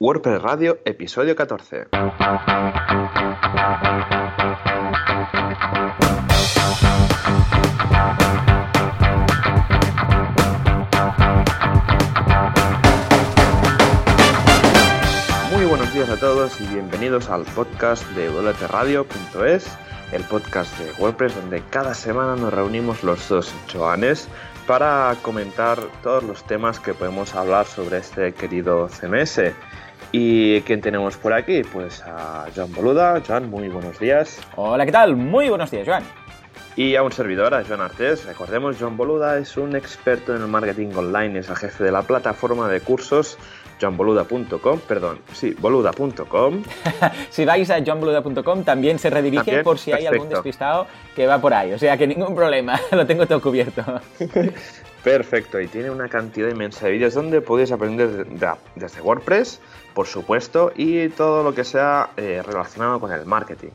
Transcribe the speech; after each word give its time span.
WordPress 0.00 0.40
Radio, 0.42 0.78
episodio 0.84 1.34
14. 1.34 1.88
Muy 15.50 15.64
buenos 15.64 15.92
días 15.92 16.08
a 16.08 16.16
todos 16.20 16.60
y 16.60 16.66
bienvenidos 16.68 17.28
al 17.28 17.42
podcast 17.42 18.08
de 18.10 18.28
wpradio.es, 18.28 19.66
el 20.12 20.22
podcast 20.22 20.78
de 20.78 20.92
WordPress 21.02 21.34
donde 21.34 21.60
cada 21.70 21.92
semana 21.94 22.36
nos 22.36 22.54
reunimos 22.54 23.02
los 23.02 23.28
dos 23.28 23.52
Joanes 23.72 24.28
para 24.68 25.16
comentar 25.22 25.80
todos 26.04 26.22
los 26.22 26.44
temas 26.44 26.78
que 26.78 26.94
podemos 26.94 27.34
hablar 27.34 27.66
sobre 27.66 27.98
este 27.98 28.32
querido 28.32 28.88
CMS. 28.88 29.40
¿Y 30.12 30.60
quién 30.62 30.80
tenemos 30.80 31.16
por 31.16 31.32
aquí? 31.32 31.62
Pues 31.62 32.02
a 32.02 32.46
Joan 32.54 32.72
Boluda. 32.72 33.22
Joan, 33.26 33.50
muy 33.50 33.68
buenos 33.68 33.98
días. 33.98 34.40
Hola, 34.56 34.86
¿qué 34.86 34.92
tal? 34.92 35.16
Muy 35.16 35.48
buenos 35.48 35.70
días, 35.70 35.86
Joan. 35.86 36.04
Y 36.76 36.94
a 36.94 37.02
un 37.02 37.12
servidor, 37.12 37.54
a 37.54 37.64
Joan 37.64 37.80
Artés. 37.80 38.24
Recordemos, 38.24 38.76
Joan 38.78 38.96
Boluda 38.96 39.38
es 39.38 39.56
un 39.56 39.74
experto 39.76 40.34
en 40.34 40.42
el 40.42 40.48
marketing 40.48 40.94
online, 40.94 41.40
es 41.40 41.48
el 41.50 41.56
jefe 41.56 41.84
de 41.84 41.92
la 41.92 42.02
plataforma 42.02 42.68
de 42.68 42.80
cursos 42.80 43.36
johnboluda.com, 43.80 44.80
perdón, 44.80 45.20
sí, 45.32 45.54
boluda.com. 45.58 46.62
si 47.30 47.44
vais 47.44 47.70
a 47.70 47.78
johnboluda.com 47.84 48.64
también 48.64 48.98
se 48.98 49.10
redirige 49.10 49.62
por 49.62 49.78
si 49.78 49.92
hay 49.92 50.06
algún 50.06 50.28
despistado 50.28 50.86
que 51.14 51.26
va 51.26 51.40
por 51.40 51.54
ahí, 51.54 51.72
o 51.72 51.78
sea 51.78 51.96
que 51.96 52.06
ningún 52.06 52.34
problema, 52.34 52.80
lo 52.92 53.06
tengo 53.06 53.26
todo 53.26 53.40
cubierto. 53.40 53.82
Perfecto, 55.02 55.60
y 55.60 55.68
tiene 55.68 55.90
una 55.90 56.08
cantidad 56.08 56.48
inmensa 56.48 56.86
de 56.86 56.92
vídeos 56.92 57.14
donde 57.14 57.40
podéis 57.40 57.70
aprender 57.70 58.26
desde 58.74 59.00
WordPress, 59.00 59.60
por 59.94 60.06
supuesto, 60.06 60.72
y 60.76 61.08
todo 61.10 61.42
lo 61.42 61.54
que 61.54 61.64
sea 61.64 62.10
eh, 62.16 62.42
relacionado 62.44 62.98
con 63.00 63.12
el 63.12 63.24
marketing. 63.24 63.70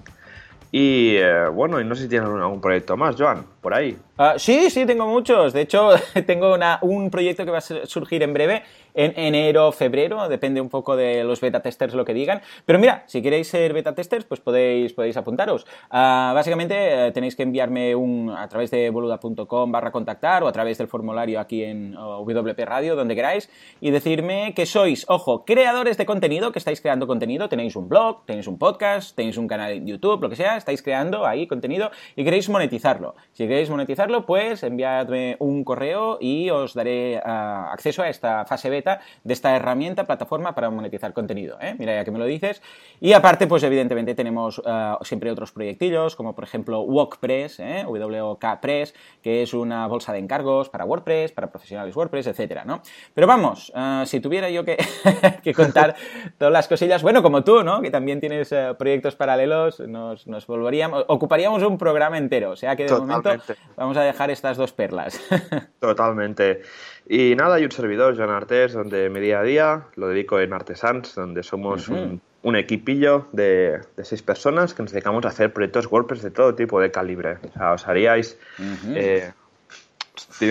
Y 0.76 1.18
eh, 1.18 1.50
bueno, 1.50 1.80
y 1.80 1.86
no 1.86 1.94
sé 1.94 2.04
si 2.04 2.10
tienes 2.10 2.28
algún 2.28 2.60
proyecto 2.60 2.98
más, 2.98 3.16
Joan, 3.16 3.46
por 3.62 3.76
ahí. 3.76 3.96
Ah, 4.18 4.34
sí, 4.38 4.72
sí, 4.72 4.88
tengo 4.88 5.06
muchos. 5.06 5.54
De 5.54 5.62
hecho, 5.62 5.92
tengo 6.26 6.58
un 6.82 7.12
proyecto 7.12 7.46
que 7.46 7.52
va 7.52 7.60
a 7.60 7.86
surgir 7.86 8.24
en 8.24 8.34
breve 8.34 8.64
en 8.94 9.14
enero, 9.18 9.72
febrero, 9.72 10.28
depende 10.30 10.62
un 10.62 10.70
poco 10.70 10.96
de 10.96 11.24
los 11.24 11.42
beta 11.42 11.62
testers 11.62 11.94
lo 11.94 12.06
que 12.06 12.14
digan. 12.14 12.42
Pero 12.66 12.80
mira, 12.80 13.04
si 13.08 13.22
queréis 13.22 13.48
ser 13.48 13.74
beta 13.74 13.96
testers, 13.96 14.26
pues 14.26 14.40
podéis, 14.40 14.94
podéis 14.94 15.18
apuntaros. 15.18 15.66
Ah, 15.90 16.32
básicamente 16.34 17.08
eh, 17.08 17.12
tenéis 17.12 17.36
que 17.36 17.44
enviarme 17.44 17.96
un 17.96 18.30
a 18.30 18.48
través 18.48 18.72
de 18.72 18.90
boluda.com 18.90 19.72
barra 19.72 19.92
contactar 19.92 20.44
o 20.44 20.48
a 20.48 20.52
través 20.52 20.78
del 20.78 20.88
formulario 20.88 21.40
aquí 21.40 21.64
en 21.64 21.94
WP 21.94 22.60
Radio, 22.66 22.96
donde 22.96 23.16
queráis, 23.16 23.50
y 23.82 23.92
decirme 23.92 24.54
que 24.56 24.66
sois, 24.66 25.06
ojo, 25.10 25.46
creadores 25.46 25.98
de 25.98 26.06
contenido, 26.06 26.52
que 26.52 26.60
estáis 26.60 26.82
creando 26.82 27.08
contenido, 27.08 27.50
tenéis 27.50 27.76
un 27.76 27.90
blog, 27.90 28.26
tenéis 28.26 28.48
un 28.48 28.58
podcast, 28.58 29.16
tenéis 29.16 29.38
un 29.38 29.48
canal 29.48 29.72
en 29.72 29.88
YouTube, 29.88 30.22
lo 30.22 30.30
que 30.30 30.36
sea, 30.36 30.58
estáis 30.58 30.82
creando 30.82 31.26
ahí 31.26 31.48
contenido 31.48 31.92
y 32.16 32.24
queréis 32.24 32.50
monetizarlo. 32.50 33.16
Si 33.32 33.48
queréis 33.48 33.70
monetizarlo, 33.70 34.26
pues 34.26 34.64
enviadme 34.64 35.36
un 35.40 35.64
correo 35.64 36.18
y 36.22 36.50
os 36.50 36.74
daré 36.74 37.20
ah, 37.24 37.70
acceso 37.72 38.04
a 38.04 38.10
esta 38.10 38.46
fase 38.46 38.70
beta 38.70 38.83
de 39.24 39.34
esta 39.34 39.56
herramienta, 39.56 40.06
plataforma 40.06 40.54
para 40.56 40.70
monetizar 40.70 41.14
contenido. 41.14 41.58
¿eh? 41.62 41.76
Mira, 41.78 41.96
ya 41.96 42.06
que 42.06 42.12
me 42.12 42.20
lo 42.20 42.26
dices. 42.26 42.62
Y 43.00 43.14
aparte, 43.14 43.48
pues 43.48 43.64
evidentemente 43.64 44.16
tenemos 44.16 44.62
eh, 44.66 44.94
siempre 45.02 45.32
otros 45.32 45.52
proyectillos, 45.52 46.16
como 46.16 46.36
por 46.36 46.44
ejemplo 46.44 46.82
WordPress, 46.82 47.60
¿eh? 47.60 47.86
WKPress, 47.88 48.94
que 49.22 49.44
es 49.44 49.54
una 49.54 49.88
bolsa 49.88 50.14
de 50.14 50.20
encargos 50.20 50.70
para 50.70 50.86
WordPress, 50.86 51.32
para 51.32 51.50
profesionales 51.50 51.96
WordPress, 51.96 52.28
etcétera, 52.28 52.66
¿no? 52.66 52.82
Pero 53.14 53.28
vamos, 53.28 53.72
eh, 53.76 54.04
si 54.06 54.20
tuviera 54.20 54.50
yo 54.50 54.64
que, 54.64 54.78
contar 55.56 55.96
todas 56.38 56.52
las 56.52 56.68
cosillas, 56.68 57.02
bueno, 57.04 57.22
como 57.24 57.44
tú, 57.44 57.64
¿no? 57.64 57.82
Que 57.82 57.92
también 57.92 58.20
tienes 58.20 58.54
proyectos 58.78 59.16
paralelos, 59.16 59.80
nos, 59.80 60.48
volveríamos, 60.48 61.06
ocuparíamos 61.08 61.64
un 61.64 61.78
programa 61.78 62.18
entero. 62.18 62.52
O 62.52 62.56
sea 62.56 62.76
que 62.76 62.86
de 62.86 62.94
momento 62.94 63.32
vamos 63.76 63.98
a 63.98 64.02
dejar 64.02 64.32
estas 64.32 64.58
dos 64.58 64.72
perlas. 64.74 65.20
Totalmente. 65.80 66.62
Y 67.08 67.36
nada, 67.36 67.56
hay 67.56 67.66
un 67.66 67.72
servidor, 67.72 68.16
Joan 68.16 68.30
Artes, 68.30 68.74
donde 68.74 69.10
mi 69.10 69.20
día 69.20 69.40
a 69.40 69.44
día 69.44 69.84
lo 69.96 70.08
dedico 70.08 70.40
en 70.40 70.54
Artesans, 70.54 71.16
donde 71.16 71.44
somos 71.44 71.90
un, 71.90 72.56
equipillo 72.56 73.28
de, 73.32 73.82
seis 74.04 74.22
personas 74.22 74.74
que 74.74 74.84
nos 74.84 74.92
dedicamos 74.92 75.26
a 75.26 75.30
hacer 75.30 75.54
proyectos 75.54 75.92
WordPress 75.92 76.22
de 76.22 76.32
todo 76.32 76.56
tipo 76.56 76.80
de 76.80 76.92
calibre. 76.92 77.38
O 77.50 77.52
sea, 77.54 77.74
os 77.74 77.88
haríais... 77.88 78.38
Uh 78.58 79.34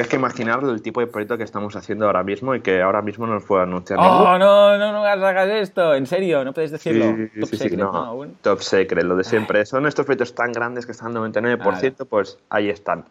que 0.08 0.16
imaginar 0.16 0.62
el 0.64 0.82
tipo 0.82 1.00
de 1.00 1.06
proyecto 1.06 1.36
que 1.36 1.44
estamos 1.44 1.76
haciendo 1.76 2.06
ahora 2.06 2.22
mismo 2.22 2.54
y 2.54 2.60
que 2.60 2.80
ahora 2.80 3.02
mismo 3.02 3.26
nos 3.26 3.44
puedo 3.44 3.62
anunciar. 3.62 3.98
¡Oh, 4.00 4.38
no, 4.38 4.78
no, 4.78 4.92
no 4.92 5.04
hagas 5.04 5.48
esto! 5.50 5.94
¿En 5.94 6.06
serio? 6.06 6.44
¿No 6.44 6.52
puedes 6.52 6.70
decirlo? 6.70 7.28
top 7.38 7.48
secret, 7.48 7.78
no, 7.78 8.26
Top 8.42 8.60
secret, 8.60 9.04
lo 9.04 9.16
de 9.16 9.24
siempre. 9.24 9.66
Son 9.66 9.86
estos 9.86 10.06
proyectos 10.06 10.34
tan 10.34 10.52
grandes 10.52 10.86
que 10.86 10.92
están 10.92 11.16
al 11.16 11.30
99%, 11.32 12.06
pues 12.08 12.38
ahí 12.48 12.70
están. 12.70 13.04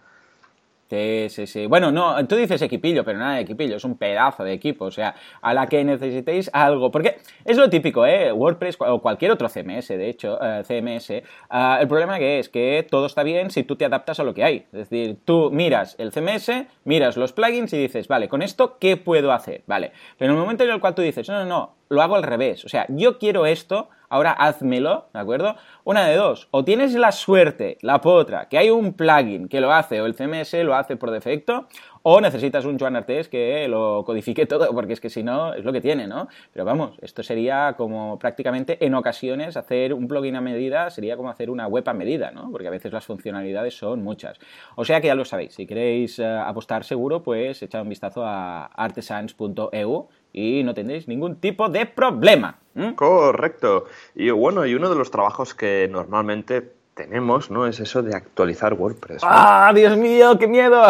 Sí, 0.91 1.47
sí. 1.47 1.67
Bueno, 1.67 1.89
no, 1.89 2.27
tú 2.27 2.35
dices 2.35 2.61
equipillo, 2.61 3.05
pero 3.05 3.17
nada 3.17 3.35
de 3.35 3.41
equipillo, 3.43 3.77
es 3.77 3.85
un 3.85 3.97
pedazo 3.97 4.43
de 4.43 4.51
equipo, 4.51 4.83
o 4.83 4.91
sea, 4.91 5.15
a 5.41 5.53
la 5.53 5.67
que 5.67 5.81
necesitéis 5.85 6.49
algo, 6.51 6.91
porque 6.91 7.19
es 7.45 7.55
lo 7.55 7.69
típico, 7.69 8.05
¿eh? 8.05 8.33
WordPress 8.33 8.75
o 8.79 9.01
cualquier 9.01 9.31
otro 9.31 9.47
CMS, 9.47 9.87
de 9.87 10.09
hecho, 10.09 10.37
eh, 10.41 10.63
CMS, 10.67 11.23
ah, 11.49 11.77
el 11.79 11.87
problema 11.87 12.19
que 12.19 12.39
es 12.39 12.49
que 12.49 12.85
todo 12.91 13.05
está 13.05 13.23
bien 13.23 13.51
si 13.51 13.63
tú 13.63 13.77
te 13.77 13.85
adaptas 13.85 14.19
a 14.19 14.25
lo 14.25 14.33
que 14.33 14.43
hay, 14.43 14.65
es 14.73 14.89
decir, 14.89 15.19
tú 15.23 15.49
miras 15.49 15.95
el 15.97 16.11
CMS, 16.11 16.65
miras 16.83 17.15
los 17.15 17.31
plugins 17.31 17.71
y 17.71 17.77
dices, 17.77 18.09
vale, 18.09 18.27
con 18.27 18.41
esto, 18.41 18.77
¿qué 18.77 18.97
puedo 18.97 19.31
hacer? 19.31 19.63
Vale, 19.67 19.93
pero 20.17 20.33
en 20.33 20.37
el 20.37 20.41
momento 20.41 20.65
en 20.65 20.71
el 20.71 20.81
cual 20.81 20.93
tú 20.93 21.03
dices, 21.03 21.25
no, 21.29 21.39
no, 21.39 21.45
no, 21.45 21.75
lo 21.91 22.01
hago 22.01 22.15
al 22.15 22.23
revés, 22.23 22.65
o 22.65 22.69
sea, 22.69 22.85
yo 22.89 23.19
quiero 23.19 23.45
esto, 23.45 23.89
ahora 24.07 24.31
házmelo, 24.31 25.09
¿de 25.13 25.19
acuerdo? 25.19 25.55
Una 25.83 26.05
de 26.07 26.15
dos, 26.15 26.47
o 26.51 26.63
tienes 26.63 26.93
la 26.93 27.11
suerte, 27.11 27.77
la 27.81 28.01
potra, 28.01 28.47
que 28.49 28.57
hay 28.57 28.69
un 28.69 28.93
plugin 28.93 29.47
que 29.47 29.61
lo 29.61 29.73
hace 29.73 30.01
o 30.01 30.05
el 30.05 30.15
CMS 30.15 30.53
lo 30.63 30.75
hace 30.75 30.95
por 30.95 31.11
defecto, 31.11 31.67
o 32.03 32.19
necesitas 32.19 32.65
un 32.65 32.79
Joan 32.79 32.95
Artes 32.95 33.29
que 33.29 33.67
lo 33.67 34.03
codifique 34.05 34.45
todo, 34.45 34.73
porque 34.73 34.93
es 34.93 35.01
que 35.01 35.09
si 35.09 35.21
no, 35.21 35.53
es 35.53 35.63
lo 35.63 35.71
que 35.71 35.81
tiene, 35.81 36.07
¿no? 36.07 36.27
Pero 36.51 36.65
vamos, 36.65 36.97
esto 37.01 37.23
sería 37.23 37.75
como 37.77 38.17
prácticamente 38.17 38.83
en 38.83 38.95
ocasiones 38.95 39.55
hacer 39.55 39.93
un 39.93 40.07
plugin 40.07 40.35
a 40.35 40.41
medida, 40.41 40.89
sería 40.89 41.15
como 41.15 41.29
hacer 41.29 41.49
una 41.49 41.67
web 41.67 41.87
a 41.87 41.93
medida, 41.93 42.31
¿no? 42.31 42.51
Porque 42.51 42.67
a 42.67 42.71
veces 42.71 42.91
las 42.91 43.05
funcionalidades 43.05 43.77
son 43.77 44.03
muchas. 44.03 44.39
O 44.75 44.83
sea 44.83 44.99
que 44.99 45.07
ya 45.07 45.15
lo 45.15 45.25
sabéis, 45.25 45.53
si 45.53 45.67
queréis 45.67 46.19
eh, 46.19 46.25
apostar 46.25 46.83
seguro, 46.83 47.21
pues 47.21 47.61
echad 47.61 47.81
un 47.81 47.89
vistazo 47.89 48.25
a 48.25 48.65
artesans.eu 48.65 50.09
y 50.33 50.63
no 50.63 50.73
tendréis 50.73 51.07
ningún 51.07 51.35
tipo 51.37 51.69
de 51.69 51.85
problema. 51.85 52.57
Correcto. 52.95 53.85
Y 54.15 54.29
bueno, 54.29 54.65
y 54.65 54.75
uno 54.75 54.89
de 54.89 54.95
los 54.95 55.11
trabajos 55.11 55.53
que 55.53 55.89
normalmente 55.91 56.71
tenemos, 56.93 57.51
¿no? 57.51 57.67
Es 57.67 57.79
eso 57.79 58.01
de 58.01 58.15
actualizar 58.15 58.73
WordPress. 58.73 59.21
¡Ah, 59.25 59.71
Dios 59.75 59.97
mío, 59.97 60.37
qué 60.39 60.47
miedo! 60.47 60.83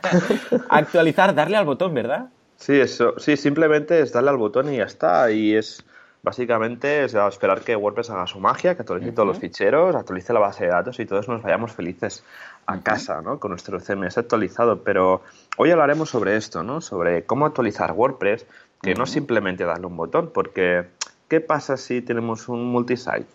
actualizar, 0.68 1.34
darle 1.34 1.56
al 1.56 1.64
botón, 1.64 1.94
¿verdad? 1.94 2.28
Sí, 2.56 2.78
eso, 2.80 3.14
sí, 3.18 3.36
simplemente 3.36 4.00
es 4.00 4.12
darle 4.12 4.30
al 4.30 4.36
botón 4.36 4.72
y 4.72 4.78
ya 4.78 4.84
está. 4.84 5.30
Y 5.30 5.54
es 5.54 5.84
básicamente 6.22 7.04
es 7.04 7.14
esperar 7.14 7.60
que 7.60 7.76
WordPress 7.76 8.10
haga 8.10 8.26
su 8.26 8.40
magia, 8.40 8.74
que 8.74 8.82
actualice 8.82 9.12
todos 9.12 9.28
los 9.28 9.38
ficheros, 9.38 9.94
actualice 9.94 10.32
la 10.32 10.40
base 10.40 10.64
de 10.64 10.70
datos 10.70 10.98
y 10.98 11.06
todos 11.06 11.28
nos 11.28 11.42
vayamos 11.42 11.72
felices 11.72 12.24
a 12.66 12.80
casa, 12.80 13.22
¿no? 13.22 13.38
Con 13.38 13.50
nuestro 13.50 13.80
CMS 13.80 14.18
actualizado. 14.18 14.82
Pero 14.82 15.22
hoy 15.56 15.70
hablaremos 15.70 16.10
sobre 16.10 16.36
esto, 16.36 16.62
¿no? 16.62 16.80
Sobre 16.80 17.24
cómo 17.24 17.46
actualizar 17.46 17.92
WordPress, 17.92 18.46
que 18.82 18.94
no 18.94 19.06
simplemente 19.06 19.64
darle 19.64 19.86
un 19.86 19.96
botón, 19.96 20.30
porque 20.32 20.86
¿qué 21.28 21.40
pasa 21.40 21.76
si 21.76 22.02
tenemos 22.02 22.48
un 22.48 22.64
multisite? 22.66 23.26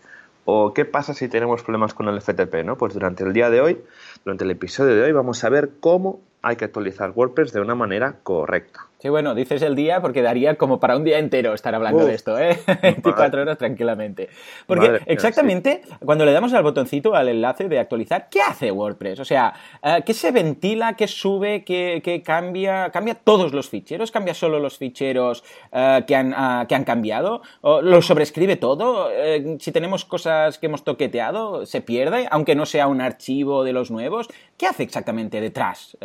¿O 0.46 0.74
qué 0.74 0.86
pasa 0.86 1.14
si 1.14 1.30
tenemos 1.30 1.64
problemas 1.64 1.94
con 1.94 2.08
el 2.10 2.22
FTP? 2.22 2.66
¿no? 2.66 2.78
Pues 2.78 2.94
durante 2.94 3.24
el 3.24 3.34
día 3.34 3.50
de 3.50 3.62
hoy, 3.62 3.82
durante 4.26 4.44
el 4.44 4.52
episodio 4.52 4.96
de 4.96 5.04
hoy, 5.04 5.12
vamos 5.12 5.44
a 5.44 5.50
ver 5.50 5.72
cómo 5.80 6.22
hay 6.44 6.58
que 6.58 6.66
actualizar 6.66 7.12
WordPress 7.16 7.54
de 7.54 7.62
una 7.62 7.74
manera 7.74 8.18
correcta. 8.22 8.82
Sí, 9.04 9.10
bueno, 9.10 9.36
dices 9.36 9.62
el 9.64 9.76
día 9.76 10.02
porque 10.02 10.22
daría 10.22 10.56
como 10.56 10.80
para 10.80 10.96
un 10.96 11.04
día 11.04 11.20
entero 11.20 11.54
estar 11.54 11.76
hablando 11.76 12.06
de 12.06 12.14
esto, 12.14 12.40
¿eh? 12.40 12.58
24 12.82 13.42
horas 13.42 13.58
tranquilamente. 13.58 14.30
Porque 14.66 15.02
exactamente 15.08 15.82
cuando 16.06 16.24
le 16.24 16.32
damos 16.32 16.54
al 16.54 16.64
botoncito, 16.64 17.14
al 17.14 17.28
enlace 17.28 17.68
de 17.68 17.80
actualizar, 17.80 18.30
¿qué 18.32 18.42
hace 18.42 18.72
WordPress? 18.72 19.20
O 19.20 19.26
sea, 19.26 19.56
eh, 19.84 20.04
¿qué 20.06 20.14
se 20.14 20.32
ventila, 20.32 20.94
qué 20.94 21.10
sube, 21.10 21.66
qué, 21.66 22.24
cambia? 22.26 22.92
¿Cambia 22.92 23.16
todos 23.16 23.52
los 23.52 23.70
ficheros? 23.70 24.10
¿Cambia 24.10 24.34
solo 24.34 24.58
los 24.60 24.78
ficheros 24.78 25.44
eh, 25.74 26.06
que, 26.08 26.16
han, 26.16 26.34
ah, 26.34 26.66
que 26.70 26.76
han 26.76 26.86
cambiado? 26.86 27.42
¿O 27.60 27.82
¿Lo 27.82 28.02
sobrescribe 28.02 28.56
todo? 28.56 29.12
Eh, 29.12 29.58
si 29.60 29.74
tenemos 29.74 30.06
cosas 30.06 30.60
que 30.60 30.68
hemos 30.68 30.86
toqueteado, 30.86 31.66
¿se 31.66 31.82
pierde? 31.82 32.30
Aunque 32.32 32.56
no 32.56 32.66
sea 32.66 32.88
un 32.88 33.02
archivo 33.02 33.66
de 33.66 33.74
los 33.74 33.92
nuevos. 33.92 34.30
¿Qué 34.58 34.66
hace 34.66 34.84
exactamente 34.84 35.42
detrás 35.42 35.98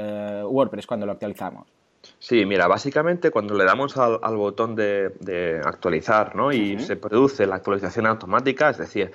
WordPress 0.44 0.86
cuando 0.86 1.06
lo 1.06 1.12
actualizamos? 1.12 1.66
Sí, 2.18 2.46
mira, 2.46 2.66
básicamente 2.66 3.30
cuando 3.30 3.54
le 3.54 3.64
damos 3.64 3.96
al, 3.96 4.36
botón 4.36 4.74
de, 4.74 5.60
actualizar 5.64 6.34
¿no? 6.34 6.52
y 6.52 6.78
se 6.78 6.96
produce 6.96 7.46
la 7.46 7.56
actualización 7.56 8.06
automática, 8.06 8.70
es 8.70 8.78
decir, 8.78 9.12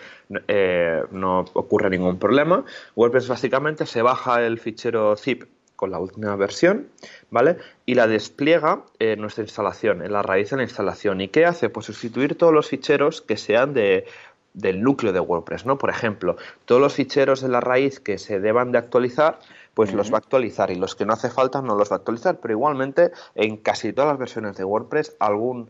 eh, 0.47 1.03
no 1.11 1.45
ocurre 1.53 1.89
ningún 1.89 2.17
problema, 2.17 2.63
WordPress 2.95 3.27
básicamente 3.27 3.85
se 3.85 4.01
baja 4.01 4.45
el 4.45 4.59
fichero 4.59 5.15
zip 5.15 5.43
con 5.75 5.91
la 5.91 5.99
última 5.99 6.35
versión, 6.35 6.87
¿vale? 7.29 7.57
Y 7.85 7.95
la 7.95 8.07
despliega 8.07 8.83
en 8.99 9.19
nuestra 9.19 9.43
instalación, 9.43 10.01
en 10.01 10.13
la 10.13 10.21
raíz 10.21 10.51
de 10.51 10.57
la 10.57 10.63
instalación. 10.63 11.19
¿Y 11.19 11.27
qué 11.27 11.45
hace? 11.45 11.67
Pues 11.67 11.87
sustituir 11.87 12.37
todos 12.37 12.53
los 12.53 12.69
ficheros 12.69 13.21
que 13.21 13.35
sean 13.35 13.73
de, 13.73 14.05
del 14.53 14.81
núcleo 14.81 15.11
de 15.11 15.19
WordPress, 15.19 15.65
¿no? 15.65 15.77
Por 15.77 15.89
ejemplo, 15.89 16.37
todos 16.65 16.79
los 16.79 16.93
ficheros 16.93 17.41
de 17.41 17.49
la 17.49 17.59
raíz 17.59 17.99
que 17.99 18.17
se 18.17 18.39
deban 18.39 18.71
de 18.71 18.77
actualizar, 18.77 19.39
pues 19.73 19.93
los 19.93 20.11
va 20.11 20.15
a 20.15 20.19
actualizar 20.19 20.71
y 20.71 20.75
los 20.75 20.95
que 20.95 21.05
no 21.05 21.13
hace 21.13 21.29
falta 21.29 21.61
no 21.61 21.75
los 21.75 21.91
va 21.91 21.95
a 21.95 21.99
actualizar, 21.99 22.39
pero 22.39 22.53
igualmente 22.53 23.11
en 23.35 23.57
casi 23.57 23.93
todas 23.93 24.09
las 24.09 24.19
versiones 24.19 24.55
de 24.55 24.63
WordPress 24.63 25.15
algún 25.19 25.69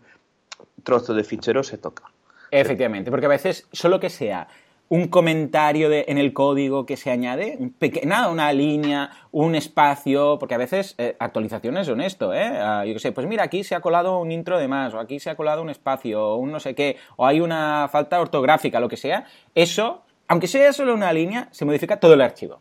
trozo 0.84 1.14
de 1.14 1.24
fichero 1.24 1.64
se 1.64 1.78
toca. 1.78 2.04
Efectivamente, 2.52 3.10
porque 3.10 3.26
a 3.26 3.30
veces 3.30 3.68
solo 3.72 4.00
que 4.00 4.10
sea 4.10 4.48
un 4.90 5.08
comentario 5.08 5.92
en 5.92 6.20
el 6.20 6.34
código 6.34 6.86
que 6.86 6.98
se 6.98 7.10
añade, 7.10 7.58
nada, 8.04 8.30
una 8.30 8.54
línea, 8.54 9.10
un 9.32 9.56
espacio, 9.56 10.38
porque 10.38 10.54
a 10.54 10.60
veces 10.60 10.94
eh, 11.00 11.16
actualizaciones 11.18 11.88
son 11.88 12.00
esto, 12.00 12.32
¿eh? 12.32 12.44
Ah, 12.46 12.86
yo 12.86 12.94
qué 12.94 13.00
sé, 13.00 13.12
pues 13.12 13.26
mira, 13.26 13.44
aquí 13.44 13.64
se 13.64 13.74
ha 13.74 13.80
colado 13.80 14.20
un 14.20 14.32
intro 14.32 14.60
de 14.60 14.68
más, 14.68 14.94
o 14.94 15.00
aquí 15.00 15.20
se 15.20 15.32
ha 15.32 15.36
colado 15.36 15.64
un 15.64 15.72
espacio, 15.72 16.22
o 16.22 16.36
un 16.36 16.52
no 16.52 16.60
sé 16.60 16.76
qué, 16.76 16.98
o 17.16 17.26
hay 17.26 17.40
una 17.40 17.88
falta 17.92 18.20
ortográfica, 18.22 18.80
lo 18.80 18.90
que 18.90 18.98
sea, 18.98 19.26
eso, 19.56 20.04
aunque 20.28 20.48
sea 20.48 20.72
solo 20.74 20.94
una 20.94 21.12
línea, 21.12 21.48
se 21.52 21.66
modifica 21.66 22.00
todo 22.00 22.14
el 22.14 22.22
archivo. 22.22 22.60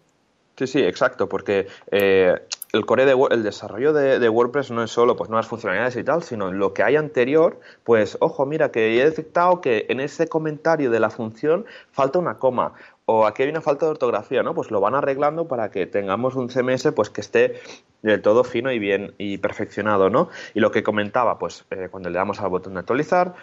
Sí, 0.62 0.78
sí, 0.78 0.78
exacto, 0.84 1.28
porque 1.28 1.66
eh, 1.90 2.40
el 2.72 2.86
core 2.86 3.02
el 3.32 3.42
desarrollo 3.42 3.92
de, 3.92 4.28
WordPress 4.28 4.70
no 4.70 4.84
es 4.84 4.92
solo 4.92 5.16
pues 5.16 5.28
nuevas 5.28 5.48
funcionalidades 5.48 5.96
y 5.96 6.04
tal, 6.04 6.22
sino 6.22 6.52
lo 6.52 6.72
que 6.72 6.84
hay 6.84 6.94
anterior, 6.94 7.58
pues 7.82 8.16
ojo, 8.20 8.46
mira 8.46 8.70
que 8.70 9.00
he 9.00 9.04
detectado 9.04 9.60
que 9.60 9.86
en 9.88 9.98
ese 9.98 10.28
comentario 10.28 10.92
de 10.92 11.00
la 11.00 11.10
función 11.10 11.66
falta 11.90 12.20
una 12.20 12.38
coma 12.38 12.74
o 13.06 13.26
aquí 13.26 13.42
hay 13.42 13.48
una 13.48 13.60
falta 13.60 13.86
de 13.86 13.90
ortografía, 13.90 14.44
¿no? 14.44 14.54
Pues 14.54 14.70
lo 14.70 14.80
van 14.80 14.94
arreglando 14.94 15.48
para 15.48 15.72
que 15.72 15.86
tengamos 15.86 16.36
un 16.36 16.48
CMS 16.48 16.92
pues 16.94 17.10
que 17.10 17.22
esté 17.22 17.60
del 18.02 18.22
todo 18.22 18.44
fino 18.44 18.70
y 18.70 18.78
bien 18.78 19.14
y 19.18 19.38
perfeccionado, 19.38 20.10
¿no? 20.10 20.28
Y 20.54 20.60
lo 20.60 20.70
que 20.70 20.84
comentaba, 20.84 21.40
pues 21.40 21.64
eh, 21.72 21.88
cuando 21.90 22.08
le 22.08 22.18
damos 22.18 22.40
al 22.40 22.50
botón 22.50 22.74
de 22.74 22.80
actualizar, 22.80 23.34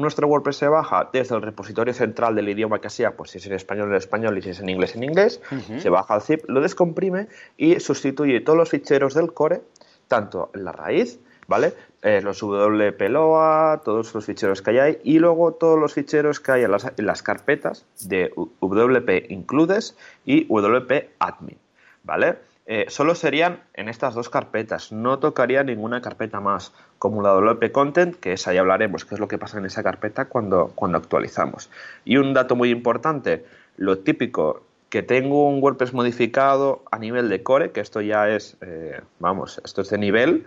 nuestro 0.00 0.26
WordPress 0.26 0.56
se 0.56 0.68
baja 0.68 1.08
desde 1.12 1.34
el 1.34 1.42
repositorio 1.42 1.94
central 1.94 2.34
del 2.34 2.48
idioma 2.48 2.80
que 2.80 2.90
sea, 2.90 3.16
pues 3.16 3.30
si 3.30 3.38
es 3.38 3.46
en 3.46 3.52
español 3.54 3.90
en 3.90 3.96
español 3.96 4.36
y 4.38 4.42
si 4.42 4.50
es 4.50 4.60
en 4.60 4.68
inglés 4.68 4.96
en 4.96 5.04
inglés, 5.04 5.40
se 5.78 5.88
baja 5.88 6.14
al 6.14 6.22
zip, 6.22 6.44
lo 6.48 6.60
descomprime 6.60 7.28
y 7.56 7.80
sustituye 7.80 8.40
todos 8.40 8.58
los 8.58 8.70
ficheros 8.70 9.14
del 9.14 9.32
core, 9.32 9.62
tanto 10.08 10.50
en 10.54 10.64
la 10.64 10.72
raíz, 10.72 11.20
¿vale? 11.46 11.74
Eh, 12.02 12.20
los 12.22 12.42
WPLOA, 12.42 13.82
todos 13.84 14.14
los 14.14 14.24
ficheros 14.24 14.62
que 14.62 14.70
hay 14.70 14.78
ahí 14.78 14.98
y 15.04 15.18
luego 15.18 15.52
todos 15.52 15.78
los 15.78 15.92
ficheros 15.92 16.40
que 16.40 16.52
hay 16.52 16.64
en 16.64 16.70
las, 17.06 17.22
carpetas 17.22 17.84
de 18.00 18.32
WP 18.60 19.30
Includes 19.30 19.96
y 20.24 20.46
WP 20.46 21.10
Admin, 21.18 21.58
¿vale? 22.04 22.49
Eh, 22.72 22.86
solo 22.86 23.16
serían 23.16 23.64
en 23.74 23.88
estas 23.88 24.14
dos 24.14 24.30
carpetas, 24.30 24.92
no 24.92 25.18
tocaría 25.18 25.64
ninguna 25.64 26.00
carpeta 26.00 26.38
más, 26.38 26.72
como 27.00 27.20
la 27.20 27.32
WP 27.32 27.72
Content, 27.72 28.14
que 28.14 28.34
es 28.34 28.46
ahí 28.46 28.58
hablaremos 28.58 29.04
qué 29.04 29.16
es 29.16 29.20
lo 29.20 29.26
que 29.26 29.38
pasa 29.38 29.58
en 29.58 29.64
esa 29.64 29.82
carpeta 29.82 30.26
cuando, 30.26 30.70
cuando 30.76 30.96
actualizamos. 30.96 31.68
Y 32.04 32.18
un 32.18 32.32
dato 32.32 32.54
muy 32.54 32.70
importante, 32.70 33.44
lo 33.76 33.98
típico, 33.98 34.62
que 34.88 35.02
tengo 35.02 35.48
un 35.48 35.60
WordPress 35.60 35.92
modificado 35.94 36.84
a 36.92 37.00
nivel 37.00 37.28
de 37.28 37.42
core, 37.42 37.72
que 37.72 37.80
esto 37.80 38.02
ya 38.02 38.28
es, 38.28 38.56
eh, 38.60 39.00
vamos, 39.18 39.60
esto 39.64 39.82
es 39.82 39.90
de 39.90 39.98
nivel, 39.98 40.46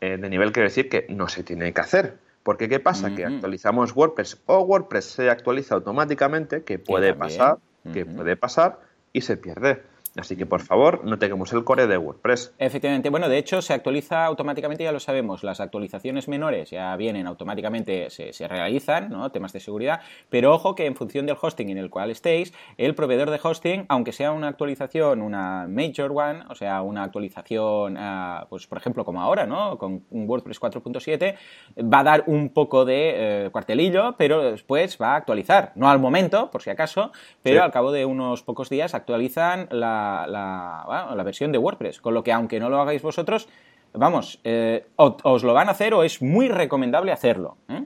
eh, 0.00 0.16
de 0.16 0.28
nivel 0.28 0.50
quiere 0.50 0.68
decir 0.68 0.88
que 0.88 1.06
no 1.10 1.28
se 1.28 1.44
tiene 1.44 1.72
que 1.72 1.80
hacer. 1.80 2.16
Porque 2.42 2.68
¿qué 2.68 2.80
pasa? 2.80 3.14
Que 3.14 3.24
actualizamos 3.24 3.94
WordPress 3.94 4.42
o 4.46 4.62
WordPress 4.62 5.04
se 5.04 5.30
actualiza 5.30 5.76
automáticamente, 5.76 6.64
que 6.64 6.80
puede 6.80 7.14
pasar, 7.14 7.58
que 7.92 8.04
puede 8.04 8.34
pasar 8.34 8.80
y 9.12 9.20
se 9.20 9.36
pierde. 9.36 9.91
Así 10.16 10.36
que 10.36 10.44
por 10.44 10.60
favor, 10.60 11.04
no 11.04 11.18
tengamos 11.18 11.52
el 11.54 11.64
core 11.64 11.86
de 11.86 11.96
WordPress. 11.96 12.54
Efectivamente, 12.58 13.08
bueno, 13.08 13.30
de 13.30 13.38
hecho 13.38 13.62
se 13.62 13.72
actualiza 13.72 14.26
automáticamente, 14.26 14.84
ya 14.84 14.92
lo 14.92 15.00
sabemos, 15.00 15.42
las 15.42 15.60
actualizaciones 15.60 16.28
menores 16.28 16.70
ya 16.70 16.94
vienen 16.96 17.26
automáticamente, 17.26 18.10
se, 18.10 18.34
se, 18.34 18.46
realizan, 18.46 19.08
¿no? 19.08 19.30
Temas 19.32 19.54
de 19.54 19.60
seguridad, 19.60 20.00
pero 20.28 20.52
ojo 20.52 20.74
que 20.74 20.84
en 20.84 20.96
función 20.96 21.24
del 21.24 21.36
hosting 21.40 21.70
en 21.70 21.78
el 21.78 21.88
cual 21.88 22.10
estéis, 22.10 22.52
el 22.76 22.94
proveedor 22.94 23.30
de 23.30 23.40
hosting, 23.42 23.86
aunque 23.88 24.12
sea 24.12 24.32
una 24.32 24.48
actualización, 24.48 25.22
una 25.22 25.66
major 25.66 26.12
one, 26.14 26.44
o 26.50 26.54
sea, 26.54 26.82
una 26.82 27.04
actualización, 27.04 27.96
uh, 27.96 28.46
pues 28.50 28.66
por 28.66 28.76
ejemplo 28.76 29.06
como 29.06 29.22
ahora, 29.22 29.46
¿no? 29.46 29.78
Con 29.78 30.04
un 30.10 30.28
WordPress 30.28 30.60
4.7, 30.60 31.36
va 31.82 32.00
a 32.00 32.04
dar 32.04 32.24
un 32.26 32.50
poco 32.50 32.84
de 32.84 33.46
eh, 33.46 33.50
cuartelillo, 33.50 34.14
pero 34.18 34.42
después 34.42 34.98
va 35.00 35.12
a 35.12 35.16
actualizar, 35.16 35.72
no 35.74 35.88
al 35.88 35.98
momento, 35.98 36.50
por 36.50 36.60
si 36.60 36.68
acaso, 36.68 37.12
pero 37.42 37.60
sí. 37.60 37.64
al 37.64 37.72
cabo 37.72 37.92
de 37.92 38.04
unos 38.04 38.42
pocos 38.42 38.68
días 38.68 38.94
actualizan 38.94 39.68
la 39.70 40.01
la, 40.26 41.22
versión 41.24 41.52
de 41.52 41.58
WordPress. 41.58 42.00
Con 42.00 42.14
lo 42.14 42.22
que 42.22 42.32
aunque 42.32 42.60
no 42.60 42.68
lo 42.68 42.80
hagáis 42.80 43.02
vosotros, 43.02 43.48
vamos, 43.92 44.40
eh, 44.44 44.86
os 44.96 45.44
lo 45.44 45.54
van 45.54 45.68
a 45.68 45.72
hacer 45.72 45.94
o 45.94 46.02
es 46.02 46.22
muy 46.22 46.48
recomendable 46.48 47.12
hacerlo. 47.12 47.56
¿eh? 47.68 47.84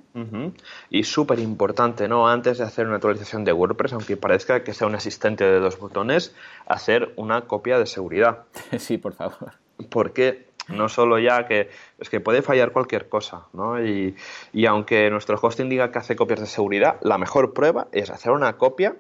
Y 0.91 1.05
súper 1.05 1.39
importante, 1.39 2.09
¿no? 2.09 2.29
Antes 2.29 2.59
de 2.59 2.65
hacer 2.65 2.87
una 2.87 2.97
actualización 2.97 3.45
de 3.45 3.53
WordPress, 3.53 3.93
aunque 3.93 4.17
parezca 4.17 4.63
que 4.65 4.73
sea 4.73 4.87
un 4.87 4.95
asistente 4.95 5.45
de 5.45 5.61
dos 5.61 5.79
botones, 5.79 6.35
hacer 6.67 7.13
una 7.17 7.43
copia 7.43 7.79
de 7.79 7.87
seguridad. 7.87 8.45
sí, 8.79 8.99
por 8.99 9.15
favor. 9.15 9.53
Porque 9.91 10.47
no 10.69 10.89
solo 10.89 11.19
ya 11.19 11.47
que 11.47 11.71
es 11.99 12.11
que 12.11 12.21
puede 12.21 12.43
fallar 12.43 12.73
cualquier 12.73 13.09
cosa, 13.09 13.47
¿no? 13.53 13.85
Y, 13.85 14.17
y 14.53 14.67
aunque 14.67 15.11
nuestro 15.11 15.39
hosting 15.41 15.69
diga 15.69 15.93
que 15.93 15.99
hace 15.99 16.17
copias 16.17 16.41
de 16.41 16.47
seguridad, 16.47 16.99
la 17.03 17.19
mejor 17.19 17.53
prueba 17.53 17.89
es 17.93 18.11
hacer 18.11 18.33
una 18.33 18.57
copia 18.57 18.97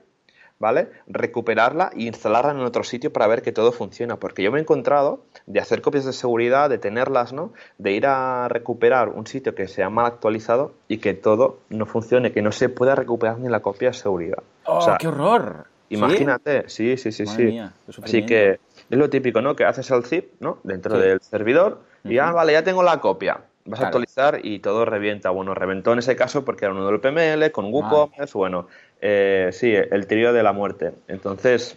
¿vale? 0.58 0.88
Recuperarla 1.06 1.90
e 1.94 2.02
instalarla 2.02 2.52
en 2.52 2.60
otro 2.60 2.84
sitio 2.84 3.12
para 3.12 3.26
ver 3.26 3.42
que 3.42 3.52
todo 3.52 3.72
funciona. 3.72 4.16
Porque 4.16 4.42
yo 4.42 4.52
me 4.52 4.58
he 4.58 4.62
encontrado 4.62 5.20
de 5.46 5.60
hacer 5.60 5.82
copias 5.82 6.04
de 6.04 6.12
seguridad, 6.12 6.70
de 6.70 6.78
tenerlas, 6.78 7.32
¿no? 7.32 7.52
De 7.78 7.92
ir 7.92 8.06
a 8.06 8.48
recuperar 8.48 9.08
un 9.08 9.26
sitio 9.26 9.54
que 9.54 9.68
sea 9.68 9.90
mal 9.90 10.06
actualizado 10.06 10.74
y 10.88 10.98
que 10.98 11.14
todo 11.14 11.58
no 11.68 11.86
funcione, 11.86 12.32
que 12.32 12.42
no 12.42 12.52
se 12.52 12.68
pueda 12.68 12.94
recuperar 12.94 13.38
ni 13.38 13.48
la 13.48 13.60
copia 13.60 13.88
de 13.88 13.94
seguridad. 13.94 14.42
¡Oh, 14.64 14.96
qué 14.98 15.08
horror! 15.08 15.66
Imagínate, 15.88 16.68
sí, 16.68 16.96
sí, 16.96 17.12
sí, 17.12 17.26
sí. 17.26 17.60
Así 18.02 18.26
que 18.26 18.58
es 18.90 18.98
lo 18.98 19.08
típico, 19.08 19.40
¿no? 19.40 19.54
Que 19.54 19.64
haces 19.64 19.90
el 19.90 20.04
zip, 20.04 20.32
¿no? 20.40 20.58
Dentro 20.64 20.98
del 20.98 21.20
servidor 21.20 21.80
y, 22.04 22.18
ah, 22.18 22.32
vale, 22.32 22.52
ya 22.52 22.62
tengo 22.62 22.82
la 22.82 23.00
copia. 23.00 23.40
Vas 23.64 23.80
a 23.80 23.86
actualizar 23.86 24.40
y 24.44 24.60
todo 24.60 24.84
revienta. 24.84 25.30
Bueno, 25.30 25.52
reventó 25.52 25.92
en 25.92 25.98
ese 25.98 26.14
caso 26.14 26.44
porque 26.44 26.66
era 26.66 26.74
un 26.74 26.80
WPML 26.80 27.50
con 27.50 27.72
WooCommerce, 27.72 28.38
bueno, 28.38 28.68
eh, 29.00 29.50
sí, 29.52 29.72
el 29.74 30.06
trío 30.06 30.32
de 30.32 30.42
la 30.42 30.52
muerte. 30.52 30.92
Entonces, 31.08 31.76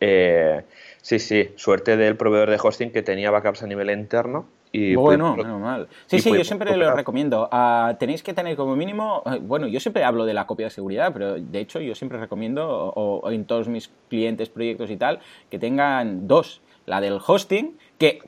eh, 0.00 0.62
sí, 1.02 1.18
sí, 1.18 1.50
suerte 1.56 1.96
del 1.96 2.16
proveedor 2.16 2.50
de 2.50 2.58
hosting 2.62 2.90
que 2.90 3.02
tenía 3.02 3.30
backups 3.30 3.62
a 3.62 3.66
nivel 3.66 3.90
interno. 3.90 4.46
Y 4.72 4.94
bueno, 4.94 5.36
menos 5.36 5.60
mal. 5.60 5.88
Sí, 6.06 6.20
sí, 6.20 6.32
yo 6.32 6.44
siempre 6.44 6.76
lo 6.76 6.94
recomiendo. 6.94 7.48
Ah, 7.50 7.96
tenéis 7.98 8.22
que 8.22 8.32
tener 8.32 8.56
como 8.56 8.76
mínimo, 8.76 9.22
eh, 9.26 9.40
bueno, 9.42 9.66
yo 9.66 9.80
siempre 9.80 10.04
hablo 10.04 10.24
de 10.24 10.32
la 10.32 10.46
copia 10.46 10.66
de 10.66 10.70
seguridad, 10.70 11.12
pero 11.12 11.34
de 11.34 11.58
hecho 11.58 11.80
yo 11.80 11.94
siempre 11.96 12.18
recomiendo, 12.18 12.68
o 12.68 13.30
en 13.30 13.46
todos 13.46 13.66
mis 13.66 13.90
clientes, 14.08 14.48
proyectos 14.48 14.90
y 14.90 14.96
tal, 14.96 15.18
que 15.50 15.58
tengan 15.58 16.28
dos. 16.28 16.60
La 16.86 17.00
del 17.00 17.18
hosting, 17.24 17.78
que 18.00 18.22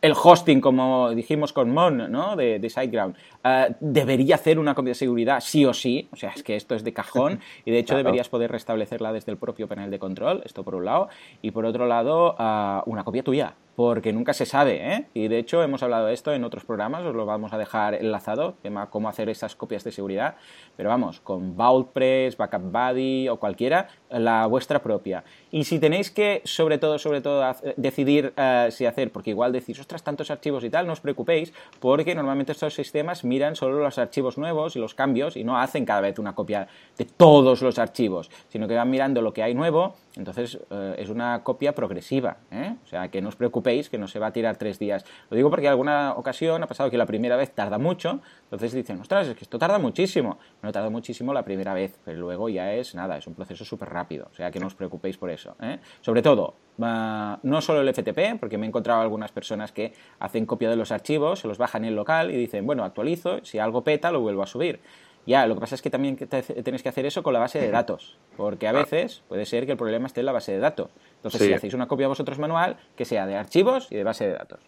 el 0.00 0.14
hosting, 0.14 0.62
como 0.62 1.10
dijimos 1.10 1.52
con 1.52 1.70
Mon, 1.70 2.10
¿no? 2.10 2.34
de, 2.34 2.58
de 2.58 2.70
SiteGround, 2.70 3.14
uh, 3.44 3.74
debería 3.78 4.36
hacer 4.36 4.58
una 4.58 4.74
copia 4.74 4.92
de 4.92 4.94
seguridad 4.94 5.40
sí 5.40 5.66
o 5.66 5.74
sí, 5.74 6.08
o 6.10 6.16
sea, 6.16 6.30
es 6.34 6.42
que 6.42 6.56
esto 6.56 6.74
es 6.74 6.82
de 6.82 6.94
cajón 6.94 7.40
y 7.66 7.70
de 7.70 7.78
hecho 7.78 7.94
deberías 7.94 8.30
poder 8.30 8.50
restablecerla 8.50 9.12
desde 9.12 9.30
el 9.30 9.36
propio 9.36 9.68
panel 9.68 9.90
de 9.90 9.98
control, 9.98 10.40
esto 10.46 10.64
por 10.64 10.74
un 10.74 10.86
lado, 10.86 11.10
y 11.42 11.50
por 11.50 11.66
otro 11.66 11.86
lado, 11.86 12.36
uh, 12.38 12.90
una 12.90 13.04
copia 13.04 13.22
tuya, 13.22 13.54
porque 13.78 14.12
nunca 14.12 14.32
se 14.32 14.44
sabe, 14.44 14.92
¿eh? 14.92 15.06
Y 15.14 15.28
de 15.28 15.38
hecho 15.38 15.62
hemos 15.62 15.84
hablado 15.84 16.06
de 16.06 16.14
esto 16.14 16.32
en 16.32 16.42
otros 16.42 16.64
programas, 16.64 17.04
os 17.04 17.14
lo 17.14 17.26
vamos 17.26 17.52
a 17.52 17.58
dejar 17.58 17.94
enlazado, 17.94 18.54
tema 18.60 18.90
cómo 18.90 19.08
hacer 19.08 19.28
esas 19.28 19.54
copias 19.54 19.84
de 19.84 19.92
seguridad, 19.92 20.34
pero 20.76 20.88
vamos, 20.88 21.20
con 21.20 21.56
VaultPress, 21.56 22.36
Backup 22.36 22.72
Buddy 22.72 23.28
o 23.28 23.36
cualquiera, 23.36 23.86
la 24.10 24.46
vuestra 24.46 24.82
propia. 24.82 25.22
Y 25.52 25.62
si 25.62 25.78
tenéis 25.78 26.10
que, 26.10 26.42
sobre 26.44 26.78
todo, 26.78 26.98
sobre 26.98 27.20
todo, 27.20 27.44
decidir 27.76 28.32
uh, 28.36 28.68
si 28.72 28.84
hacer, 28.84 29.12
porque 29.18 29.30
igual 29.30 29.50
decís, 29.50 29.80
ostras, 29.80 30.04
tantos 30.04 30.30
archivos 30.30 30.62
y 30.62 30.70
tal, 30.70 30.86
no 30.86 30.92
os 30.92 31.00
preocupéis, 31.00 31.52
porque 31.80 32.14
normalmente 32.14 32.52
estos 32.52 32.72
sistemas 32.72 33.24
miran 33.24 33.56
solo 33.56 33.80
los 33.80 33.98
archivos 33.98 34.38
nuevos 34.38 34.76
y 34.76 34.78
los 34.78 34.94
cambios 34.94 35.36
y 35.36 35.42
no 35.42 35.58
hacen 35.58 35.84
cada 35.84 36.00
vez 36.00 36.20
una 36.20 36.36
copia 36.36 36.68
de 36.96 37.04
todos 37.04 37.60
los 37.60 37.80
archivos, 37.80 38.30
sino 38.48 38.68
que 38.68 38.76
van 38.76 38.88
mirando 38.88 39.20
lo 39.20 39.32
que 39.32 39.42
hay 39.42 39.54
nuevo, 39.56 39.96
entonces 40.14 40.54
uh, 40.70 40.94
es 40.96 41.08
una 41.08 41.42
copia 41.42 41.74
progresiva, 41.74 42.36
¿eh? 42.52 42.76
o 42.84 42.86
sea, 42.86 43.08
que 43.08 43.20
no 43.20 43.30
os 43.30 43.34
preocupéis 43.34 43.90
que 43.90 43.98
no 43.98 44.06
se 44.06 44.20
va 44.20 44.28
a 44.28 44.32
tirar 44.32 44.56
tres 44.56 44.78
días. 44.78 45.04
Lo 45.30 45.36
digo 45.36 45.50
porque 45.50 45.66
alguna 45.66 46.12
ocasión 46.12 46.62
ha 46.62 46.68
pasado 46.68 46.88
que 46.88 46.96
la 46.96 47.06
primera 47.06 47.34
vez 47.34 47.50
tarda 47.50 47.78
mucho, 47.78 48.20
entonces 48.44 48.72
dicen, 48.72 49.00
ostras, 49.00 49.26
es 49.26 49.34
que 49.34 49.42
esto 49.42 49.58
tarda 49.58 49.80
muchísimo. 49.80 50.38
No 50.62 50.70
tarda 50.70 50.90
muchísimo 50.90 51.34
la 51.34 51.42
primera 51.42 51.74
vez, 51.74 51.98
pero 52.04 52.20
luego 52.20 52.48
ya 52.48 52.72
es 52.72 52.94
nada, 52.94 53.18
es 53.18 53.26
un 53.26 53.34
proceso 53.34 53.64
súper 53.64 53.88
rápido, 53.88 54.28
o 54.30 54.34
sea 54.36 54.52
que 54.52 54.60
no 54.60 54.68
os 54.68 54.76
preocupéis 54.76 55.18
por 55.18 55.30
eso. 55.30 55.56
¿eh? 55.60 55.80
Sobre 56.02 56.22
todo, 56.22 56.54
no 56.78 57.60
solo 57.60 57.80
el 57.80 57.92
FTP, 57.92 58.38
porque 58.38 58.56
me 58.58 58.66
he 58.66 58.68
encontrado 58.68 59.00
algunas 59.00 59.32
personas 59.32 59.72
que 59.72 59.92
hacen 60.20 60.46
copia 60.46 60.70
de 60.70 60.76
los 60.76 60.92
archivos, 60.92 61.40
se 61.40 61.48
los 61.48 61.58
bajan 61.58 61.84
en 61.84 61.90
el 61.90 61.96
local 61.96 62.30
y 62.30 62.36
dicen, 62.36 62.66
bueno, 62.66 62.84
actualizo, 62.84 63.44
si 63.44 63.58
algo 63.58 63.82
peta 63.82 64.10
lo 64.10 64.20
vuelvo 64.20 64.42
a 64.42 64.46
subir. 64.46 64.80
Ya, 65.26 65.46
lo 65.46 65.54
que 65.54 65.60
pasa 65.60 65.74
es 65.74 65.82
que 65.82 65.90
también 65.90 66.16
tenéis 66.16 66.82
que 66.82 66.88
hacer 66.88 67.04
eso 67.04 67.22
con 67.22 67.34
la 67.34 67.38
base 67.38 67.60
de 67.60 67.70
datos, 67.70 68.16
porque 68.36 68.66
a 68.66 68.72
veces 68.72 69.22
puede 69.28 69.44
ser 69.44 69.66
que 69.66 69.72
el 69.72 69.78
problema 69.78 70.06
esté 70.06 70.20
en 70.20 70.26
la 70.26 70.32
base 70.32 70.52
de 70.52 70.58
datos. 70.58 70.90
Entonces, 71.16 71.42
si 71.42 71.52
hacéis 71.52 71.74
una 71.74 71.86
copia 71.86 72.08
vosotros 72.08 72.38
manual, 72.38 72.78
que 72.96 73.04
sea 73.04 73.26
de 73.26 73.36
archivos 73.36 73.88
y 73.90 73.96
de 73.96 74.04
base 74.04 74.26
de 74.26 74.32
datos. 74.32 74.60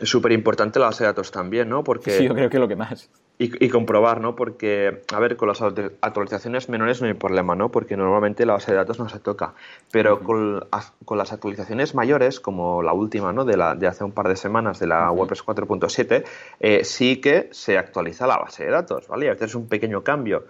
Es 0.00 0.08
súper 0.08 0.32
importante 0.32 0.78
la 0.78 0.86
base 0.86 1.04
de 1.04 1.08
datos 1.08 1.30
también, 1.30 1.68
¿no? 1.68 1.84
Porque... 1.84 2.12
Sí, 2.12 2.24
yo 2.28 2.34
creo 2.34 2.48
que 2.48 2.58
lo 2.58 2.68
que 2.68 2.76
más. 2.76 3.10
Y, 3.38 3.68
comprobar, 3.68 4.22
¿no? 4.22 4.34
Porque, 4.34 5.02
a 5.12 5.20
ver, 5.20 5.36
con 5.36 5.48
las 5.48 5.60
actualizaciones 5.60 6.70
menores 6.70 7.02
no 7.02 7.08
hay 7.08 7.12
problema, 7.12 7.54
¿no? 7.54 7.70
Porque 7.70 7.94
normalmente 7.94 8.46
la 8.46 8.54
base 8.54 8.70
de 8.70 8.78
datos 8.78 8.98
no 8.98 9.10
se 9.10 9.18
toca. 9.18 9.52
Pero 9.92 10.20
con, 10.20 10.64
las 11.10 11.32
actualizaciones 11.32 11.94
mayores, 11.94 12.40
como 12.40 12.82
la 12.82 12.94
última, 12.94 13.34
¿no? 13.34 13.44
De, 13.44 13.58
la, 13.58 13.74
de 13.74 13.88
hace 13.88 14.04
un 14.04 14.12
par 14.12 14.28
de 14.28 14.36
semanas, 14.36 14.78
de 14.78 14.86
la 14.86 15.10
WordPress 15.10 15.44
4.7, 15.44 16.24
eh, 16.60 16.84
sí 16.84 17.20
que 17.20 17.50
se 17.52 17.76
actualiza 17.76 18.26
la 18.26 18.38
base 18.38 18.64
de 18.64 18.70
datos, 18.70 19.06
¿vale? 19.06 19.26
Y 19.26 19.28
a 19.28 19.32
veces 19.32 19.50
es 19.50 19.54
un 19.54 19.68
pequeño 19.68 20.02
cambio. 20.02 20.46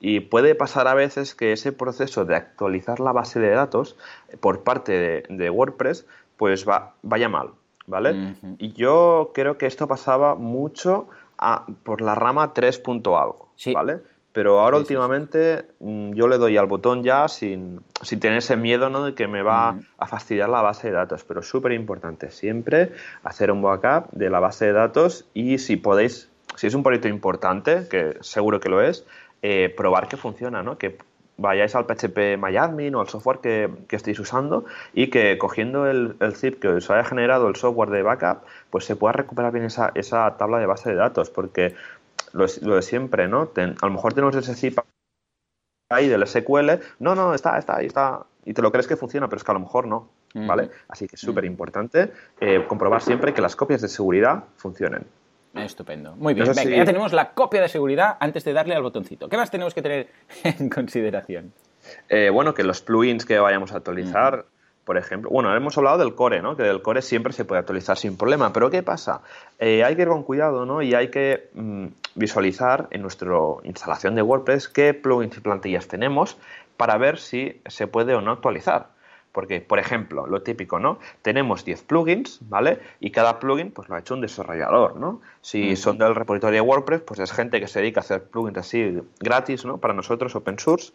Y 0.00 0.20
puede 0.20 0.54
pasar 0.54 0.88
a 0.88 0.94
veces 0.94 1.34
que 1.34 1.52
ese 1.52 1.72
proceso 1.72 2.24
de 2.24 2.36
actualizar 2.36 3.00
la 3.00 3.12
base 3.12 3.38
de 3.38 3.50
datos 3.50 3.98
por 4.40 4.62
parte 4.62 5.24
de, 5.28 5.50
WordPress, 5.50 6.06
pues 6.38 6.66
va, 6.66 6.94
vaya 7.02 7.28
mal, 7.28 7.50
¿vale? 7.86 8.34
Y 8.56 8.72
yo 8.72 9.32
creo 9.34 9.58
que 9.58 9.66
esto 9.66 9.86
pasaba 9.86 10.36
mucho 10.36 11.06
por 11.82 12.00
la 12.00 12.14
rama 12.14 12.52
3. 12.52 12.82
algo, 12.86 13.52
¿vale? 13.74 14.00
Pero 14.32 14.60
ahora 14.60 14.76
últimamente 14.76 15.66
mm, 15.80 16.12
yo 16.12 16.28
le 16.28 16.38
doy 16.38 16.56
al 16.56 16.66
botón 16.66 17.02
ya 17.02 17.26
sin, 17.26 17.80
sin 18.02 18.20
tener 18.20 18.38
ese 18.38 18.56
miedo 18.56 18.88
¿no? 18.88 19.04
de 19.04 19.14
que 19.14 19.26
me 19.26 19.42
va 19.42 19.80
a 19.98 20.06
fastidiar 20.06 20.48
la 20.48 20.62
base 20.62 20.88
de 20.88 20.94
datos. 20.94 21.24
Pero 21.24 21.42
súper 21.42 21.72
importante 21.72 22.30
siempre 22.30 22.92
hacer 23.24 23.50
un 23.50 23.60
backup 23.60 24.10
de 24.12 24.30
la 24.30 24.38
base 24.38 24.66
de 24.66 24.72
datos 24.72 25.26
y 25.34 25.58
si 25.58 25.76
podéis, 25.76 26.30
si 26.54 26.68
es 26.68 26.74
un 26.74 26.84
proyecto 26.84 27.08
importante, 27.08 27.88
que 27.90 28.18
seguro 28.20 28.60
que 28.60 28.68
lo 28.68 28.80
es, 28.80 29.04
eh, 29.42 29.72
probar 29.76 30.06
que 30.06 30.16
funciona, 30.16 30.62
¿no? 30.62 30.78
Que 30.78 30.96
vayáis 31.40 31.74
al 31.74 31.86
PHP 31.86 32.36
MyAdmin 32.38 32.94
o 32.94 33.00
al 33.00 33.08
software 33.08 33.38
que, 33.38 33.70
estéis 33.90 34.20
usando 34.20 34.66
y 34.92 35.08
que 35.08 35.38
cogiendo 35.38 35.88
el, 35.88 36.16
zip 36.34 36.60
que 36.60 36.68
os 36.68 36.90
haya 36.90 37.04
generado 37.04 37.48
el 37.48 37.56
software 37.56 37.90
de 37.90 38.02
backup, 38.02 38.44
pues 38.70 38.84
se 38.84 38.96
pueda 38.96 39.12
recuperar 39.12 39.52
bien 39.52 39.64
esa, 39.64 39.90
esa 39.94 40.36
tabla 40.36 40.58
de 40.58 40.66
base 40.66 40.90
de 40.90 40.96
datos, 40.96 41.30
porque 41.30 41.74
lo, 42.32 42.46
de 42.46 42.82
siempre, 42.82 43.26
¿no? 43.26 43.50
a 43.56 43.86
lo 43.86 43.92
mejor 43.92 44.12
tenemos 44.12 44.36
ese 44.36 44.54
zip 44.54 44.78
ahí 45.90 46.08
del 46.08 46.26
SQL, 46.26 46.70
no, 47.00 47.14
no, 47.14 47.34
está, 47.34 47.58
está, 47.58 47.78
ahí 47.78 47.86
está, 47.86 48.26
y 48.44 48.52
te 48.52 48.62
lo 48.62 48.70
crees 48.70 48.86
que 48.86 48.96
funciona, 48.96 49.28
pero 49.28 49.38
es 49.38 49.44
que 49.44 49.50
a 49.50 49.54
lo 49.54 49.60
mejor 49.60 49.86
no, 49.86 50.08
¿vale? 50.34 50.70
Así 50.88 51.08
que 51.08 51.16
es 51.16 51.20
súper 51.20 51.44
importante 51.44 52.12
eh, 52.40 52.64
comprobar 52.68 53.02
siempre 53.02 53.34
que 53.34 53.40
las 53.40 53.56
copias 53.56 53.80
de 53.80 53.88
seguridad 53.88 54.44
funcionen. 54.56 55.04
Estupendo. 55.54 56.14
Muy 56.16 56.34
bien. 56.34 56.52
ya 56.52 56.84
tenemos 56.84 57.12
la 57.12 57.32
copia 57.32 57.60
de 57.60 57.68
seguridad 57.68 58.16
antes 58.20 58.44
de 58.44 58.52
darle 58.52 58.74
al 58.74 58.82
botoncito. 58.82 59.28
¿Qué 59.28 59.36
más 59.36 59.50
tenemos 59.50 59.74
que 59.74 59.82
tener 59.82 60.08
en 60.44 60.68
consideración? 60.68 61.52
Eh, 62.08 62.30
bueno, 62.30 62.54
que 62.54 62.62
los 62.62 62.82
plugins 62.82 63.24
que 63.24 63.38
vayamos 63.38 63.72
a 63.72 63.78
actualizar, 63.78 64.44
por 64.84 64.96
ejemplo, 64.96 65.30
bueno, 65.30 65.54
hemos 65.56 65.76
hablado 65.76 65.98
del 65.98 66.14
core, 66.14 66.40
¿no? 66.40 66.56
Que 66.56 66.62
del 66.62 66.82
core 66.82 67.02
siempre 67.02 67.32
se 67.32 67.44
puede 67.44 67.60
actualizar 67.60 67.96
sin 67.96 68.16
problema. 68.16 68.52
Pero 68.52 68.70
¿qué 68.70 68.82
pasa? 68.82 69.22
Eh, 69.58 69.82
hay 69.82 69.96
que 69.96 70.02
ir 70.02 70.08
con 70.08 70.22
cuidado, 70.22 70.66
¿no? 70.66 70.82
Y 70.82 70.94
hay 70.94 71.08
que 71.08 71.48
mm, 71.54 71.86
visualizar 72.14 72.86
en 72.90 73.02
nuestra 73.02 73.30
instalación 73.64 74.14
de 74.14 74.22
WordPress 74.22 74.68
qué 74.68 74.94
plugins 74.94 75.36
y 75.36 75.40
plantillas 75.40 75.88
tenemos 75.88 76.36
para 76.76 76.96
ver 76.96 77.18
si 77.18 77.60
se 77.66 77.86
puede 77.86 78.14
o 78.14 78.20
no 78.20 78.30
actualizar. 78.30 78.88
Porque, 79.32 79.60
por 79.60 79.78
ejemplo, 79.78 80.26
lo 80.26 80.42
típico, 80.42 80.80
¿no? 80.80 80.98
Tenemos 81.22 81.64
10 81.64 81.82
plugins, 81.82 82.40
¿vale? 82.48 82.80
Y 82.98 83.10
cada 83.10 83.38
plugin, 83.38 83.70
pues 83.70 83.88
lo 83.88 83.94
ha 83.94 84.00
hecho 84.00 84.14
un 84.14 84.20
desarrollador, 84.20 84.96
¿no? 84.96 85.20
Si 85.40 85.76
son 85.76 85.98
del 85.98 86.14
repositorio 86.14 86.62
de 86.62 86.68
WordPress, 86.68 87.02
pues 87.02 87.20
es 87.20 87.30
gente 87.32 87.60
que 87.60 87.68
se 87.68 87.80
dedica 87.80 88.00
a 88.00 88.02
hacer 88.04 88.24
plugins 88.24 88.58
así 88.58 88.98
gratis, 89.20 89.64
¿no? 89.64 89.78
Para 89.78 89.94
nosotros, 89.94 90.34
open 90.34 90.58
source, 90.58 90.92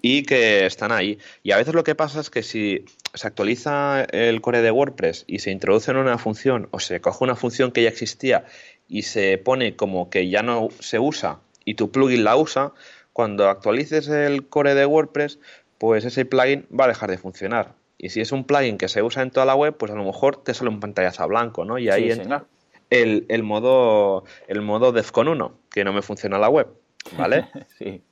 y 0.00 0.22
que 0.22 0.66
están 0.66 0.92
ahí. 0.92 1.18
Y 1.42 1.52
a 1.52 1.56
veces 1.56 1.74
lo 1.74 1.84
que 1.84 1.94
pasa 1.94 2.20
es 2.20 2.30
que 2.30 2.42
si 2.42 2.84
se 3.14 3.26
actualiza 3.26 4.04
el 4.04 4.40
core 4.40 4.62
de 4.62 4.70
WordPress 4.70 5.24
y 5.26 5.40
se 5.40 5.50
introduce 5.50 5.90
en 5.90 5.96
una 5.96 6.18
función 6.18 6.68
o 6.70 6.80
se 6.80 7.00
coge 7.00 7.24
una 7.24 7.36
función 7.36 7.72
que 7.72 7.82
ya 7.82 7.88
existía 7.88 8.44
y 8.88 9.02
se 9.02 9.38
pone 9.38 9.76
como 9.76 10.10
que 10.10 10.28
ya 10.28 10.42
no 10.42 10.68
se 10.80 10.98
usa 10.98 11.40
y 11.64 11.74
tu 11.74 11.90
plugin 11.90 12.24
la 12.24 12.36
usa, 12.36 12.72
cuando 13.12 13.48
actualices 13.48 14.08
el 14.08 14.46
core 14.46 14.74
de 14.74 14.86
WordPress, 14.86 15.40
pues 15.78 16.04
ese 16.04 16.24
plugin 16.24 16.66
va 16.68 16.84
a 16.84 16.88
dejar 16.88 17.10
de 17.10 17.18
funcionar. 17.18 17.74
Y 17.98 18.10
si 18.10 18.20
es 18.20 18.32
un 18.32 18.44
plugin 18.44 18.78
que 18.78 18.88
se 18.88 19.02
usa 19.02 19.22
en 19.22 19.30
toda 19.30 19.46
la 19.46 19.54
web, 19.54 19.76
pues 19.76 19.90
a 19.92 19.94
lo 19.94 20.04
mejor 20.04 20.42
te 20.42 20.52
sale 20.54 20.70
un 20.70 20.80
pantallazo 20.80 21.26
blanco, 21.28 21.64
¿no? 21.64 21.78
Y 21.78 21.88
ahí 21.88 22.10
entra 22.10 22.44
el, 22.90 23.26
el, 23.28 23.42
modo 23.42 24.24
el 24.48 24.60
modo 24.60 24.92
Defcon 24.92 25.28
1, 25.28 25.58
que 25.70 25.84
no 25.84 25.92
me 25.92 26.02
funciona 26.02 26.38
la 26.38 26.48
web, 26.48 26.68
¿vale? 27.16 27.48
sí. 27.78 28.02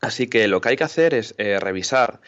Así 0.00 0.28
que 0.28 0.46
lo 0.46 0.60
que 0.60 0.70
hay 0.70 0.76
que 0.76 0.84
hacer 0.84 1.14
es 1.14 1.34
eh, 1.38 1.58
revisar 1.58 2.20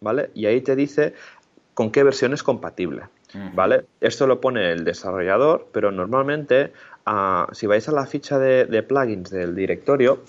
¿vale? 0.03 0.29
Y 0.35 0.45
ahí 0.45 0.61
te 0.61 0.75
dice 0.75 1.13
con 1.73 1.91
qué 1.91 2.03
versión 2.03 2.33
es 2.33 2.43
compatible, 2.43 3.03
¿vale? 3.55 3.85
Esto 3.99 4.27
lo 4.27 4.39
pone 4.39 4.71
el 4.71 4.83
desarrollador, 4.83 5.67
pero 5.71 5.91
normalmente 5.91 6.71
ah, 7.05 7.47
si 7.51 7.65
vais 7.65 7.87
a 7.89 7.91
la 7.91 8.05
ficha 8.05 8.37
de, 8.37 8.83
plugins 8.83 9.31
del 9.31 9.55
directorio, 9.55 10.23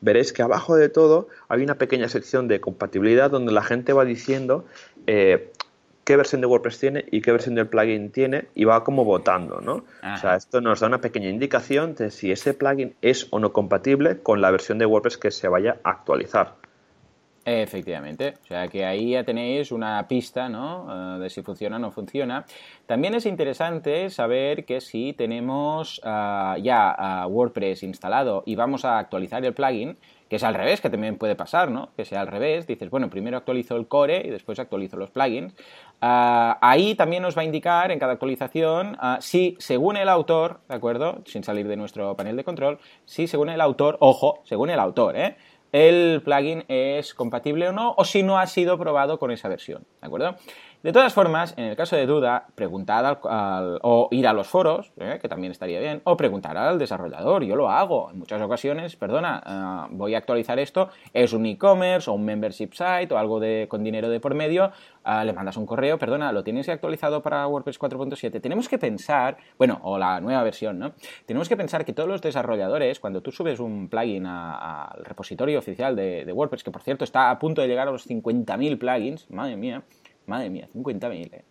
veréis 0.00 0.32
que 0.32 0.42
abajo 0.42 0.76
de 0.76 0.88
todo 0.88 1.28
hay 1.48 1.62
una 1.62 1.74
pequeña 1.74 2.08
sección 2.08 2.48
de 2.48 2.60
compatibilidad 2.60 3.30
donde 3.30 3.52
la 3.52 3.62
gente 3.62 3.92
va 3.92 4.04
diciendo 4.04 4.64
eh, 5.06 5.52
qué 6.04 6.16
versión 6.16 6.40
de 6.40 6.46
WordPress 6.46 6.78
tiene 6.78 7.04
y 7.10 7.20
qué 7.20 7.32
versión 7.32 7.56
del 7.56 7.66
plugin 7.66 8.10
tiene 8.10 8.46
y 8.54 8.64
va 8.64 8.84
como 8.84 9.04
votando, 9.04 9.60
¿no? 9.60 9.84
O 10.14 10.16
sea, 10.18 10.36
esto 10.36 10.60
nos 10.60 10.80
da 10.80 10.86
una 10.86 11.00
pequeña 11.00 11.28
indicación 11.28 11.94
de 11.96 12.10
si 12.10 12.30
ese 12.30 12.54
plugin 12.54 12.94
es 13.02 13.26
o 13.30 13.40
no 13.40 13.52
compatible 13.52 14.20
con 14.22 14.40
la 14.40 14.50
versión 14.50 14.78
de 14.78 14.86
WordPress 14.86 15.18
que 15.18 15.30
se 15.30 15.48
vaya 15.48 15.78
a 15.82 15.90
actualizar. 15.90 16.54
Efectivamente, 17.48 18.34
o 18.42 18.44
sea 18.44 18.66
que 18.66 18.84
ahí 18.84 19.10
ya 19.10 19.22
tenéis 19.22 19.70
una 19.70 20.08
pista 20.08 20.48
¿no? 20.48 21.16
Eh, 21.16 21.20
de 21.20 21.30
si 21.30 21.42
funciona 21.42 21.76
o 21.76 21.78
no 21.78 21.92
funciona. 21.92 22.44
También 22.86 23.14
es 23.14 23.24
interesante 23.24 24.10
saber 24.10 24.64
que 24.64 24.80
si 24.80 25.12
tenemos 25.12 26.00
ah, 26.02 26.56
ya 26.60 26.90
ah, 26.90 27.28
WordPress 27.28 27.84
instalado 27.84 28.42
y 28.46 28.56
vamos 28.56 28.84
a 28.84 28.98
actualizar 28.98 29.44
el 29.44 29.54
plugin, 29.54 29.96
que 30.28 30.36
es 30.36 30.42
al 30.42 30.54
revés, 30.54 30.80
que 30.80 30.90
también 30.90 31.18
puede 31.18 31.36
pasar, 31.36 31.70
¿no? 31.70 31.90
Que 31.96 32.04
sea 32.04 32.20
al 32.20 32.26
revés, 32.26 32.66
dices, 32.66 32.90
bueno, 32.90 33.10
primero 33.10 33.36
actualizo 33.36 33.76
el 33.76 33.86
core 33.86 34.26
y 34.26 34.30
después 34.30 34.58
actualizo 34.58 34.96
los 34.96 35.10
plugins. 35.10 35.54
Ah, 36.00 36.58
ahí 36.60 36.96
también 36.96 37.22
nos 37.22 37.38
va 37.38 37.42
a 37.42 37.44
indicar 37.44 37.92
en 37.92 38.00
cada 38.00 38.14
actualización 38.14 38.98
si, 39.20 39.54
según 39.60 39.96
el 39.96 40.08
autor, 40.08 40.62
¿de 40.68 40.74
acuerdo? 40.74 41.22
Sin 41.26 41.44
salir 41.44 41.68
de 41.68 41.76
nuestro 41.76 42.16
panel 42.16 42.34
de 42.34 42.42
control, 42.42 42.80
si 43.04 43.28
según 43.28 43.50
el 43.50 43.60
autor, 43.60 43.98
ojo, 44.00 44.40
según 44.42 44.70
el 44.70 44.80
autor, 44.80 45.16
¿eh? 45.16 45.36
El 45.76 46.22
plugin 46.22 46.64
es 46.68 47.12
compatible 47.12 47.68
o 47.68 47.72
no, 47.72 47.94
o 47.98 48.04
si 48.06 48.22
no 48.22 48.38
ha 48.38 48.46
sido 48.46 48.78
probado 48.78 49.18
con 49.18 49.30
esa 49.30 49.48
versión, 49.48 49.84
¿de 50.00 50.06
acuerdo? 50.06 50.36
De 50.82 50.92
todas 50.92 51.12
formas, 51.14 51.54
en 51.56 51.64
el 51.64 51.76
caso 51.76 51.96
de 51.96 52.06
duda, 52.06 52.46
preguntad 52.54 53.04
al, 53.06 53.78
o 53.82 54.08
ir 54.10 54.28
a 54.28 54.32
los 54.32 54.46
foros, 54.46 54.92
¿eh? 54.98 55.18
que 55.20 55.28
también 55.28 55.50
estaría 55.50 55.80
bien, 55.80 56.00
o 56.04 56.16
preguntar 56.16 56.56
al 56.56 56.78
desarrollador. 56.78 57.42
Yo 57.44 57.56
lo 57.56 57.70
hago 57.70 58.10
en 58.10 58.18
muchas 58.18 58.40
ocasiones, 58.42 58.94
perdona, 58.94 59.42
eh, 59.46 59.88
voy 59.90 60.14
a 60.14 60.18
actualizar 60.18 60.58
esto, 60.58 60.90
es 61.12 61.32
un 61.32 61.46
e-commerce 61.46 62.10
o 62.10 62.14
un 62.14 62.24
membership 62.24 62.70
site 62.72 63.12
o 63.12 63.18
algo 63.18 63.40
de, 63.40 63.66
con 63.68 63.82
dinero 63.82 64.08
de 64.08 64.20
por 64.20 64.34
medio, 64.34 64.70
eh, 65.04 65.24
le 65.24 65.32
mandas 65.32 65.56
un 65.56 65.66
correo, 65.66 65.98
perdona, 65.98 66.30
lo 66.30 66.44
tienes 66.44 66.68
actualizado 66.68 67.22
para 67.22 67.46
WordPress 67.48 67.80
4.7. 67.80 68.40
Tenemos 68.40 68.68
que 68.68 68.78
pensar, 68.78 69.38
bueno, 69.58 69.80
o 69.82 69.98
la 69.98 70.20
nueva 70.20 70.42
versión, 70.42 70.78
¿no? 70.78 70.92
Tenemos 71.24 71.48
que 71.48 71.56
pensar 71.56 71.84
que 71.84 71.94
todos 71.94 72.08
los 72.08 72.20
desarrolladores, 72.20 73.00
cuando 73.00 73.22
tú 73.22 73.32
subes 73.32 73.60
un 73.60 73.88
plugin 73.88 74.26
al 74.26 75.04
repositorio 75.04 75.58
oficial 75.58 75.96
de, 75.96 76.24
de 76.24 76.32
WordPress, 76.32 76.62
que 76.62 76.70
por 76.70 76.82
cierto 76.82 77.04
está 77.04 77.30
a 77.30 77.38
punto 77.38 77.62
de 77.62 77.68
llegar 77.68 77.88
a 77.88 77.90
los 77.90 78.08
50.000 78.08 78.78
plugins, 78.78 79.30
madre 79.30 79.56
mía, 79.56 79.82
Madre 80.26 80.50
mía, 80.50 80.68
50.000. 80.74 81.34
¿eh? 81.34 81.44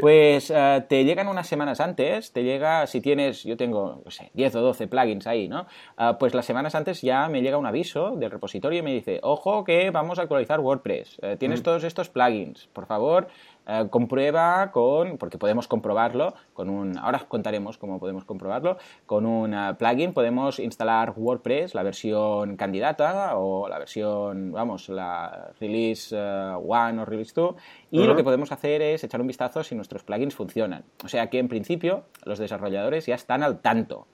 Pues 0.00 0.50
eh, 0.50 0.84
te 0.88 1.04
llegan 1.04 1.28
unas 1.28 1.46
semanas 1.46 1.80
antes, 1.80 2.32
te 2.32 2.42
llega, 2.42 2.86
si 2.86 3.00
tienes, 3.00 3.44
yo 3.44 3.56
tengo, 3.56 4.00
no 4.04 4.10
sé, 4.10 4.30
10 4.34 4.54
o 4.56 4.60
12 4.62 4.88
plugins 4.88 5.26
ahí, 5.26 5.48
¿no? 5.48 5.66
Ah, 5.96 6.16
pues 6.18 6.34
las 6.34 6.46
semanas 6.46 6.74
antes 6.74 7.02
ya 7.02 7.28
me 7.28 7.42
llega 7.42 7.58
un 7.58 7.66
aviso 7.66 8.16
del 8.16 8.30
repositorio 8.30 8.78
y 8.78 8.82
me 8.82 8.94
dice, 8.94 9.20
ojo 9.22 9.64
que 9.64 9.90
vamos 9.90 10.18
a 10.18 10.22
actualizar 10.22 10.60
WordPress, 10.60 11.18
eh, 11.22 11.36
tienes 11.38 11.60
mm. 11.60 11.64
todos 11.64 11.84
estos 11.84 12.08
plugins, 12.08 12.66
por 12.72 12.86
favor, 12.86 13.28
eh, 13.66 13.86
comprueba 13.90 14.70
con, 14.72 15.16
porque 15.16 15.38
podemos 15.38 15.68
comprobarlo, 15.68 16.34
con 16.52 16.68
un, 16.68 16.98
ahora 16.98 17.20
contaremos 17.26 17.78
cómo 17.78 17.98
podemos 17.98 18.24
comprobarlo, 18.24 18.76
con 19.06 19.24
un 19.24 19.54
eh, 19.54 19.74
plugin 19.78 20.12
podemos 20.12 20.58
instalar 20.58 21.14
WordPress, 21.16 21.74
la 21.74 21.82
versión 21.82 22.56
candidata 22.56 23.38
o 23.38 23.66
la 23.68 23.78
versión, 23.78 24.52
vamos, 24.52 24.90
la 24.90 25.52
release 25.60 26.14
1 26.14 26.60
o 27.02 27.04
release 27.06 27.32
2, 27.34 27.54
y 27.90 28.04
lo 28.04 28.14
que 28.14 28.24
podemos 28.24 28.52
hacer 28.52 28.82
es 28.82 29.02
echar 29.02 29.20
un 29.22 29.26
vistazo 29.26 29.64
si 29.64 29.74
nuestros 29.74 30.04
plugins 30.04 30.34
funcionan. 30.34 30.84
O 31.02 31.08
sea 31.08 31.30
que 31.30 31.38
en 31.38 31.48
principio 31.48 32.04
los 32.24 32.38
desarrolladores 32.38 33.06
ya 33.06 33.14
están 33.14 33.42
al 33.42 33.60
tanto 33.60 34.06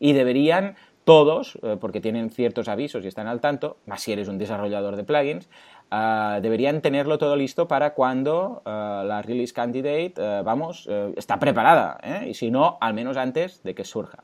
y 0.00 0.12
deberían 0.12 0.76
todos, 1.04 1.58
porque 1.80 2.00
tienen 2.00 2.30
ciertos 2.30 2.68
avisos 2.68 3.04
y 3.04 3.08
están 3.08 3.28
al 3.28 3.40
tanto, 3.40 3.78
más 3.86 4.02
si 4.02 4.12
eres 4.12 4.28
un 4.28 4.36
desarrollador 4.36 4.96
de 4.96 5.04
plugins, 5.04 5.48
Ah, 5.90 6.40
deberían 6.42 6.82
tenerlo 6.82 7.16
todo 7.16 7.34
listo 7.34 7.66
para 7.66 7.94
cuando 7.94 8.62
ah, 8.66 9.02
la 9.06 9.22
release 9.22 9.54
candidate, 9.54 10.14
eh, 10.18 10.42
vamos, 10.44 10.86
eh, 10.90 11.14
está 11.16 11.38
preparada, 11.38 11.98
¿eh? 12.02 12.28
y 12.28 12.34
si 12.34 12.50
no, 12.50 12.76
al 12.80 12.92
menos 12.92 13.16
antes 13.16 13.62
de 13.62 13.74
que 13.74 13.84
surja. 13.84 14.22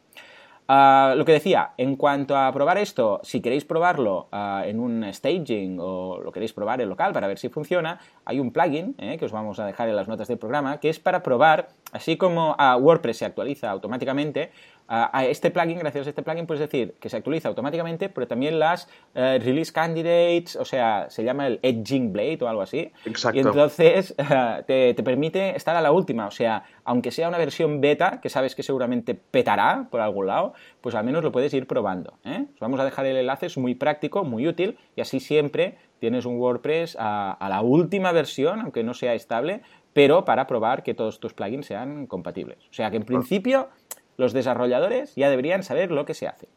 Ah, 0.68 1.14
lo 1.16 1.24
que 1.24 1.32
decía, 1.32 1.72
en 1.78 1.96
cuanto 1.96 2.36
a 2.36 2.52
probar 2.52 2.76
esto, 2.76 3.20
si 3.22 3.40
queréis 3.40 3.64
probarlo 3.64 4.28
en 4.32 4.78
un 4.78 5.04
staging 5.12 5.78
o 5.78 6.20
lo 6.22 6.32
queréis 6.32 6.54
probar 6.54 6.80
en 6.80 6.88
local 6.88 7.12
para 7.12 7.28
ver 7.28 7.38
si 7.38 7.50
funciona, 7.50 7.98
hay 8.24 8.40
un 8.40 8.50
plugin 8.50 8.94
que 8.94 9.24
os 9.24 9.32
vamos 9.32 9.58
a 9.58 9.66
dejar 9.66 9.90
en 9.90 9.96
las 9.96 10.08
notas 10.08 10.28
del 10.28 10.38
programa 10.38 10.80
que 10.80 10.88
es 10.88 10.98
para 10.98 11.22
probar, 11.22 11.68
así 11.92 12.16
como 12.16 12.56
WordPress 12.56 13.18
se 13.18 13.24
actualiza 13.26 13.70
automáticamente, 13.70 14.52
a 14.86 15.24
este 15.24 15.50
plugin, 15.50 15.78
gracias 15.78 16.06
a 16.06 16.10
este 16.10 16.22
plugin, 16.22 16.46
puedes 16.46 16.60
decir 16.60 16.94
que 17.00 17.08
se 17.08 17.16
actualiza 17.16 17.48
automáticamente, 17.48 18.08
pero 18.08 18.26
también 18.26 18.58
las 18.58 18.88
eh, 19.14 19.40
release 19.42 19.72
candidates, 19.72 20.56
o 20.56 20.64
sea, 20.64 21.06
se 21.08 21.24
llama 21.24 21.46
el 21.46 21.58
edging 21.62 22.12
blade 22.12 22.38
o 22.42 22.48
algo 22.48 22.62
así. 22.62 22.92
Exacto. 23.06 23.38
Y 23.38 23.40
entonces 23.40 24.14
te, 24.66 24.94
permite 25.02 25.56
estar 25.56 25.74
a 25.76 25.80
la 25.80 25.92
última, 25.92 26.26
o 26.26 26.30
sea, 26.30 26.64
aunque 26.84 27.10
sea 27.10 27.28
una 27.28 27.38
versión 27.38 27.80
beta, 27.80 28.20
que 28.20 28.28
sabes 28.28 28.54
que 28.54 28.62
seguramente 28.62 29.14
petará 29.14 29.88
por 29.90 30.00
algún 30.00 30.26
lado, 30.26 30.52
pues 30.80 30.94
al 30.94 31.04
menos 31.04 31.24
lo 31.24 31.32
puedes 31.32 31.52
ir 31.54 31.66
probando. 31.66 32.14
¿eh? 32.24 32.46
Os 32.52 32.60
vamos 32.60 32.78
a 32.80 32.84
dejar 32.84 33.06
el 33.06 33.16
enlace, 33.16 33.46
es 33.46 33.56
muy 33.56 33.74
práctico, 33.74 34.24
muy 34.24 34.46
útil, 34.46 34.76
y 34.96 35.00
así 35.00 35.18
siempre 35.20 35.78
tienes 35.98 36.26
un 36.26 36.38
WordPress 36.38 36.96
a, 37.00 37.46
la 37.48 37.62
última 37.62 38.12
versión, 38.12 38.60
aunque 38.60 38.84
no 38.84 38.92
sea 38.92 39.14
estable, 39.14 39.62
pero 39.94 40.24
para 40.24 40.46
probar 40.46 40.82
que 40.82 40.92
todos 40.92 41.20
tus 41.20 41.32
plugins 41.32 41.66
sean 41.66 42.06
compatibles. 42.06 42.58
O 42.70 42.74
sea 42.74 42.90
que 42.90 42.98
en 42.98 43.04
principio 43.04 43.68
los 44.16 44.32
desarrolladores 44.32 45.14
ya 45.14 45.30
deberían 45.30 45.62
saber 45.62 45.90
lo 45.90 46.04
que 46.04 46.14
se 46.14 46.26
hace. 46.26 46.48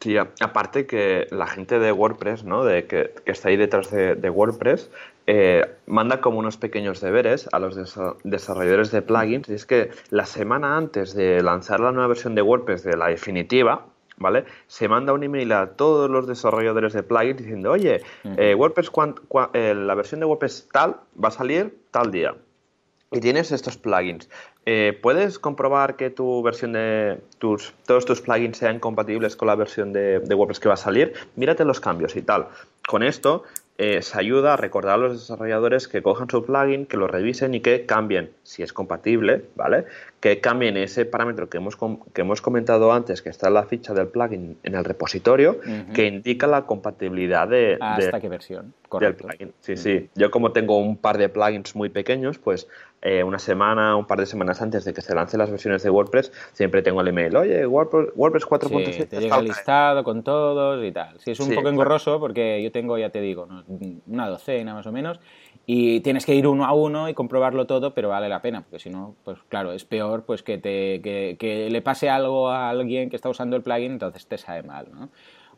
Sí, 0.00 0.16
aparte 0.18 0.86
que 0.86 1.28
la 1.30 1.46
gente 1.46 1.78
de 1.78 1.92
WordPress, 1.92 2.44
¿no? 2.44 2.64
De 2.64 2.86
que, 2.86 3.14
está 3.24 3.48
ahí 3.48 3.56
detrás 3.56 3.90
de, 3.90 4.30
WordPress, 4.30 4.90
eh, 5.26 5.64
manda 5.86 6.20
como 6.20 6.38
unos 6.38 6.56
pequeños 6.56 7.00
deberes 7.00 7.48
a 7.52 7.58
los 7.58 7.74
desarrolladores 8.24 8.90
de 8.90 9.02
plugins. 9.02 9.48
Y 9.48 9.54
es 9.54 9.66
que 9.66 9.90
la 10.10 10.26
semana 10.26 10.76
antes 10.76 11.14
de 11.14 11.42
lanzar 11.42 11.80
la 11.80 11.92
nueva 11.92 12.08
versión 12.08 12.34
de 12.34 12.42
WordPress 12.42 12.82
de 12.82 12.96
la 12.96 13.08
definitiva, 13.08 13.86
¿vale? 14.18 14.44
Se 14.66 14.88
manda 14.88 15.12
un 15.12 15.22
email 15.22 15.52
a 15.52 15.68
todos 15.68 16.10
los 16.10 16.26
desarrolladores 16.26 16.92
de 16.92 17.02
plugins 17.02 17.38
diciendo, 17.38 17.70
oye, 17.70 18.02
eh, 18.36 18.54
WordPress, 18.54 18.90
eh, 19.54 19.74
la 19.74 19.94
versión 19.94 20.20
de 20.20 20.26
WordPress 20.26 20.68
tal 20.70 20.96
va 21.22 21.28
a 21.28 21.32
salir 21.32 21.78
tal 21.90 22.10
día. 22.10 22.34
Y 23.14 23.20
tienes 23.20 23.52
estos 23.52 23.76
plugins. 23.76 24.28
Eh, 24.66 24.98
¿Puedes 25.00 25.38
comprobar 25.38 25.96
que 25.96 26.10
tu 26.10 26.42
versión 26.42 26.72
de 26.72 27.20
tus, 27.38 27.72
todos 27.86 28.04
tus 28.04 28.20
plugins 28.20 28.58
sean 28.58 28.80
compatibles 28.80 29.36
con 29.36 29.48
la 29.48 29.54
versión 29.54 29.92
de, 29.92 30.20
de 30.20 30.34
WordPress 30.34 30.60
que 30.60 30.68
va 30.68 30.74
a 30.74 30.78
salir? 30.78 31.14
Mírate 31.36 31.64
los 31.64 31.80
cambios 31.80 32.16
y 32.16 32.22
tal. 32.22 32.48
Con 32.86 33.02
esto 33.02 33.44
eh, 33.76 34.02
se 34.02 34.16
ayuda 34.16 34.54
a 34.54 34.56
recordar 34.56 34.94
a 34.94 34.98
los 34.98 35.20
desarrolladores 35.20 35.88
que 35.88 36.00
cojan 36.00 36.30
su 36.30 36.44
plugin, 36.44 36.86
que 36.86 36.96
lo 36.96 37.08
revisen 37.08 37.54
y 37.54 37.60
que 37.60 37.86
cambien, 37.86 38.30
si 38.44 38.62
es 38.62 38.72
compatible, 38.72 39.46
¿vale? 39.56 39.86
Que 40.20 40.40
cambien 40.40 40.76
ese 40.76 41.04
parámetro 41.04 41.48
que 41.48 41.56
hemos, 41.56 41.76
que 42.12 42.20
hemos 42.20 42.40
comentado 42.40 42.92
antes, 42.92 43.20
que 43.20 43.30
está 43.30 43.48
en 43.48 43.54
la 43.54 43.64
ficha 43.64 43.92
del 43.92 44.06
plugin 44.06 44.58
en 44.62 44.74
el 44.76 44.84
repositorio, 44.84 45.58
que 45.92 46.06
indica 46.06 46.46
la 46.46 46.66
compatibilidad 46.66 47.48
de... 47.48 47.76
¿Hasta 47.80 48.20
qué 48.20 48.28
versión? 48.28 48.74
Correcto. 48.88 49.26
Del 49.26 49.36
plugin. 49.36 49.54
Sí, 49.60 49.76
sí. 49.76 50.08
Yo 50.14 50.30
como 50.30 50.52
tengo 50.52 50.78
un 50.78 50.96
par 50.96 51.18
de 51.18 51.28
plugins 51.28 51.74
muy 51.74 51.88
pequeños, 51.88 52.38
pues 52.38 52.68
eh, 53.06 53.22
una 53.22 53.38
semana, 53.38 53.96
un 53.96 54.06
par 54.06 54.18
de 54.18 54.24
semanas 54.24 54.62
antes 54.62 54.82
de 54.86 54.94
que 54.94 55.02
se 55.02 55.14
lancen 55.14 55.38
las 55.38 55.50
versiones 55.50 55.82
de 55.82 55.90
WordPress, 55.90 56.32
siempre 56.54 56.80
tengo 56.80 57.02
el 57.02 57.08
email, 57.08 57.36
oye, 57.36 57.66
WordPress, 57.66 58.14
4.7. 58.16 58.92
Sí, 58.92 59.04
te 59.04 59.20
llega 59.20 59.42
listado 59.42 60.02
con 60.02 60.22
todos 60.22 60.82
y 60.82 60.90
tal. 60.90 61.20
Sí, 61.20 61.32
es 61.32 61.40
un 61.40 61.54
poco 61.54 61.68
engorroso 61.68 62.18
porque 62.18 62.62
yo 62.62 62.72
tengo, 62.72 62.96
ya 62.96 63.10
te 63.10 63.20
digo, 63.20 63.46
una 64.06 64.28
docena 64.30 64.72
más 64.72 64.86
o 64.86 64.92
menos, 64.92 65.20
y 65.66 66.00
tienes 66.00 66.24
que 66.24 66.34
ir 66.34 66.46
uno 66.46 66.64
a 66.64 66.72
uno 66.72 67.10
y 67.10 67.14
comprobarlo 67.14 67.66
todo, 67.66 67.92
pero 67.92 68.08
vale 68.08 68.30
la 68.30 68.40
pena, 68.40 68.62
porque 68.62 68.78
si 68.78 68.88
no, 68.88 69.14
pues 69.22 69.38
claro, 69.50 69.72
es 69.72 69.84
peor 69.84 70.24
pues 70.24 70.42
que, 70.42 70.56
te, 70.56 71.02
que, 71.02 71.68
le 71.70 71.82
pase 71.82 72.08
algo 72.08 72.48
a 72.48 72.70
alguien 72.70 73.10
que 73.10 73.16
está 73.16 73.28
usando 73.28 73.54
el 73.54 73.62
plugin, 73.62 73.92
entonces 73.92 74.26
te 74.26 74.38
sabe 74.38 74.62
mal, 74.62 74.88
¿no? 74.92 75.10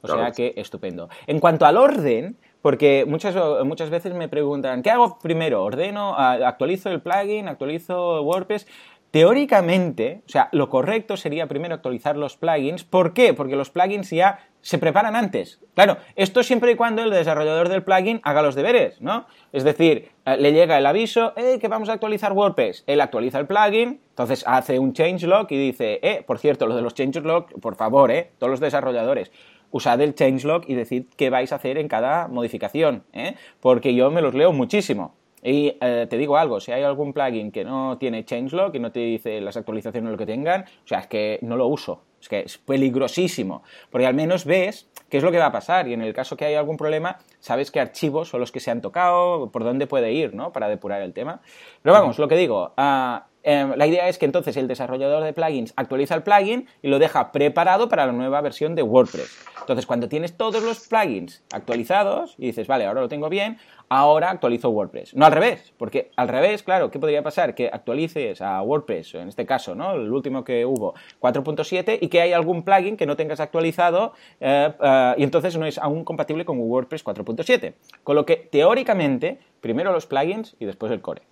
O 0.02 0.08
sea 0.08 0.30
que 0.30 0.52
estupendo. 0.56 1.08
En 1.26 1.40
cuanto 1.40 1.64
al 1.64 1.76
orden, 1.76 2.36
porque 2.66 3.04
muchas, 3.06 3.36
muchas 3.64 3.90
veces 3.90 4.12
me 4.12 4.28
preguntan, 4.28 4.82
¿qué 4.82 4.90
hago 4.90 5.20
primero? 5.20 5.62
¿Ordeno, 5.62 6.16
actualizo 6.18 6.90
el 6.90 7.00
plugin, 7.00 7.46
actualizo 7.46 8.22
WordPress? 8.22 8.66
Teóricamente, 9.12 10.22
o 10.26 10.28
sea, 10.28 10.48
lo 10.50 10.68
correcto 10.68 11.16
sería 11.16 11.46
primero 11.46 11.76
actualizar 11.76 12.16
los 12.16 12.36
plugins. 12.36 12.82
¿Por 12.82 13.14
qué? 13.14 13.34
Porque 13.34 13.54
los 13.54 13.70
plugins 13.70 14.10
ya 14.10 14.40
se 14.62 14.78
preparan 14.78 15.14
antes. 15.14 15.60
Claro, 15.74 15.98
esto 16.16 16.42
siempre 16.42 16.72
y 16.72 16.74
cuando 16.74 17.04
el 17.04 17.10
desarrollador 17.10 17.68
del 17.68 17.84
plugin 17.84 18.20
haga 18.24 18.42
los 18.42 18.56
deberes, 18.56 19.00
¿no? 19.00 19.28
Es 19.52 19.62
decir, 19.62 20.10
eh, 20.24 20.36
le 20.36 20.52
llega 20.52 20.76
el 20.76 20.86
aviso, 20.86 21.34
eh, 21.36 21.60
que 21.60 21.68
vamos 21.68 21.88
a 21.88 21.92
actualizar 21.92 22.32
WordPress. 22.32 22.82
Él 22.88 23.00
actualiza 23.00 23.38
el 23.38 23.46
plugin, 23.46 24.00
entonces 24.08 24.42
hace 24.44 24.80
un 24.80 24.92
changelog 24.92 25.46
y 25.50 25.56
dice, 25.56 26.00
eh, 26.02 26.24
por 26.26 26.40
cierto, 26.40 26.66
lo 26.66 26.74
de 26.74 26.82
los 26.82 26.94
changelog, 26.94 27.46
por 27.60 27.76
favor, 27.76 28.10
eh, 28.10 28.32
todos 28.38 28.50
los 28.50 28.58
desarrolladores, 28.58 29.30
usad 29.70 30.00
el 30.00 30.14
changelog 30.14 30.62
y 30.66 30.74
decid 30.74 31.04
qué 31.16 31.30
vais 31.30 31.52
a 31.52 31.56
hacer 31.56 31.78
en 31.78 31.88
cada 31.88 32.28
modificación, 32.28 33.04
¿eh? 33.12 33.34
porque 33.60 33.94
yo 33.94 34.10
me 34.10 34.22
los 34.22 34.34
leo 34.34 34.52
muchísimo. 34.52 35.14
Y 35.42 35.76
eh, 35.80 36.06
te 36.10 36.18
digo 36.18 36.36
algo, 36.36 36.58
si 36.58 36.72
hay 36.72 36.82
algún 36.82 37.12
plugin 37.12 37.52
que 37.52 37.64
no 37.64 37.98
tiene 37.98 38.24
changelog 38.24 38.74
y 38.74 38.80
no 38.80 38.90
te 38.90 39.00
dice 39.00 39.40
las 39.40 39.56
actualizaciones 39.56 40.10
lo 40.10 40.18
que 40.18 40.26
tengan, 40.26 40.62
o 40.62 40.88
sea, 40.88 41.00
es 41.00 41.06
que 41.06 41.38
no 41.42 41.56
lo 41.56 41.68
uso. 41.68 42.02
Es 42.20 42.28
que 42.28 42.40
es 42.40 42.58
peligrosísimo, 42.58 43.62
porque 43.90 44.06
al 44.06 44.14
menos 44.14 44.44
ves 44.44 44.88
qué 45.08 45.18
es 45.18 45.22
lo 45.22 45.30
que 45.30 45.38
va 45.38 45.46
a 45.46 45.52
pasar 45.52 45.86
y 45.86 45.92
en 45.92 46.02
el 46.02 46.12
caso 46.14 46.36
que 46.36 46.46
haya 46.46 46.58
algún 46.58 46.76
problema, 46.76 47.18
sabes 47.38 47.70
qué 47.70 47.78
archivos 47.78 48.28
son 48.30 48.40
los 48.40 48.50
que 48.50 48.58
se 48.58 48.70
han 48.70 48.80
tocado, 48.80 49.50
por 49.52 49.62
dónde 49.62 49.86
puede 49.86 50.12
ir, 50.12 50.34
¿no? 50.34 50.52
Para 50.52 50.68
depurar 50.68 51.02
el 51.02 51.12
tema. 51.12 51.40
Pero 51.82 51.92
vamos, 51.92 52.18
lo 52.18 52.26
que 52.26 52.36
digo, 52.36 52.72
ah, 52.76 53.26
Em, 53.48 53.74
la 53.76 53.86
idea 53.86 54.08
es 54.08 54.18
que 54.18 54.26
entonces 54.26 54.56
el 54.56 54.66
desarrollador 54.66 55.22
de 55.22 55.32
plugins 55.32 55.72
actualiza 55.76 56.16
el 56.16 56.24
plugin 56.24 56.66
y 56.82 56.88
lo 56.88 56.98
deja 56.98 57.30
preparado 57.30 57.88
para 57.88 58.04
la 58.04 58.10
nueva 58.10 58.40
versión 58.40 58.74
de 58.74 58.82
WordPress. 58.82 59.46
Entonces, 59.60 59.86
cuando 59.86 60.08
tienes 60.08 60.36
todos 60.36 60.64
los 60.64 60.88
plugins 60.88 61.44
actualizados 61.52 62.34
y 62.38 62.46
dices, 62.46 62.66
vale, 62.66 62.86
ahora 62.86 63.02
lo 63.02 63.08
tengo 63.08 63.28
bien, 63.28 63.58
ahora 63.88 64.30
actualizo 64.30 64.70
WordPress. 64.70 65.14
No 65.14 65.26
al 65.26 65.30
revés, 65.30 65.72
porque 65.78 66.10
al 66.16 66.26
revés, 66.26 66.64
claro, 66.64 66.90
¿qué 66.90 66.98
podría 66.98 67.22
pasar? 67.22 67.54
Que 67.54 67.70
actualices 67.72 68.42
a 68.42 68.60
WordPress, 68.62 69.14
en 69.14 69.28
este 69.28 69.46
caso, 69.46 69.76
¿no? 69.76 69.94
El 69.94 70.10
último 70.10 70.42
que 70.42 70.66
hubo, 70.66 70.94
4.7, 71.20 71.98
y 72.00 72.08
que 72.08 72.20
hay 72.20 72.32
algún 72.32 72.64
plugin 72.64 72.96
que 72.96 73.06
no 73.06 73.14
tengas 73.14 73.38
actualizado 73.38 74.12
eh, 74.40 74.72
eh, 74.82 75.14
y 75.18 75.22
entonces 75.22 75.56
no 75.56 75.66
es 75.66 75.78
aún 75.78 76.04
compatible 76.04 76.44
con 76.44 76.58
WordPress 76.58 77.04
4.7. 77.04 77.74
Con 78.02 78.16
lo 78.16 78.26
que, 78.26 78.34
teóricamente, 78.36 79.38
primero 79.60 79.92
los 79.92 80.06
plugins 80.06 80.56
y 80.58 80.64
después 80.64 80.90
el 80.90 81.00
core. 81.00 81.22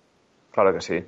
Claro 0.51 0.73
que 0.73 0.79
sí. 0.79 1.03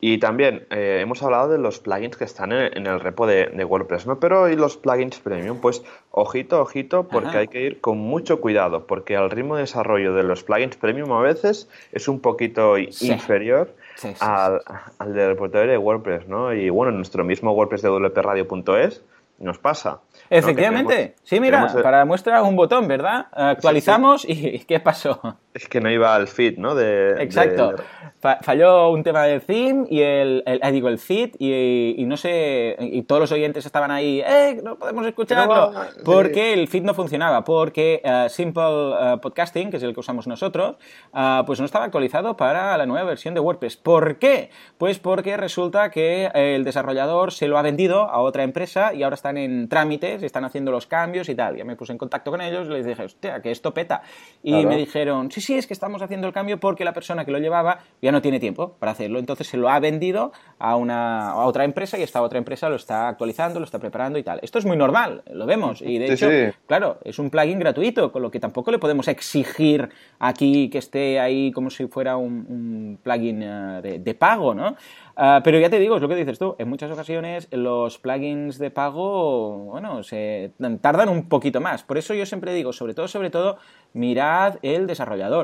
Y 0.00 0.18
también 0.18 0.66
eh, 0.70 1.00
hemos 1.02 1.22
hablado 1.24 1.48
de 1.48 1.58
los 1.58 1.80
plugins 1.80 2.16
que 2.16 2.24
están 2.24 2.52
en, 2.52 2.86
el 2.86 3.00
repo 3.00 3.26
de, 3.26 3.64
WordPress, 3.64 4.06
¿no? 4.06 4.20
Pero 4.20 4.48
¿y 4.48 4.54
los 4.54 4.76
plugins 4.76 5.18
premium? 5.18 5.60
Pues 5.60 5.82
ojito, 6.12 6.60
ojito, 6.60 7.08
porque 7.08 7.36
hay 7.36 7.48
que 7.48 7.62
ir 7.62 7.80
con 7.80 7.98
mucho 7.98 8.40
cuidado, 8.40 8.86
porque 8.86 9.14
el 9.14 9.28
ritmo 9.28 9.56
de 9.56 9.62
desarrollo 9.62 10.14
de 10.14 10.22
los 10.22 10.44
plugins 10.44 10.76
premium 10.76 11.10
a 11.12 11.20
veces 11.20 11.68
es 11.90 12.06
un 12.06 12.20
poquito 12.20 12.78
inferior 12.78 13.74
al, 14.20 14.60
al, 14.98 15.14
del 15.14 15.30
repositorio 15.30 15.72
de 15.72 15.78
WordPress, 15.78 16.28
¿no? 16.28 16.54
Y 16.54 16.70
bueno, 16.70 16.92
nuestro 16.92 17.24
mismo 17.24 17.50
WordPress 17.52 17.82
de 17.82 17.90
wpradio.es 17.90 19.02
nos 19.38 19.58
pasa. 19.58 20.00
Efectivamente. 20.30 21.14
sí, 21.22 21.40
mira, 21.40 21.72
para 21.82 22.04
muestra 22.04 22.42
un 22.42 22.56
botón, 22.56 22.88
¿verdad? 22.88 23.26
Actualizamos 23.32 24.24
y 24.28 24.60
¿qué 24.60 24.80
pasó? 24.80 25.36
Es 25.58 25.68
que 25.68 25.80
no 25.80 25.90
iba 25.90 26.14
al 26.14 26.28
feed, 26.28 26.56
¿no? 26.56 26.76
De, 26.76 27.20
Exacto. 27.20 27.74
Falló 28.20 28.90
un 28.90 29.02
tema 29.02 29.24
del 29.24 29.40
theme 29.40 29.86
y 29.90 30.00
el, 30.00 30.44
ah, 30.62 30.70
digo, 30.70 30.88
el 30.88 30.98
feed 30.98 31.30
y, 31.38 32.04
no 32.06 32.16
sé, 32.16 32.76
y 32.78 33.02
todos 33.02 33.20
los 33.20 33.32
oyentes 33.32 33.66
estaban 33.66 33.90
ahí, 33.90 34.20
¡eh, 34.24 34.60
no 34.62 34.76
podemos 34.76 35.04
escucharlo! 35.06 35.72
porque 36.04 36.52
el 36.52 36.68
feed 36.68 36.82
no 36.82 36.94
funcionaba, 36.94 37.42
porque 37.42 38.00
eh, 38.04 38.26
Simple 38.28 38.62
eh, 38.62 39.16
Podcasting, 39.20 39.70
que 39.70 39.78
es 39.78 39.82
el 39.82 39.94
que 39.94 40.00
usamos 40.00 40.28
nosotros, 40.28 40.76
eh, 41.12 41.42
pues 41.44 41.58
no 41.58 41.66
estaba 41.66 41.84
actualizado 41.84 42.36
para 42.36 42.76
la 42.76 42.86
nueva 42.86 43.04
versión 43.04 43.34
de 43.34 43.40
WordPress. 43.40 43.76
¿Por 43.76 44.18
qué? 44.18 44.50
Pues 44.78 45.00
porque 45.00 45.36
resulta 45.36 45.90
que 45.90 46.30
el 46.34 46.62
desarrollador 46.64 47.32
se 47.32 47.48
lo 47.48 47.58
ha 47.58 47.62
vendido 47.62 48.02
a 48.02 48.20
otra 48.20 48.44
empresa 48.44 48.94
y 48.94 49.02
ahora 49.02 49.14
están 49.14 49.36
en 49.36 49.68
trámites, 49.68 50.22
están 50.22 50.44
haciendo 50.44 50.70
los 50.70 50.86
cambios 50.86 51.28
y 51.28 51.34
tal. 51.34 51.56
Ya 51.56 51.64
me 51.64 51.74
puse 51.74 51.92
en 51.92 51.98
contacto 51.98 52.30
con 52.30 52.40
ellos 52.40 52.68
y 52.68 52.70
les 52.70 52.86
dije, 52.86 53.02
hostia, 53.02 53.42
que 53.42 53.50
esto 53.50 53.74
peta. 53.74 54.02
Y 54.42 54.66
me 54.66 54.76
dijeron, 54.76 55.30
sí, 55.30 55.40
sí, 55.40 55.47
sí, 55.48 55.54
es 55.54 55.66
que 55.66 55.72
estamos 55.72 56.02
haciendo 56.02 56.26
el 56.26 56.34
cambio 56.34 56.60
porque 56.60 56.84
la 56.84 56.92
persona 56.92 57.24
que 57.24 57.30
lo 57.30 57.38
llevaba 57.38 57.78
ya 58.02 58.12
no 58.12 58.20
tiene 58.20 58.38
tiempo 58.38 58.76
para 58.78 58.92
hacerlo. 58.92 59.18
Entonces 59.18 59.46
se 59.46 59.56
lo 59.56 59.70
ha 59.70 59.80
vendido 59.80 60.30
a, 60.58 60.76
una, 60.76 61.30
a 61.30 61.46
otra 61.46 61.64
empresa 61.64 61.96
y 61.98 62.02
esta 62.02 62.20
otra 62.20 62.36
empresa 62.36 62.68
lo 62.68 62.76
está 62.76 63.08
actualizando, 63.08 63.58
lo 63.58 63.64
está 63.64 63.78
preparando 63.78 64.18
y 64.18 64.22
tal. 64.22 64.40
Esto 64.42 64.58
es 64.58 64.66
muy 64.66 64.76
normal, 64.76 65.22
lo 65.32 65.46
vemos. 65.46 65.80
Y 65.80 65.98
de 65.98 66.12
hecho, 66.12 66.28
claro, 66.66 66.98
es 67.02 67.18
un 67.18 67.30
plugin 67.30 67.58
gratuito, 67.58 68.12
con 68.12 68.20
lo 68.20 68.30
que 68.30 68.40
tampoco 68.40 68.70
le 68.70 68.78
podemos 68.78 69.08
exigir 69.08 69.88
aquí 70.18 70.68
que 70.68 70.76
esté 70.76 71.18
ahí 71.18 71.50
como 71.50 71.70
si 71.70 71.86
fuera 71.86 72.18
un, 72.18 72.98
plugin 73.02 73.42
eh, 73.42 74.00
de, 74.04 74.14
pago, 74.14 74.54
¿no? 74.54 74.76
Ah, 75.16 75.40
pero 75.42 75.58
ya 75.58 75.70
te 75.70 75.78
digo, 75.78 75.96
es 75.96 76.02
lo 76.02 76.08
que 76.08 76.14
dices 76.14 76.38
tú, 76.38 76.56
en 76.58 76.68
muchas 76.68 76.90
ocasiones 76.90 77.48
los 77.50 77.98
plugins 77.98 78.58
de 78.58 78.70
pago, 78.70 79.64
bueno, 79.64 80.02
se 80.02 80.52
tardan 80.82 81.08
un 81.08 81.28
poquito 81.28 81.60
más. 81.60 81.82
Por 81.84 81.96
eso 81.96 82.12
yo 82.12 82.26
siempre 82.26 82.52
digo, 82.52 82.74
sobre 82.74 82.92
todo, 82.92 83.08
sobre 83.08 83.30
todo, 83.30 83.56
mirad 83.94 84.58
el 84.62 84.86
desarrollador. 84.86 85.37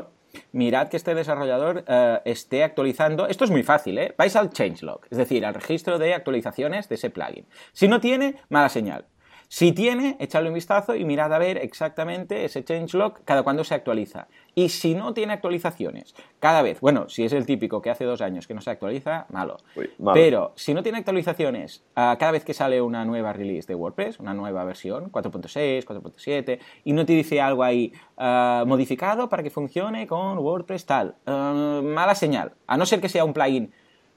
Mirad 0.51 0.89
que 0.89 0.97
este 0.97 1.15
desarrollador 1.15 1.85
eh, 1.87 2.19
esté 2.25 2.63
actualizando. 2.63 3.27
Esto 3.27 3.45
es 3.45 3.51
muy 3.51 3.63
fácil, 3.63 3.97
¿eh? 3.97 4.13
Vais 4.17 4.35
al 4.35 4.49
changelog, 4.49 5.01
es 5.09 5.17
decir, 5.17 5.45
al 5.45 5.53
registro 5.53 5.97
de 5.97 6.13
actualizaciones 6.13 6.89
de 6.89 6.95
ese 6.95 7.09
plugin. 7.09 7.45
Si 7.71 7.87
no 7.87 7.99
tiene, 8.01 8.35
mala 8.49 8.69
señal. 8.69 9.05
Si 9.47 9.71
tiene, 9.71 10.17
echadle 10.19 10.49
un 10.49 10.55
vistazo 10.55 10.95
y 10.95 11.05
mirad 11.05 11.33
a 11.33 11.37
ver 11.37 11.57
exactamente 11.57 12.45
ese 12.45 12.63
changelog 12.63 13.23
cada 13.23 13.43
cuando 13.43 13.63
se 13.63 13.75
actualiza. 13.75 14.27
Y 14.53 14.69
si 14.69 14.95
no 14.95 15.13
tiene 15.13 15.33
actualizaciones, 15.33 16.15
cada 16.39 16.61
vez, 16.61 16.79
bueno, 16.79 17.09
si 17.09 17.25
es 17.25 17.33
el 17.33 17.45
típico 17.45 17.81
que 17.81 17.89
hace 17.89 18.05
dos 18.05 18.21
años 18.21 18.47
que 18.47 18.53
no 18.53 18.61
se 18.61 18.71
actualiza, 18.71 19.25
malo. 19.29 19.57
Pero 20.13 20.53
si 20.55 20.73
no 20.73 20.81
tiene 20.81 20.99
actualizaciones 20.99 21.83
ah, 21.95 22.15
cada 22.19 22.31
vez 22.31 22.45
que 22.45 22.53
sale 22.53 22.81
una 22.81 23.05
nueva 23.05 23.33
release 23.33 23.67
de 23.67 23.75
WordPress, 23.75 24.19
una 24.19 24.33
nueva 24.33 24.63
versión, 24.63 25.11
4.6, 25.11 25.85
4.7, 25.85 26.59
y 26.83 26.93
no 26.93 27.05
te 27.05 27.13
dice 27.13 27.41
algo 27.41 27.63
ahí 27.63 27.91
ah, 28.17 28.63
modificado 28.65 29.29
para 29.29 29.43
que 29.43 29.49
funcione 29.49 30.07
con 30.07 30.37
WordPress 30.37 30.85
tal, 30.85 31.15
ah, 31.25 31.81
mala 31.83 32.15
señal. 32.15 32.53
A 32.67 32.77
no 32.77 32.85
ser 32.85 33.01
que 33.01 33.09
sea 33.09 33.25
un 33.25 33.33
plugin 33.33 33.73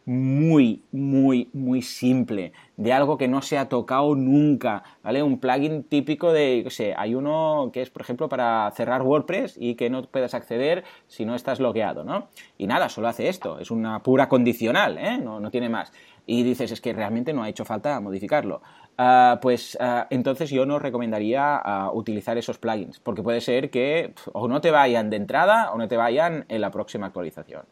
muy, 0.08 0.84
muy, 0.90 1.50
muy 1.52 1.82
simple, 1.82 2.54
de 2.78 2.94
algo 2.94 3.18
que 3.18 3.28
no 3.28 3.42
se 3.42 3.58
ha 3.58 3.68
tocado 3.68 4.14
nunca, 4.14 4.82
¿vale? 5.02 5.22
Un 5.22 5.38
plugin 5.38 5.84
típico 5.84 6.32
de, 6.32 6.62
no 6.64 6.70
sé, 6.70 6.94
hay 6.96 7.14
uno 7.14 7.68
que 7.74 7.82
es, 7.82 7.90
por 7.90 8.00
ejemplo, 8.00 8.26
para 8.26 8.70
cerrar 8.70 9.02
WordPress 9.02 9.58
y 9.60 9.74
que 9.74 9.90
no 9.90 10.02
puedas 10.04 10.32
acceder 10.32 10.84
si 11.08 11.26
no 11.26 11.34
estás 11.34 11.60
logueado, 11.60 12.04
¿no? 12.04 12.28
Y 12.56 12.66
nada, 12.66 12.88
solo 12.88 13.08
hace 13.08 13.28
esto, 13.28 13.58
es 13.58 13.70
una 13.70 14.02
pura 14.02 14.30
condicional, 14.30 14.96
¿eh? 14.96 15.18
No, 15.18 15.40
no 15.40 15.50
tiene 15.50 15.68
más. 15.68 15.92
Y 16.24 16.42
dices, 16.42 16.72
es 16.72 16.80
que 16.80 16.94
realmente 16.94 17.34
no 17.34 17.42
ha 17.42 17.50
hecho 17.50 17.66
falta 17.66 18.00
modificarlo. 18.00 18.62
Ah, 18.96 19.38
pues 19.42 19.76
ah, 19.78 20.06
entonces 20.08 20.48
yo 20.48 20.64
no 20.64 20.78
recomendaría 20.78 21.56
ah, 21.56 21.90
utilizar 21.92 22.38
esos 22.38 22.56
plugins, 22.56 22.98
porque 22.98 23.22
puede 23.22 23.42
ser 23.42 23.68
que 23.68 24.14
o 24.32 24.48
no 24.48 24.62
te 24.62 24.70
vayan 24.70 25.10
de 25.10 25.16
entrada 25.16 25.70
o 25.70 25.76
no 25.76 25.86
te 25.86 25.98
vayan 25.98 26.46
en 26.48 26.62
la 26.62 26.70
próxima 26.70 27.08
actualización. 27.08 27.66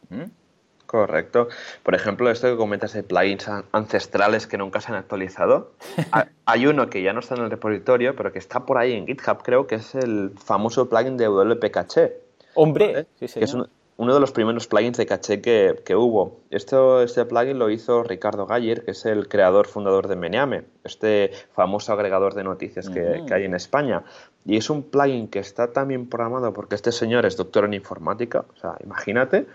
Correcto. 0.87 1.49
Por 1.83 1.95
ejemplo, 1.95 2.31
esto 2.31 2.47
que 2.47 2.55
comentas 2.55 2.93
de 2.93 3.03
plugins 3.03 3.47
ancestrales 3.73 4.47
que 4.47 4.57
nunca 4.57 4.79
se 4.79 4.91
han 4.91 4.97
actualizado. 4.97 5.71
Hay 6.45 6.65
uno 6.65 6.89
que 6.89 7.03
ya 7.03 7.11
no 7.11 7.19
está 7.19 7.35
en 7.35 7.43
el 7.43 7.51
repositorio, 7.51 8.15
pero 8.15 8.31
que 8.31 8.39
está 8.39 8.65
por 8.65 8.77
ahí 8.77 8.93
en 8.93 9.05
GitHub, 9.05 9.43
creo 9.43 9.67
que 9.67 9.75
es 9.75 9.93
el 9.95 10.31
famoso 10.43 10.89
plugin 10.89 11.17
de 11.17 11.25
WP 11.25 11.71
Caché. 11.71 12.13
Hombre, 12.55 13.05
sí, 13.19 13.27
Que 13.27 13.43
es 13.43 13.55
uno 13.97 14.13
de 14.13 14.19
los 14.19 14.31
primeros 14.31 14.67
plugins 14.67 14.97
de 14.97 15.05
caché 15.05 15.41
que, 15.41 15.95
hubo. 15.95 16.39
Esto, 16.51 17.01
este 17.01 17.25
plugin 17.25 17.59
lo 17.59 17.69
hizo 17.69 18.03
Ricardo 18.03 18.45
Galler, 18.45 18.85
que 18.85 18.91
es 18.91 19.05
el 19.05 19.27
creador 19.27 19.67
fundador 19.67 20.07
de 20.07 20.15
Meneame, 20.15 20.63
este 20.83 21.31
famoso 21.53 21.91
agregador 21.93 22.33
de 22.33 22.43
noticias 22.43 22.89
que, 22.89 23.23
que 23.27 23.33
hay 23.33 23.43
en 23.43 23.55
España. 23.55 24.03
Y 24.45 24.55
es 24.55 24.69
un 24.69 24.83
plugin 24.83 25.27
que 25.27 25.39
está 25.39 25.73
también 25.73 26.07
programado 26.07 26.53
porque 26.53 26.75
este 26.75 26.91
señor 26.91 27.25
es 27.25 27.35
doctor 27.35 27.65
en 27.65 27.73
informática, 27.73 28.45
o 28.55 28.59
sea, 28.59 28.77
imagínate 28.83 29.47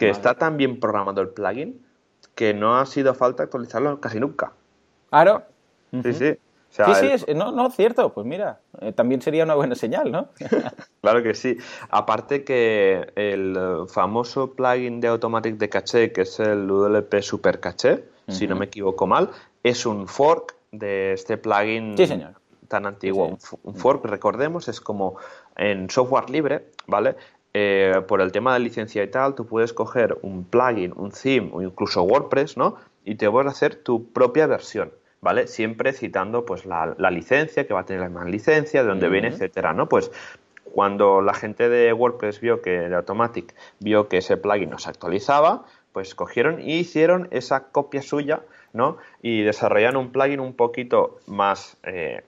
que 0.00 0.08
está 0.08 0.34
tan 0.34 0.56
bien 0.56 0.80
programado 0.80 1.20
el 1.20 1.28
plugin 1.28 1.84
que 2.34 2.54
no 2.54 2.78
ha 2.78 2.86
sido 2.86 3.12
falta 3.14 3.42
actualizarlo 3.42 4.00
casi 4.00 4.18
nunca. 4.18 4.52
Claro. 5.10 5.42
Sí, 5.92 6.12
sí. 6.14 6.38
sí, 6.70 6.82
sí, 6.94 7.06
es, 7.06 7.28
no, 7.36 7.52
no, 7.52 7.70
cierto, 7.70 8.10
pues 8.14 8.26
mira, 8.26 8.60
eh, 8.80 8.92
también 8.92 9.20
sería 9.20 9.44
una 9.44 9.56
buena 9.56 9.74
señal, 9.74 10.10
¿no? 10.10 10.28
claro 11.02 11.22
que 11.22 11.34
sí. 11.34 11.58
Aparte 11.90 12.44
que 12.44 13.12
el 13.14 13.58
famoso 13.88 14.52
plugin 14.52 15.00
de 15.02 15.08
Automatic 15.08 15.58
de 15.58 15.68
caché, 15.68 16.12
que 16.12 16.22
es 16.22 16.40
el 16.40 16.70
UDLP 16.70 17.20
Super 17.20 17.60
Caché, 17.60 18.04
si 18.28 18.46
no 18.46 18.56
me 18.56 18.66
equivoco 18.66 19.06
mal, 19.06 19.28
es 19.62 19.84
un 19.84 20.08
fork 20.08 20.54
de 20.72 21.12
este 21.12 21.36
plugin 21.36 21.96
tan 22.68 22.86
antiguo. 22.86 23.36
un, 23.64 23.74
fork, 23.74 24.04
recordemos, 24.06 24.68
es 24.68 24.80
como 24.80 25.16
en 25.56 25.90
software 25.90 26.30
libre, 26.30 26.70
¿vale? 26.86 27.16
Eh, 27.52 28.02
por 28.06 28.20
el 28.20 28.30
tema 28.30 28.54
de 28.54 28.60
licencia 28.60 29.02
y 29.02 29.08
tal, 29.08 29.34
tú 29.34 29.44
puedes 29.44 29.72
coger 29.72 30.18
un 30.22 30.44
plugin, 30.44 30.92
un 30.96 31.10
theme 31.10 31.50
o 31.52 31.62
incluso 31.62 32.02
WordPress, 32.02 32.56
¿no? 32.56 32.76
Y 33.04 33.16
te 33.16 33.26
vas 33.26 33.46
a 33.46 33.50
hacer 33.50 33.74
tu 33.74 34.12
propia 34.12 34.46
versión, 34.46 34.92
¿vale? 35.20 35.48
Siempre 35.48 35.92
citando 35.92 36.44
pues 36.44 36.64
la, 36.64 36.94
licencia, 37.10 37.66
que 37.66 37.74
va 37.74 37.80
a 37.80 37.86
tener 37.86 38.02
la 38.02 38.08
misma 38.08 38.24
licencia, 38.26 38.82
de 38.82 38.88
dónde 38.88 39.08
viene, 39.08 39.28
etcétera, 39.28 39.72
¿no? 39.72 39.88
Pues 39.88 40.12
cuando 40.72 41.20
la 41.22 41.34
gente 41.34 41.68
de 41.68 41.92
WordPress 41.92 42.40
vio 42.40 42.62
que 42.62 42.70
de 42.70 42.94
Automatic 42.94 43.52
vio 43.80 44.08
que 44.08 44.18
ese 44.18 44.36
plugin 44.36 44.70
no 44.70 44.78
se 44.78 44.90
actualizaba, 44.90 45.64
pues 45.92 46.14
cogieron 46.14 46.60
y 46.60 46.78
hicieron 46.78 47.26
esa 47.32 47.64
copia 47.72 48.02
suya, 48.02 48.42
¿no? 48.72 48.98
Y 49.22 49.42
desarrollaron 49.42 49.96
un 49.96 50.12
plugin 50.12 50.38
un 50.38 50.54
poquito 50.54 51.18
más 51.26 51.76
eh, 51.82 52.22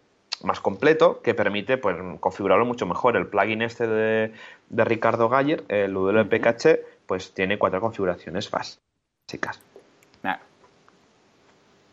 más 0.44 0.61
completo 0.61 1.20
que 1.22 1.35
permite 1.35 1.78
pues, 1.78 1.96
configurarlo 2.20 2.64
mucho 2.64 2.87
mejor. 2.87 3.16
El 3.16 3.26
plugin 3.26 3.62
este 3.62 3.87
de, 3.87 4.33
Ricardo 4.70 5.28
Galler, 5.28 5.64
el 5.68 5.96
UDLP 5.96 6.40
Caché, 6.40 6.85
pues 7.07 7.33
tiene 7.35 7.59
cuatro 7.59 7.81
configuraciones 7.81 8.50
básicas. 8.50 9.61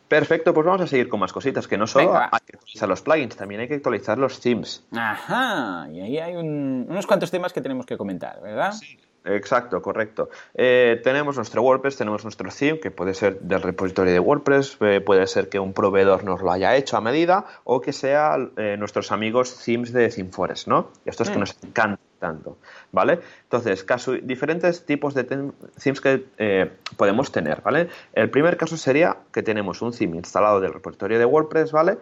Perfecto, 0.10 0.56
pues 0.56 0.66
vamos 0.66 0.82
a 0.82 0.88
seguir 0.88 1.08
con 1.08 1.20
más 1.20 1.32
cositas, 1.32 1.68
que 1.68 1.78
no 1.78 1.86
solo 1.86 2.12
hay 2.16 2.30
que 2.44 2.54
actualizar 2.58 2.90
los 2.90 3.02
plugins, 3.04 3.36
también 3.36 3.62
hay 3.62 3.68
que 3.68 3.76
actualizar 3.76 4.18
los 4.18 4.42
themes. 4.42 4.84
Ajá, 4.92 5.88
y 5.92 6.02
ahí 6.02 6.18
hay 6.18 6.36
unos 6.36 7.06
cuantos 7.06 7.30
temas 7.30 7.54
que 7.54 7.62
tenemos 7.62 7.86
que 7.86 7.96
comentar, 7.96 8.42
¿verdad? 8.42 8.72
Sí. 8.72 8.98
Exacto, 9.26 9.82
correcto. 9.82 10.30
Eh, 10.54 11.00
tenemos 11.04 11.36
nuestro 11.36 11.62
WordPress, 11.62 11.98
tenemos 11.98 12.24
nuestro 12.24 12.50
theme, 12.50 12.80
que 12.80 12.90
puede 12.90 13.14
ser 13.14 13.40
del 13.42 13.62
repositorio 13.62 14.14
de 14.14 14.20
WordPress, 14.20 14.78
eh, 14.80 15.02
puede 15.02 15.28
ser 15.28 15.50
que 15.50 15.60
un 15.60 15.74
proveedor 15.74 16.24
nos 16.24 16.42
lo 16.42 16.52
haya 16.52 16.76
hecho 16.76 16.96
a 16.98 17.02
medida, 17.02 17.46
o 17.66 17.82
que 17.82 17.92
sea 17.92 18.38
eh, 18.58 18.78
nuestros 18.80 19.12
amigos 19.12 19.62
themes 19.64 19.92
de 19.92 20.10
ThemeForest, 20.10 20.68
¿no? 20.68 20.92
Y 21.06 21.10
estos 21.10 21.30
que 21.30 21.38
mm. 21.38 21.40
nos 21.40 21.58
encantan 21.64 22.00
tanto, 22.20 22.58
¿vale? 22.92 23.20
Entonces, 23.44 23.84
caso, 23.84 24.14
diferentes 24.14 24.86
tipos 24.86 25.14
de 25.14 25.24
themes 25.24 26.02
que 26.02 26.72
podemos 26.98 27.32
tener, 27.32 27.62
¿vale? 27.62 27.88
El 28.14 28.30
primer 28.30 28.58
caso 28.58 28.76
sería 28.76 29.18
que 29.32 29.42
tenemos 29.42 29.82
un 29.82 29.94
theme 29.94 30.18
instalado 30.18 30.60
del 30.60 30.74
repositorio 30.74 31.18
de 31.18 31.26
WordPress, 31.26 31.72
¿vale? 31.72 31.98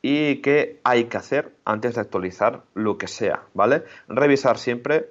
Y 0.00 0.42
que 0.42 0.80
hay 0.82 1.04
que 1.04 1.16
hacer 1.16 1.52
antes 1.64 1.94
de 1.94 2.00
actualizar 2.00 2.62
lo 2.74 2.98
que 2.98 3.06
sea, 3.06 3.42
¿vale? 3.54 3.84
Revisar 4.08 4.58
siempre 4.58 5.10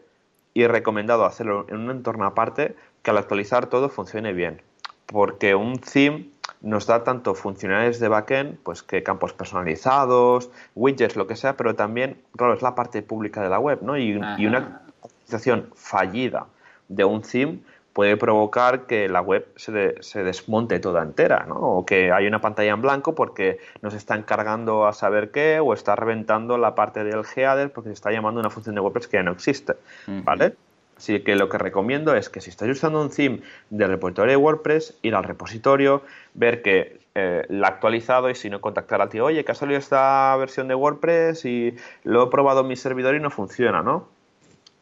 y 0.54 0.68
recomendado 0.68 1.26
hacerlo 1.26 1.66
en 1.70 1.78
un 1.78 1.92
entorno 1.92 2.26
aparte 2.26 2.76
que 3.04 3.12
al 3.12 3.18
actualizar 3.18 3.68
todo 3.68 3.90
funcione 3.90 4.34
bien. 4.34 4.62
Porque 5.06 5.56
un 5.56 5.80
theme 5.80 6.30
nos 6.62 6.86
da 6.86 7.04
tanto 7.04 7.34
funcionalidades 7.36 8.00
de 8.00 8.08
backend, 8.08 8.58
pues 8.64 8.84
que 8.84 9.04
campos 9.04 9.34
personalizados, 9.34 10.50
widgets, 10.76 11.16
lo 11.16 11.28
que 11.28 11.36
sea, 11.36 11.58
pero 11.58 11.76
también, 11.76 12.22
claro, 12.36 12.54
es 12.54 12.62
la 12.62 12.76
parte 12.76 13.02
pública 13.02 13.42
de 13.42 13.50
la 13.50 13.60
web, 13.60 13.80
¿no? 13.82 13.98
Y, 13.98 14.20
y 14.38 14.46
una 14.46 14.82
actualización 15.04 15.70
fallida 15.76 16.46
de 16.88 17.04
un 17.04 17.22
theme 17.22 17.60
puede 17.94 18.18
provocar 18.18 18.86
que 18.86 19.10
la 19.10 19.22
web 19.22 19.48
se, 19.56 20.02
se, 20.02 20.24
desmonte 20.24 20.80
toda 20.80 21.04
entera, 21.04 21.46
¿no? 21.48 21.56
O 21.56 21.86
que 21.86 22.12
hay 22.12 22.26
una 22.28 22.40
pantalla 22.40 22.72
en 22.72 22.82
blanco 22.82 23.16
porque 23.16 23.60
nos 23.82 23.94
están 23.94 24.24
cargando 24.24 24.88
a 24.88 24.94
saber 24.94 25.32
qué 25.32 25.60
o 25.60 25.74
está 25.74 25.96
reventando 25.96 26.58
la 26.58 26.76
parte 26.76 27.04
del 27.04 27.24
header 27.36 27.72
porque 27.72 27.90
se 27.90 27.94
está 27.94 28.12
llamando 28.12 28.40
una 28.40 28.50
función 28.50 28.76
de 28.76 28.82
WordPress 28.82 29.08
que 29.08 29.18
ya 29.18 29.24
no 29.24 29.32
existe, 29.32 29.74
¿vale? 30.08 30.56
Así 31.02 31.20
que 31.22 31.36
lo 31.36 31.50
que 31.50 31.58
recomiendo 31.58 32.14
es 32.14 32.30
que 32.30 32.42
si 32.42 32.52
estáis 32.52 32.74
usando 32.74 33.02
un 33.02 33.10
theme 33.10 33.42
del 33.72 33.90
repositorio 33.90 34.34
de 34.34 34.38
WordPress, 34.38 35.00
ir 35.02 35.16
al 35.16 35.24
repositorio, 35.24 36.04
ver 36.36 36.62
que 36.62 37.02
eh, 37.16 37.44
la 37.50 37.68
ha 37.68 37.70
actualizado 37.72 38.30
y 38.30 38.36
si 38.36 38.52
no 38.52 38.62
contactar 38.62 39.02
al 39.02 39.10
tío, 39.10 39.26
oye, 39.26 39.44
que 39.44 39.52
ha 39.52 39.56
salido 39.56 39.80
esta 39.80 40.36
versión 40.38 40.68
de 40.68 40.76
WordPress 40.76 41.44
y 41.46 41.76
lo 42.04 42.24
he 42.24 42.28
probado 42.30 42.62
en 42.62 42.68
mi 42.68 42.76
servidor 42.76 43.16
y 43.16 43.20
no 43.20 43.32
funciona, 43.32 43.82
¿no? 43.82 44.08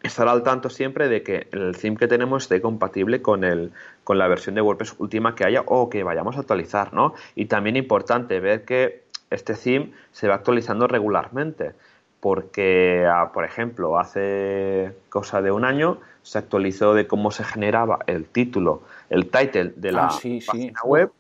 Estar 0.02 0.28
al 0.28 0.44
tanto 0.44 0.70
siempre 0.70 1.10
de 1.10 1.24
que 1.24 1.48
el 1.52 1.78
theme 1.78 1.98
que 1.98 2.08
tenemos 2.08 2.44
esté 2.44 2.62
compatible 2.62 3.22
con, 3.22 3.44
el, 3.44 3.72
con 4.04 4.18
la 4.18 4.28
versión 4.28 4.56
de 4.56 4.62
WordPress 4.62 4.96
última 4.98 5.36
que 5.36 5.44
haya 5.44 5.64
o 5.66 5.90
que 5.90 6.04
vayamos 6.04 6.38
a 6.38 6.42
actualizar, 6.42 6.94
¿no? 6.94 7.14
Y 7.36 7.46
también 7.46 7.76
importante 7.76 8.40
ver 8.40 8.64
que 8.64 9.04
este 9.30 9.54
theme 9.56 9.92
se 10.12 10.28
va 10.28 10.36
actualizando 10.36 10.88
regularmente, 10.88 11.74
porque, 12.20 13.06
ah, 13.10 13.32
por 13.34 13.46
ejemplo, 13.46 14.00
hace 14.00 14.94
cosa 15.10 15.42
de 15.42 15.52
un 15.52 15.66
año 15.66 16.00
se 16.22 16.38
actualizó 16.38 16.94
de 16.94 17.08
cómo 17.08 17.32
se 17.32 17.44
generaba 17.44 18.00
el 18.08 18.26
título, 18.26 18.84
el 19.10 19.30
title 19.30 19.74
de 19.76 19.92
la 19.92 20.08
ah, 20.08 20.20
página 20.46 20.82
web, 20.84 21.12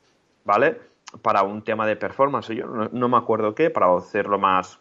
¿vale? 0.45 0.88
Para 1.21 1.41
un 1.41 1.63
tema 1.63 1.87
de 1.87 1.95
performance, 1.95 2.49
yo 2.49 2.67
no, 2.67 3.09
me 3.09 3.17
acuerdo 3.17 3.55
qué, 3.55 3.71
para 3.71 3.95
hacerlo 3.95 4.37
más 4.37 4.79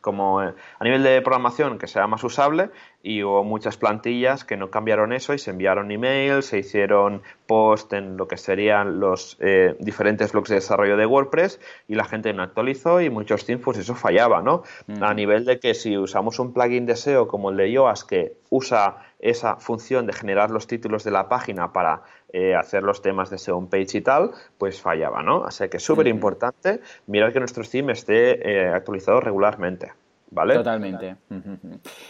como 0.00 0.42
eh, 0.42 0.54
a 0.78 0.84
nivel 0.84 1.02
de 1.02 1.20
programación 1.20 1.78
que 1.78 1.86
sea 1.86 2.06
más 2.06 2.24
usable 2.24 2.70
y 3.02 3.22
hubo 3.22 3.44
muchas 3.44 3.76
plantillas 3.76 4.44
que 4.44 4.56
no 4.56 4.70
cambiaron 4.70 5.12
eso 5.12 5.34
y 5.34 5.38
se 5.38 5.50
enviaron 5.50 5.90
emails, 5.90 6.46
se 6.46 6.58
hicieron 6.58 7.22
post 7.46 7.92
en 7.92 8.16
lo 8.16 8.26
que 8.26 8.38
serían 8.38 9.00
los 9.00 9.36
eh, 9.40 9.76
diferentes 9.78 10.32
bloques 10.32 10.48
de 10.50 10.54
desarrollo 10.56 10.96
de 10.96 11.04
WordPress 11.04 11.60
y 11.88 11.94
la 11.94 12.04
gente 12.04 12.32
no 12.32 12.42
actualizó 12.42 13.02
y 13.02 13.10
muchos 13.10 13.44
teams 13.44 13.62
pues 13.62 13.78
eso 13.78 13.94
fallaba, 13.94 14.40
¿no? 14.40 14.62
A 15.00 15.12
nivel 15.12 15.44
de 15.44 15.60
que 15.60 15.74
si 15.74 15.98
usamos 15.98 16.38
un 16.38 16.54
plugin 16.54 16.86
de 16.86 16.96
SEO 16.96 17.28
como 17.28 17.50
el 17.50 17.56
de 17.58 17.70
Yoast 17.70 18.08
que 18.08 18.36
usa 18.48 18.96
esa 19.18 19.56
función 19.56 20.06
de 20.06 20.12
generar 20.12 20.50
los 20.50 20.66
títulos 20.66 21.04
de 21.04 21.10
la 21.10 21.28
página 21.28 21.72
para 21.72 22.02
eh, 22.38 22.54
hacer 22.54 22.82
los 22.82 23.00
temas 23.00 23.30
de 23.30 23.38
SEO 23.38 23.66
page 23.70 23.96
y 23.96 24.00
tal, 24.02 24.32
pues 24.58 24.78
fallaba, 24.78 25.22
¿no? 25.22 25.46
Así 25.46 25.70
que 25.70 25.78
es 25.78 25.82
súper 25.82 26.06
importante 26.06 26.80
mirar 27.06 27.32
que 27.32 27.38
nuestro 27.38 27.64
theme 27.64 27.94
esté 27.94 28.18
eh, 28.46 28.68
actualizado 28.68 29.20
regularmente. 29.22 29.92
¿Vale? 30.36 30.52
Totalmente. 30.52 31.16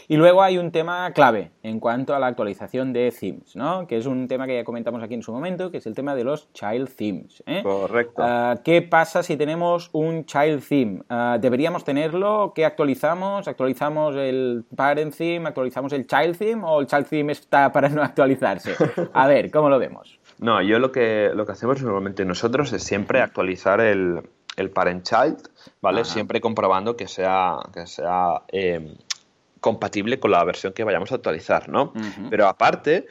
Y 0.08 0.16
luego 0.16 0.42
hay 0.42 0.58
un 0.58 0.72
tema 0.72 1.12
clave 1.12 1.52
en 1.62 1.78
cuanto 1.78 2.12
a 2.12 2.18
la 2.18 2.26
actualización 2.26 2.92
de 2.92 3.12
themes, 3.12 3.54
¿no? 3.54 3.86
Que 3.86 3.98
es 3.98 4.06
un 4.06 4.26
tema 4.26 4.48
que 4.48 4.56
ya 4.56 4.64
comentamos 4.64 5.00
aquí 5.00 5.14
en 5.14 5.22
su 5.22 5.32
momento, 5.32 5.70
que 5.70 5.76
es 5.76 5.86
el 5.86 5.94
tema 5.94 6.16
de 6.16 6.24
los 6.24 6.52
child 6.52 6.90
themes. 6.96 7.44
¿eh? 7.46 7.62
Correcto. 7.62 8.14
Ah, 8.18 8.56
¿Qué 8.64 8.82
pasa 8.82 9.22
si 9.22 9.36
tenemos 9.36 9.90
un 9.92 10.24
child 10.24 10.60
theme? 10.68 11.02
Ah, 11.08 11.38
¿Deberíamos 11.40 11.84
tenerlo? 11.84 12.50
¿Qué 12.52 12.64
actualizamos? 12.64 13.46
¿Actualizamos 13.46 14.16
el 14.16 14.64
parent 14.74 15.14
theme? 15.14 15.46
¿Actualizamos 15.46 15.92
el 15.92 16.08
child 16.08 16.36
theme? 16.36 16.62
¿O 16.64 16.80
el 16.80 16.88
child 16.88 17.06
theme 17.06 17.30
está 17.30 17.70
para 17.70 17.88
no 17.88 18.02
actualizarse? 18.02 18.74
A 19.12 19.28
ver, 19.28 19.52
¿cómo 19.52 19.70
lo 19.70 19.78
vemos? 19.78 20.18
No, 20.38 20.60
yo 20.60 20.78
lo 20.78 20.92
que, 20.92 21.30
lo 21.34 21.46
que 21.46 21.52
hacemos 21.52 21.82
normalmente 21.82 22.26
nosotros 22.26 22.70
es 22.74 22.82
siempre 22.82 23.22
actualizar 23.22 23.80
el, 23.80 24.20
el 24.56 24.70
parent 24.70 25.06
child, 25.06 25.48
¿vale? 25.80 26.04
Siempre 26.04 26.40
comprobando 26.40 26.96
que 26.96 27.08
sea, 27.08 27.58
que 27.72 27.86
sea 27.86 28.42
em, 28.48 28.96
compatible 29.60 30.18
con 30.18 30.30
la 30.30 30.42
versión 30.44 30.72
que 30.72 30.84
vayamos 30.84 31.12
a 31.12 31.16
actualizar, 31.16 31.68
¿no? 31.68 31.92
Pero 32.30 32.46
aparte, 32.46 33.06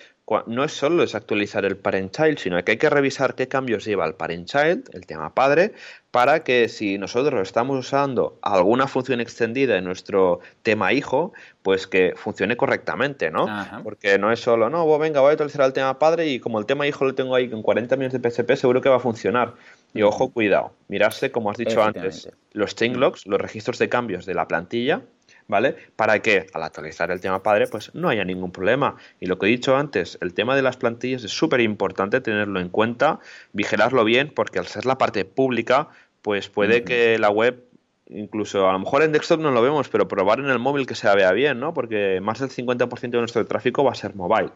no 0.48 0.64
es 0.64 0.72
solo 0.72 1.04
es 1.04 1.14
actualizar 1.14 1.66
el 1.66 1.78
parent 1.78 2.16
child, 2.16 2.40
sino 2.40 2.64
que 2.64 2.72
hay 2.72 2.78
que 2.78 2.90
revisar 2.90 3.36
qué 3.36 3.48
cambios 3.48 3.86
lleva 3.86 4.06
el 4.06 4.16
parent 4.16 4.48
child, 4.48 4.90
el 4.94 5.06
tema 5.06 5.36
padre, 5.36 5.74
para 6.10 6.44
que 6.44 6.68
si 6.68 6.98
nosotros 6.98 7.42
estamos 7.42 7.78
usando 7.78 8.40
alguna 8.42 8.88
función 8.88 9.22
extendida 9.22 9.78
en 9.78 9.84
nuestro 9.84 10.40
tema 10.64 10.94
hijo, 10.94 11.34
pues 11.62 11.86
que 11.86 12.14
funcione 12.16 12.58
correctamente, 12.58 13.30
¿no? 13.30 13.48
Porque 13.84 14.18
no 14.18 14.32
es 14.32 14.40
solo, 14.40 14.70
no, 14.70 14.98
venga, 14.98 15.20
voy 15.22 15.30
a 15.30 15.32
actualizar 15.34 15.66
el 15.66 15.74
tema 15.74 16.00
padre 16.00 16.28
y 16.28 16.40
como 16.40 16.58
el 16.58 16.66
tema 16.66 16.88
hijo 16.88 17.06
lo 17.06 17.14
tengo 17.14 17.36
ahí 17.36 17.48
con 17.50 17.62
40 17.62 17.96
millones 17.96 18.20
de 18.20 18.30
PSP, 18.30 18.56
seguro 18.56 18.82
que 18.82 18.90
va 18.90 18.96
a 18.96 19.00
funcionar. 19.00 19.54
Y 19.96 20.04
ojo, 20.04 20.30
cuidado, 20.30 20.74
mirarse, 20.90 21.32
como 21.32 21.50
has 21.50 21.58
dicho 21.58 21.82
antes, 21.82 22.30
los 22.52 22.76
change 22.76 22.98
logs, 22.98 23.26
los 23.26 23.40
registros 23.40 23.80
de 23.80 23.88
cambios 23.88 24.26
de 24.26 24.34
la 24.34 24.46
plantilla, 24.46 25.02
¿vale? 25.48 25.76
Para 25.96 26.22
que 26.22 26.48
al 26.54 26.64
actualizar 26.64 27.12
el 27.12 27.22
tema 27.22 27.42
padre, 27.42 27.68
pues 27.68 27.96
no 27.96 28.10
haya 28.10 28.26
ningún 28.26 28.52
problema. 28.52 28.98
Y 29.22 29.28
lo 29.28 29.40
que 29.40 29.46
he 29.46 29.50
dicho 29.50 29.78
antes, 29.78 30.18
el 30.22 30.34
tema 30.34 30.56
de 30.56 30.62
las 30.62 30.76
plantillas 30.76 31.24
es 31.24 31.32
súper 31.32 31.62
importante 31.62 32.20
tenerlo 32.20 32.60
en 32.60 32.68
cuenta, 32.68 33.20
vigilarlo 33.54 34.04
bien, 34.04 34.32
porque 34.36 34.60
al 34.60 34.68
ser 34.68 34.86
la 34.86 34.98
parte 34.98 35.24
pública, 35.24 35.88
pues 36.22 36.50
puede 36.50 36.84
que 36.84 37.18
la 37.18 37.30
web 37.30 37.64
incluso 38.08 38.70
a 38.70 38.74
lo 38.74 38.80
mejor 38.80 39.02
en 39.02 39.12
desktop 39.12 39.40
no 39.40 39.52
lo 39.52 39.62
vemos, 39.62 39.90
pero 39.90 40.08
probar 40.08 40.40
en 40.40 40.48
el 40.48 40.60
móvil 40.60 40.86
que 40.86 40.96
se 40.96 41.14
vea 41.16 41.32
bien, 41.32 41.60
¿no? 41.60 41.74
Porque 41.74 42.20
más 42.22 42.40
del 42.40 42.50
50% 42.50 43.00
de 43.00 43.18
nuestro 43.18 43.46
tráfico 43.48 43.84
va 43.84 43.94
a 43.94 43.96
ser 43.96 44.14
mobile. 44.14 44.52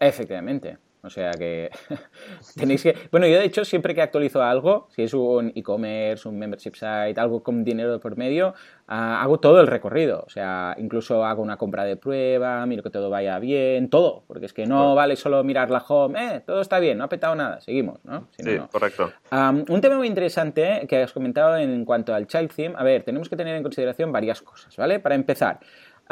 Efectivamente. 0.00 0.78
O 1.02 1.10
sea 1.10 1.30
que 1.32 1.70
tenéis 2.56 2.82
que... 2.82 2.94
Bueno, 3.10 3.26
yo 3.26 3.38
de 3.38 3.44
hecho 3.44 3.64
siempre 3.64 3.94
que 3.94 4.02
actualizo 4.02 4.42
algo, 4.42 4.88
si 4.90 5.02
es 5.02 5.14
un 5.14 5.52
e-commerce, 5.54 6.28
un 6.28 6.38
membership 6.38 6.74
site, 6.74 7.18
algo 7.18 7.42
con 7.42 7.64
dinero 7.64 7.98
por 8.00 8.16
medio, 8.16 8.54
ah, 8.86 9.22
hago 9.22 9.40
todo 9.40 9.60
el 9.60 9.66
recorrido. 9.66 10.22
O 10.26 10.30
sea, 10.30 10.74
incluso 10.78 11.24
hago 11.24 11.42
una 11.42 11.56
compra 11.56 11.84
de 11.84 11.96
prueba, 11.96 12.64
miro 12.66 12.82
que 12.82 12.90
todo 12.90 13.10
vaya 13.10 13.38
bien, 13.38 13.88
todo. 13.88 14.24
Porque 14.26 14.46
es 14.46 14.52
que 14.52 14.66
no 14.66 14.94
vale 14.94 15.16
solo 15.16 15.42
mirar 15.44 15.70
la 15.70 15.84
home, 15.86 16.36
eh, 16.36 16.40
todo 16.40 16.60
está 16.60 16.78
bien, 16.78 16.98
no 16.98 17.04
ha 17.04 17.08
petado 17.08 17.34
nada, 17.34 17.60
seguimos, 17.60 17.98
¿no? 18.04 18.28
sí, 18.38 18.58
correcto. 18.70 19.12
un 19.30 19.80
tema 19.80 19.96
muy 19.96 20.06
interesante 20.06 20.86
que 20.88 21.02
has 21.02 21.12
comentado 21.12 21.56
en 21.56 21.84
cuanto 21.84 22.14
al 22.14 22.26
child 22.26 22.52
theme, 22.52 22.74
a 22.76 22.84
ver, 22.84 23.02
tenemos 23.02 23.28
que 23.28 23.36
tener 23.36 23.56
en 23.56 23.62
consideración 23.62 24.12
varias 24.12 24.42
cosas, 24.42 24.76
¿vale? 24.76 25.00
Para 25.00 25.14
empezar, 25.14 25.60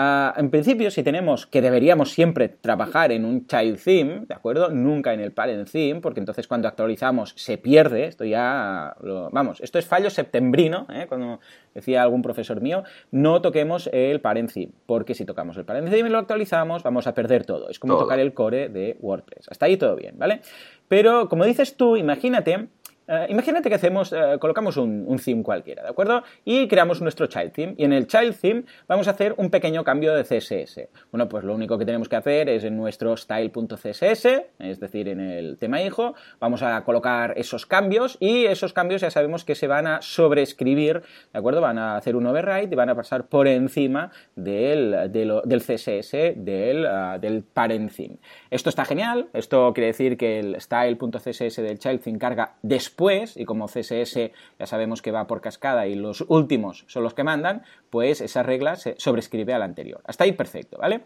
Ah, 0.01 0.33
en 0.37 0.49
principio, 0.49 0.93
si 0.93 1.03
tenemos 1.03 1.45
que 1.45 1.61
deberíamos 1.61 2.13
siempre 2.13 2.49
trabajar 2.49 3.11
en 3.11 3.25
un 3.25 3.49
child 3.49 3.83
theme, 3.83 4.27
¿de 4.29 4.35
acuerdo? 4.35 4.71
Nunca 4.71 5.13
en 5.13 5.19
el 5.19 5.33
parent 5.33 5.69
theme, 5.69 6.01
porque 6.01 6.21
entonces 6.21 6.47
cuando 6.47 6.69
actualizamos 6.69 7.33
se 7.35 7.59
pierde. 7.59 8.05
Esto 8.05 8.25
ya, 8.25 8.95
vamos, 9.33 9.61
esto 9.61 9.77
es 9.77 9.87
fallo 9.87 10.09
septembrino, 10.09 10.87
¿eh? 10.95 11.07
cuando 11.09 11.41
decía 11.75 12.05
algún 12.05 12.23
profesor 12.23 12.61
mío, 12.61 12.85
no 13.11 13.43
toquemos 13.43 13.91
el 13.93 14.21
parent 14.21 14.53
theme, 14.53 14.71
porque 14.87 15.15
si 15.15 15.25
tocamos 15.25 15.57
el 15.57 15.65
parent 15.65 15.91
theme 15.91 16.09
y 16.09 16.13
lo 16.13 16.19
actualizamos, 16.19 16.85
vamos 16.85 17.09
a 17.09 17.15
perder 17.15 17.45
todo. 17.45 17.69
Es 17.69 17.81
como 17.81 17.99
tocar 17.99 18.21
el 18.21 18.33
core 18.35 18.69
de 18.69 18.97
WordPress. 19.01 19.49
Hasta 19.51 19.67
ahí 19.67 19.77
todo 19.77 19.97
bien, 19.97 20.17
¿vale? 20.17 20.43
Pero 20.87 21.29
como 21.29 21.45
dices 21.45 21.77
tú, 21.77 21.97
imagínate 21.97 22.69
eh, 23.09 23.27
imagínate 23.31 23.71
que 23.71 23.75
hacemos, 23.75 24.13
eh, 24.13 24.37
colocamos 24.39 24.77
un, 24.77 25.19
theme 25.25 25.43
cualquiera, 25.43 25.83
¿de 25.83 25.89
acuerdo? 25.89 26.23
Y 26.45 26.69
creamos 26.69 27.01
nuestro 27.01 27.27
child 27.27 27.53
theme. 27.53 27.75
Y 27.79 27.85
en 27.85 27.95
el 27.95 28.07
child 28.07 28.37
theme 28.39 28.65
vamos 28.87 29.09
a 29.09 29.13
hacer 29.13 29.35
un 29.39 29.49
pequeño 29.49 29.83
cambio 29.83 30.15
de 30.15 30.25
CSS. 30.25 30.89
Bueno, 31.11 31.27
pues 31.27 31.43
lo 31.43 31.55
único 31.55 31.79
que 31.79 31.87
tenemos 31.87 32.09
que 32.11 32.17
hacer 32.17 32.51
es 32.51 32.65
en 32.65 32.77
nuestro 32.77 33.17
style.css, 33.17 34.27
es 34.59 34.79
decir, 34.79 35.09
en 35.09 35.21
el 35.21 35.57
tema 35.57 35.81
hijo, 35.81 36.15
vamos 36.39 36.63
a 36.63 36.85
colocar 36.85 37.33
esos 37.39 37.65
cambios 37.65 38.19
y 38.21 38.45
esos 38.45 38.75
cambios 38.75 39.01
ya 39.01 39.11
sabemos 39.11 39.45
que 39.45 39.55
se 39.55 39.67
van 39.67 39.87
a 39.87 40.03
sobreescribir, 40.03 41.03
¿de 41.33 41.39
acuerdo? 41.39 41.63
Van 41.63 41.79
a 41.79 41.97
hacer 41.97 42.15
un 42.15 42.27
override 42.27 42.69
y 42.71 42.77
van 42.77 42.91
a 42.91 42.95
pasar 42.95 43.29
por 43.29 43.49
encima 43.49 44.11
del, 44.37 45.11
del 45.11 45.63
CSS 45.63 46.13
del, 46.37 46.85
uh, 46.85 47.19
del 47.19 47.43
parent 47.43 47.91
theme. 47.91 48.19
Esto 48.51 48.69
está 48.69 48.85
genial, 48.85 49.29
esto 49.33 49.73
quiere 49.73 49.87
decir 49.89 50.19
que 50.19 50.41
el 50.41 50.61
style.css 50.61 51.57
del 51.57 51.79
child 51.79 52.03
theme 52.03 52.19
carga 52.19 52.57
después 52.61 52.98
y 53.37 53.45
como 53.45 53.67
CSS 53.67 54.33
ya 54.59 54.67
sabemos 54.67 55.03
que 55.03 55.13
va 55.13 55.27
por 55.27 55.41
cascada 55.41 55.87
y 55.87 55.95
los 55.95 56.25
últimos 56.27 56.85
son 56.89 57.05
los 57.05 57.15
que 57.15 57.23
mandan, 57.23 57.63
pues 57.91 58.21
esa 58.21 58.43
regla 58.43 58.75
se 58.77 58.97
sobrescribe 58.99 59.55
a 59.55 59.59
la 59.59 59.67
anterior. 59.67 60.01
Hasta 60.05 60.25
ahí 60.25 60.33
perfecto, 60.33 60.79
¿vale? 60.79 61.03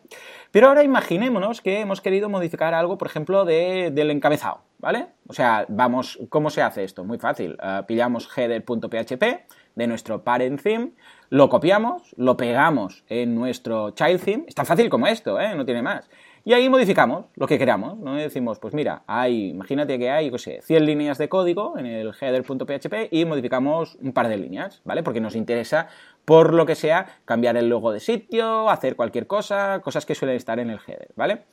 Pero 0.51 0.69
ahora 0.69 0.85
imaginémonos 0.85 1.61
que 1.61 1.81
hemos 1.81 2.01
querido 2.01 2.31
modificar 2.31 2.73
algo, 2.73 2.97
por 2.97 3.09
ejemplo, 3.09 3.45
del 3.45 4.11
encabezado, 4.11 4.63
¿vale? 4.79 5.09
O 5.29 5.35
sea, 5.35 5.67
vamos, 5.69 6.19
¿cómo 6.31 6.49
se 6.49 6.63
hace 6.63 6.85
esto? 6.85 7.05
Muy 7.05 7.19
fácil. 7.19 7.59
Uh, 7.63 7.85
pillamos 7.85 8.27
header.php 8.37 9.25
de 9.75 9.87
nuestro 9.87 10.23
parent 10.25 10.61
theme, 10.63 10.93
lo 11.29 11.49
copiamos, 11.49 12.15
lo 12.17 12.37
pegamos 12.37 13.05
en 13.09 13.35
nuestro 13.35 13.91
child 13.91 14.23
theme. 14.23 14.45
Es 14.49 14.55
tan 14.55 14.67
fácil 14.67 14.89
como 14.89 15.07
esto, 15.07 15.39
¿eh? 15.41 15.55
No 15.55 15.65
tiene 15.65 15.83
más. 15.83 16.09
Y 16.45 16.55
ahí 16.55 16.69
modificamos 16.69 17.27
lo 17.37 17.47
que 17.47 17.57
queramos, 17.57 17.99
¿no? 17.99 18.15
decimos, 18.15 18.59
pues 18.59 18.75
mira, 18.75 19.05
hay, 19.07 19.51
imagínate 19.51 19.99
que 19.99 20.11
hay, 20.11 20.31
no 20.31 20.39
sé, 20.39 20.61
100 20.63 20.87
líneas 20.87 21.19
de 21.19 21.29
código 21.29 21.79
en 21.79 21.87
el 21.87 22.13
header.php 22.21 23.09
y 23.13 23.25
modificamos 23.25 23.97
un 24.03 24.13
par 24.13 24.29
de 24.29 24.37
líneas, 24.37 24.81
¿vale? 24.85 25.05
Porque 25.05 25.21
nos 25.21 25.37
interesa, 25.37 25.89
por 26.25 26.53
lo 26.53 26.67
que 26.67 26.75
sea, 26.75 27.21
cambiar 27.25 27.57
el 27.57 27.69
logo 27.69 27.93
de 27.93 28.01
sitio, 28.01 28.71
hacer 28.71 28.97
cualquier 28.97 29.29
cosa, 29.29 29.81
cosas 29.85 30.05
que 30.05 30.17
suelen 30.17 30.37
estar 30.37 30.59
en 30.59 30.71
el 30.71 30.81
header, 30.85 31.11
¿vale? 31.15 31.45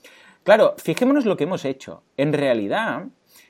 Claro, 0.43 0.73
fijémonos 0.78 1.25
lo 1.25 1.38
que 1.38 1.43
hemos 1.43 1.65
hecho. 1.65 2.02
En 2.17 2.34
realidad, 2.34 3.06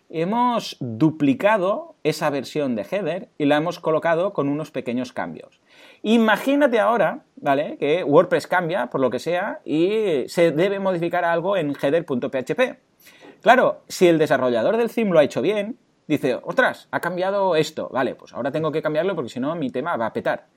hemos 0.10 0.76
duplicado 0.80 1.96
esa 2.04 2.30
versión 2.30 2.76
de 2.76 2.86
header 2.90 3.30
y 3.38 3.46
la 3.46 3.58
hemos 3.58 3.80
colocado 3.80 4.34
con 4.34 4.50
unos 4.50 4.72
pequeños 4.72 5.14
cambios. 5.14 5.62
Imagínate 6.04 6.80
ahora, 6.80 7.24
¿vale? 7.36 7.78
Que 7.78 8.04
WordPress 8.04 8.48
cambia, 8.48 8.88
por 8.88 9.02
lo 9.02 9.10
que 9.10 9.20
sea, 9.20 9.62
y 9.66 10.24
se 10.28 10.52
debe 10.52 10.80
modificar 10.80 11.26
algo 11.26 11.58
en 11.58 11.76
header.php. 11.82 12.78
Claro, 13.42 13.84
si 13.88 14.08
el 14.08 14.18
desarrollador 14.18 14.78
del 14.78 14.92
theme 14.92 15.12
lo 15.12 15.20
ha 15.20 15.24
hecho 15.24 15.42
bien, 15.42 15.78
dice, 16.08 16.40
ostras, 16.44 16.88
ha 16.92 17.00
cambiado 17.00 17.56
esto, 17.56 17.90
vale, 17.90 18.16
pues 18.16 18.34
ahora 18.34 18.52
tengo 18.52 18.72
que 18.72 18.82
cambiarlo 18.82 19.16
porque 19.16 19.30
si 19.30 19.40
no 19.40 19.56
mi 19.56 19.70
tema 19.70 19.96
va 19.96 20.08
a 20.08 20.14
petar. 20.14 20.48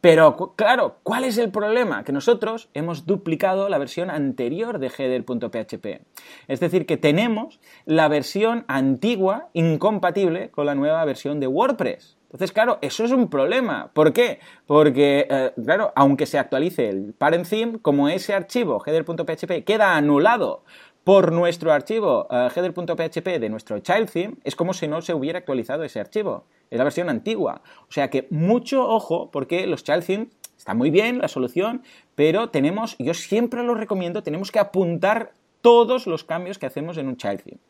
Pero 0.00 0.54
claro, 0.54 0.98
¿cuál 1.02 1.24
es 1.24 1.38
el 1.38 1.50
problema? 1.50 2.04
Que 2.04 2.12
nosotros 2.12 2.68
hemos 2.74 3.06
duplicado 3.06 3.68
la 3.68 3.78
versión 3.78 4.10
anterior 4.10 4.78
de 4.78 4.88
header.php. 4.88 6.02
Es 6.48 6.60
decir, 6.60 6.86
que 6.86 6.96
tenemos 6.96 7.60
la 7.86 8.08
versión 8.08 8.64
antigua 8.68 9.48
incompatible 9.52 10.50
con 10.50 10.66
la 10.66 10.74
nueva 10.74 11.04
versión 11.04 11.40
de 11.40 11.46
WordPress. 11.46 12.15
Entonces, 12.26 12.52
claro, 12.52 12.78
eso 12.82 13.04
es 13.04 13.12
un 13.12 13.28
problema. 13.28 13.90
¿Por 13.92 14.12
qué? 14.12 14.40
Porque, 14.66 15.26
eh, 15.30 15.52
claro, 15.64 15.92
aunque 15.94 16.26
se 16.26 16.38
actualice 16.38 16.88
el 16.88 17.14
parent 17.14 17.48
theme, 17.48 17.78
como 17.80 18.08
ese 18.08 18.34
archivo 18.34 18.82
header.php 18.84 19.64
queda 19.64 19.96
anulado 19.96 20.64
por 21.04 21.30
nuestro 21.30 21.72
archivo 21.72 22.26
uh, 22.30 22.48
header.php 22.52 23.38
de 23.38 23.48
nuestro 23.48 23.78
child 23.78 24.10
theme, 24.10 24.34
es 24.42 24.56
como 24.56 24.74
si 24.74 24.88
no 24.88 25.00
se 25.02 25.14
hubiera 25.14 25.38
actualizado 25.38 25.84
ese 25.84 26.00
archivo. 26.00 26.46
Es 26.68 26.78
la 26.78 26.84
versión 26.84 27.08
antigua. 27.08 27.62
O 27.88 27.92
sea 27.92 28.10
que 28.10 28.26
mucho 28.30 28.88
ojo, 28.88 29.30
porque 29.30 29.68
los 29.68 29.84
child 29.84 30.04
themes 30.04 30.28
está 30.58 30.74
muy 30.74 30.90
bien 30.90 31.18
la 31.18 31.28
solución, 31.28 31.84
pero 32.16 32.48
tenemos, 32.48 32.96
yo 32.98 33.14
siempre 33.14 33.62
lo 33.62 33.76
recomiendo, 33.76 34.24
tenemos 34.24 34.50
que 34.50 34.58
apuntar 34.58 35.32
todos 35.60 36.08
los 36.08 36.24
cambios 36.24 36.58
que 36.58 36.66
hacemos 36.66 36.98
en 36.98 37.06
un 37.06 37.16
child 37.16 37.42
theme. 37.42 37.60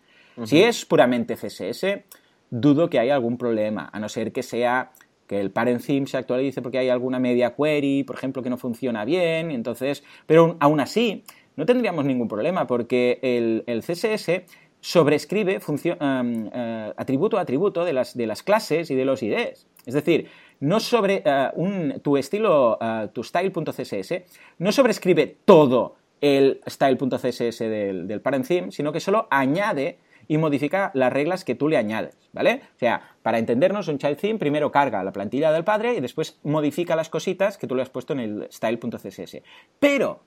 Si 0.46 0.62
es 0.62 0.86
puramente 0.86 1.34
CSS, 1.34 2.04
dudo 2.50 2.88
que 2.90 2.98
haya 2.98 3.14
algún 3.14 3.38
problema, 3.38 3.88
a 3.92 4.00
no 4.00 4.08
ser 4.08 4.32
que 4.32 4.42
sea 4.42 4.92
que 5.26 5.40
el 5.40 5.50
parent 5.50 5.80
se 5.80 6.16
actualice 6.16 6.62
porque 6.62 6.78
hay 6.78 6.88
alguna 6.88 7.18
media 7.18 7.54
query, 7.54 8.04
por 8.04 8.16
ejemplo, 8.16 8.42
que 8.42 8.50
no 8.50 8.56
funciona 8.56 9.04
bien, 9.04 9.50
entonces, 9.50 10.04
pero 10.26 10.56
aún 10.60 10.80
así 10.80 11.24
no 11.56 11.66
tendríamos 11.66 12.04
ningún 12.04 12.28
problema 12.28 12.66
porque 12.66 13.18
el, 13.22 13.82
CSS 13.82 14.42
sobrescribe 14.80 15.58
uh, 15.58 16.92
atributo 16.96 17.38
a 17.38 17.40
atributo 17.40 17.84
de 17.84 17.92
las, 17.92 18.16
de 18.16 18.26
las 18.26 18.42
clases 18.42 18.90
y 18.90 18.94
de 18.94 19.04
los 19.04 19.22
IDs. 19.22 19.66
Es 19.84 19.94
decir, 19.94 20.28
no 20.60 20.80
sobre 20.80 21.22
eh, 21.24 21.50
un, 21.54 22.00
tu 22.02 22.16
estilo, 22.16 22.78
uh, 22.80 23.08
tu 23.08 23.22
style.css, 23.22 24.14
no 24.58 24.72
sobrescribe 24.72 25.38
todo 25.44 25.96
el 26.20 26.60
style.css 26.68 27.58
del, 27.58 28.06
del 28.06 28.20
parent 28.20 28.46
sino 28.70 28.92
que 28.92 29.00
solo 29.00 29.26
añade 29.30 29.98
y 30.28 30.38
modifica 30.38 30.90
las 30.94 31.12
reglas 31.12 31.44
que 31.44 31.54
tú 31.54 31.68
le 31.68 31.76
añades, 31.76 32.16
¿vale? 32.32 32.62
O 32.76 32.78
sea, 32.78 33.16
para 33.22 33.38
entendernos, 33.38 33.88
un 33.88 33.98
child 33.98 34.16
theme 34.16 34.38
primero 34.38 34.70
carga 34.70 35.04
la 35.04 35.12
plantilla 35.12 35.52
del 35.52 35.64
padre 35.64 35.94
y 35.94 36.00
después 36.00 36.38
modifica 36.42 36.96
las 36.96 37.08
cositas 37.08 37.58
que 37.58 37.66
tú 37.66 37.74
le 37.74 37.82
has 37.82 37.90
puesto 37.90 38.12
en 38.12 38.20
el 38.20 38.48
style.css. 38.50 39.42
Pero 39.78 40.20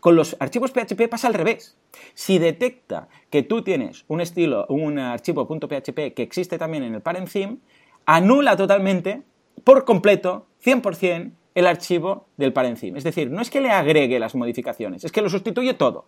con 0.00 0.16
los 0.16 0.36
archivos 0.40 0.72
PHP 0.72 1.08
pasa 1.08 1.28
al 1.28 1.34
revés. 1.34 1.76
Si 2.14 2.38
detecta 2.38 3.08
que 3.30 3.42
tú 3.42 3.62
tienes 3.62 4.04
un 4.08 4.20
estilo, 4.20 4.66
un 4.68 4.98
archivo 4.98 5.46
.php 5.46 6.14
que 6.14 6.22
existe 6.22 6.58
también 6.58 6.82
en 6.82 6.94
el 6.94 7.00
parent 7.00 7.30
theme, 7.30 7.58
anula 8.04 8.56
totalmente, 8.56 9.22
por 9.64 9.84
completo, 9.84 10.46
100%, 10.64 11.32
el 11.54 11.66
archivo 11.66 12.26
del 12.36 12.52
parent 12.52 12.78
theme. 12.78 12.98
Es 12.98 13.04
decir, 13.04 13.30
no 13.30 13.40
es 13.40 13.50
que 13.50 13.62
le 13.62 13.70
agregue 13.70 14.18
las 14.18 14.34
modificaciones, 14.34 15.04
es 15.04 15.12
que 15.12 15.22
lo 15.22 15.30
sustituye 15.30 15.72
todo. 15.74 16.06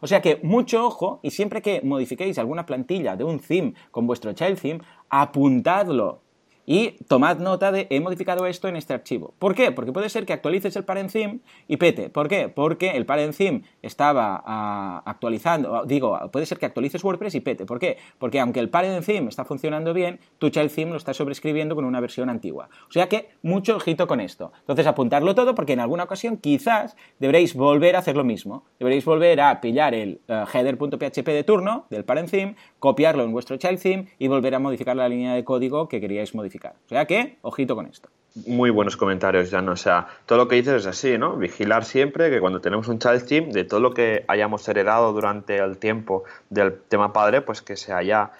O 0.00 0.06
sea 0.06 0.20
que 0.20 0.40
mucho 0.42 0.84
ojo 0.86 1.20
y 1.22 1.30
siempre 1.30 1.62
que 1.62 1.80
modifiquéis 1.82 2.38
alguna 2.38 2.66
plantilla 2.66 3.16
de 3.16 3.24
un 3.24 3.38
theme 3.38 3.74
con 3.90 4.06
vuestro 4.06 4.32
child 4.32 4.60
theme, 4.60 4.80
apuntadlo 5.08 6.25
y 6.66 6.96
tomad 7.06 7.38
nota 7.38 7.70
de 7.70 7.86
he 7.90 8.00
modificado 8.00 8.46
esto 8.46 8.66
en 8.68 8.76
este 8.76 8.92
archivo. 8.92 9.34
¿Por 9.38 9.54
qué? 9.54 9.70
Porque 9.70 9.92
puede 9.92 10.08
ser 10.08 10.26
que 10.26 10.32
actualices 10.32 10.74
el 10.76 10.84
parent 10.84 11.10
theme 11.10 11.38
y 11.68 11.76
pete. 11.76 12.10
¿Por 12.10 12.28
qué? 12.28 12.48
Porque 12.48 12.90
el 12.90 13.06
parent 13.06 13.34
theme 13.34 13.62
estaba 13.82 14.42
ah, 14.44 15.02
actualizando, 15.06 15.84
digo, 15.86 16.18
puede 16.32 16.44
ser 16.44 16.58
que 16.58 16.66
actualices 16.66 17.02
WordPress 17.04 17.36
y 17.36 17.40
pete. 17.40 17.64
¿Por 17.64 17.78
qué? 17.78 17.98
Porque 18.18 18.40
aunque 18.40 18.58
el 18.60 18.68
parent 18.68 19.04
theme 19.06 19.28
está 19.28 19.44
funcionando 19.44 19.94
bien, 19.94 20.18
tu 20.38 20.50
child 20.50 20.74
theme 20.74 20.90
lo 20.90 20.96
está 20.96 21.14
sobrescribiendo 21.14 21.76
con 21.76 21.84
una 21.84 22.00
versión 22.00 22.28
antigua. 22.28 22.68
O 22.88 22.92
sea 22.92 23.08
que 23.08 23.28
mucho 23.42 23.76
ojito 23.76 24.08
con 24.08 24.20
esto. 24.20 24.52
Entonces 24.60 24.86
apuntarlo 24.86 25.34
todo 25.34 25.54
porque 25.54 25.74
en 25.74 25.80
alguna 25.80 26.04
ocasión 26.04 26.36
quizás 26.36 26.96
deberéis 27.20 27.54
volver 27.54 27.94
a 27.94 28.00
hacer 28.00 28.16
lo 28.16 28.24
mismo. 28.24 28.64
Deberéis 28.80 29.04
volver 29.04 29.40
a 29.40 29.60
pillar 29.60 29.94
el 29.94 30.20
eh, 30.26 30.44
header.php 30.52 31.26
de 31.26 31.44
turno 31.44 31.86
del 31.90 32.04
parent 32.04 32.28
theme, 32.28 32.56
copiarlo 32.80 33.22
en 33.22 33.30
vuestro 33.30 33.56
child 33.56 33.80
theme 33.80 34.08
y 34.18 34.26
volver 34.26 34.54
a 34.56 34.58
modificar 34.58 34.96
la 34.96 35.08
línea 35.08 35.34
de 35.34 35.44
código 35.44 35.88
que 35.88 36.00
queríais 36.00 36.34
modificar. 36.34 36.55
O 36.64 36.88
sea 36.88 37.04
que, 37.06 37.38
ojito 37.42 37.74
con 37.74 37.86
esto. 37.86 38.08
Muy 38.46 38.68
buenos 38.68 38.98
comentarios, 38.98 39.50
ya 39.50 39.62
no. 39.62 39.72
O 39.72 39.76
sea, 39.76 40.08
todo 40.26 40.38
lo 40.38 40.48
que 40.48 40.56
dices 40.56 40.82
es 40.82 40.86
así, 40.86 41.16
¿no? 41.16 41.36
Vigilar 41.36 41.84
siempre 41.84 42.28
que 42.30 42.38
cuando 42.38 42.60
tenemos 42.60 42.86
un 42.88 42.98
child 42.98 43.26
team, 43.26 43.50
de 43.50 43.64
todo 43.64 43.80
lo 43.80 43.94
que 43.94 44.24
hayamos 44.28 44.68
heredado 44.68 45.12
durante 45.12 45.56
el 45.56 45.78
tiempo 45.78 46.24
del 46.50 46.78
tema 46.88 47.14
padre, 47.14 47.40
pues 47.40 47.62
que 47.62 47.76
se 47.76 47.92
haya 47.92 48.32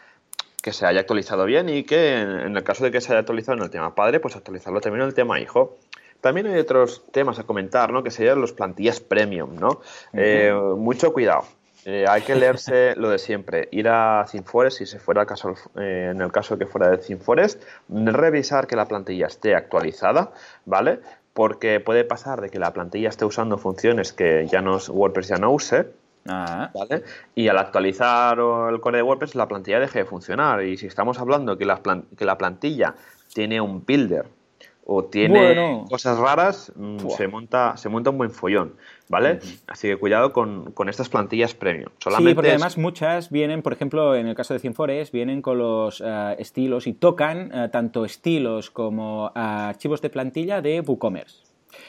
que 0.62 0.72
se 0.72 0.85
haya 0.85 0.98
actualizado 1.00 1.44
bien 1.44 1.68
y 1.68 1.85
que 1.85 2.20
en, 2.20 2.57
el 2.57 2.64
caso 2.64 2.83
de 2.83 2.90
que 2.90 3.00
se 3.00 3.12
haya 3.12 3.20
actualizado 3.20 3.57
en 3.57 3.62
el 3.62 3.70
tema 3.70 3.94
padre, 3.94 4.18
pues 4.18 4.35
actualizarlo 4.35 4.81
también 4.81 5.02
en 5.02 5.09
el 5.09 5.14
tema 5.14 5.38
hijo. 5.40 5.79
También 6.20 6.48
hay 6.48 6.59
otros 6.59 7.05
temas 7.12 7.38
a 7.38 7.44
comentar, 7.44 7.92
¿no? 7.92 8.02
Que 8.02 8.11
serían 8.11 8.40
los 8.40 8.52
plantillas 8.52 8.98
premium, 8.98 9.55
¿no? 9.61 9.81
Eh, 10.12 10.52
mucho 10.76 11.12
cuidado. 11.12 11.44
Eh, 11.88 12.05
hay 12.09 12.22
que 12.22 12.35
leerse 12.35 12.94
lo 12.96 13.11
de 13.11 13.18
siempre, 13.18 13.68
ir 13.70 13.88
a 13.88 14.27
ThemeForest, 14.29 14.79
si 14.79 14.87
se 14.87 14.99
fuera 14.99 15.20
el 15.20 15.29
caso, 15.29 15.55
eh, 15.77 16.11
en 16.11 16.20
el 16.20 16.33
caso 16.33 16.59
que 16.59 16.66
fuera 16.66 16.90
de 16.90 16.99
ThemeForest, 16.99 17.62
revisar 17.88 18.66
que 18.66 18.75
la 18.75 18.87
plantilla 18.87 19.29
esté 19.29 19.55
actualizada, 19.55 20.33
¿vale? 20.64 20.99
Porque 21.33 21.79
puede 21.79 22.03
pasar 22.03 22.40
de 22.40 22.51
que 22.51 22.59
la 22.59 22.72
plantilla 22.72 23.09
esté 23.09 23.25
usando 23.25 23.57
funciones 23.57 24.12
que 24.12 24.49
ya 24.49 24.62
no 24.62 24.79
WordPress 24.79 25.29
ya 25.29 25.37
no 25.37 25.53
use, 25.53 25.87
ah. 26.27 26.72
¿Vale? 26.75 27.05
Y 27.37 27.46
al 27.46 27.59
actualizar 27.59 28.37
el 28.68 28.81
core 28.81 28.99
de 28.99 29.03
WordPress, 29.05 29.37
la 29.37 29.46
plantilla 29.46 29.79
deje 29.79 30.01
de 30.01 30.05
funcionar. 30.07 30.64
Y 30.64 30.77
si 30.79 30.88
estamos 30.88 31.20
hablando 31.20 31.57
que 31.57 31.66
la, 31.66 31.81
que 32.18 32.25
la 32.25 32.37
plantilla 32.37 32.96
tiene 33.33 33.61
un 33.61 33.85
builder 33.87 34.27
o 34.88 35.05
tiene 35.05 35.85
cosas 35.90 36.16
raras, 36.18 36.72
mm, 36.77 37.09
se 37.09 37.27
monta, 37.27 37.77
se 37.77 37.88
monta 37.88 38.11
un 38.11 38.18
buen 38.18 38.31
follón, 38.31 38.77
¿vale? 39.09 39.40
Así 39.66 39.88
que 39.88 39.96
cuidado 39.96 40.33
con, 40.33 40.72
estas 40.88 41.09
plantillas 41.09 41.55
premium. 41.55 41.90
Solamente 41.99 42.31
sí, 42.31 42.35
porque 42.37 42.51
además 42.51 42.79
muchas 42.79 43.31
vienen, 43.31 43.62
por 43.62 43.72
ejemplo, 43.72 44.14
en 44.14 44.29
el 44.29 44.37
caso 44.37 44.55
de 44.55 44.61
Cienfores, 44.61 45.11
vienen 45.11 45.42
con 45.42 45.59
los 45.59 46.01
eh, 46.05 46.37
estilos 46.38 46.87
y 46.87 46.92
tocan 46.92 47.51
eh, 47.53 47.68
tanto 47.72 48.05
estilos 48.05 48.70
como 48.70 49.33
eh, 49.35 49.40
archivos 49.40 50.01
de 50.03 50.11
plantilla 50.11 50.62
de 50.62 50.81
WooCommerce. 50.81 51.42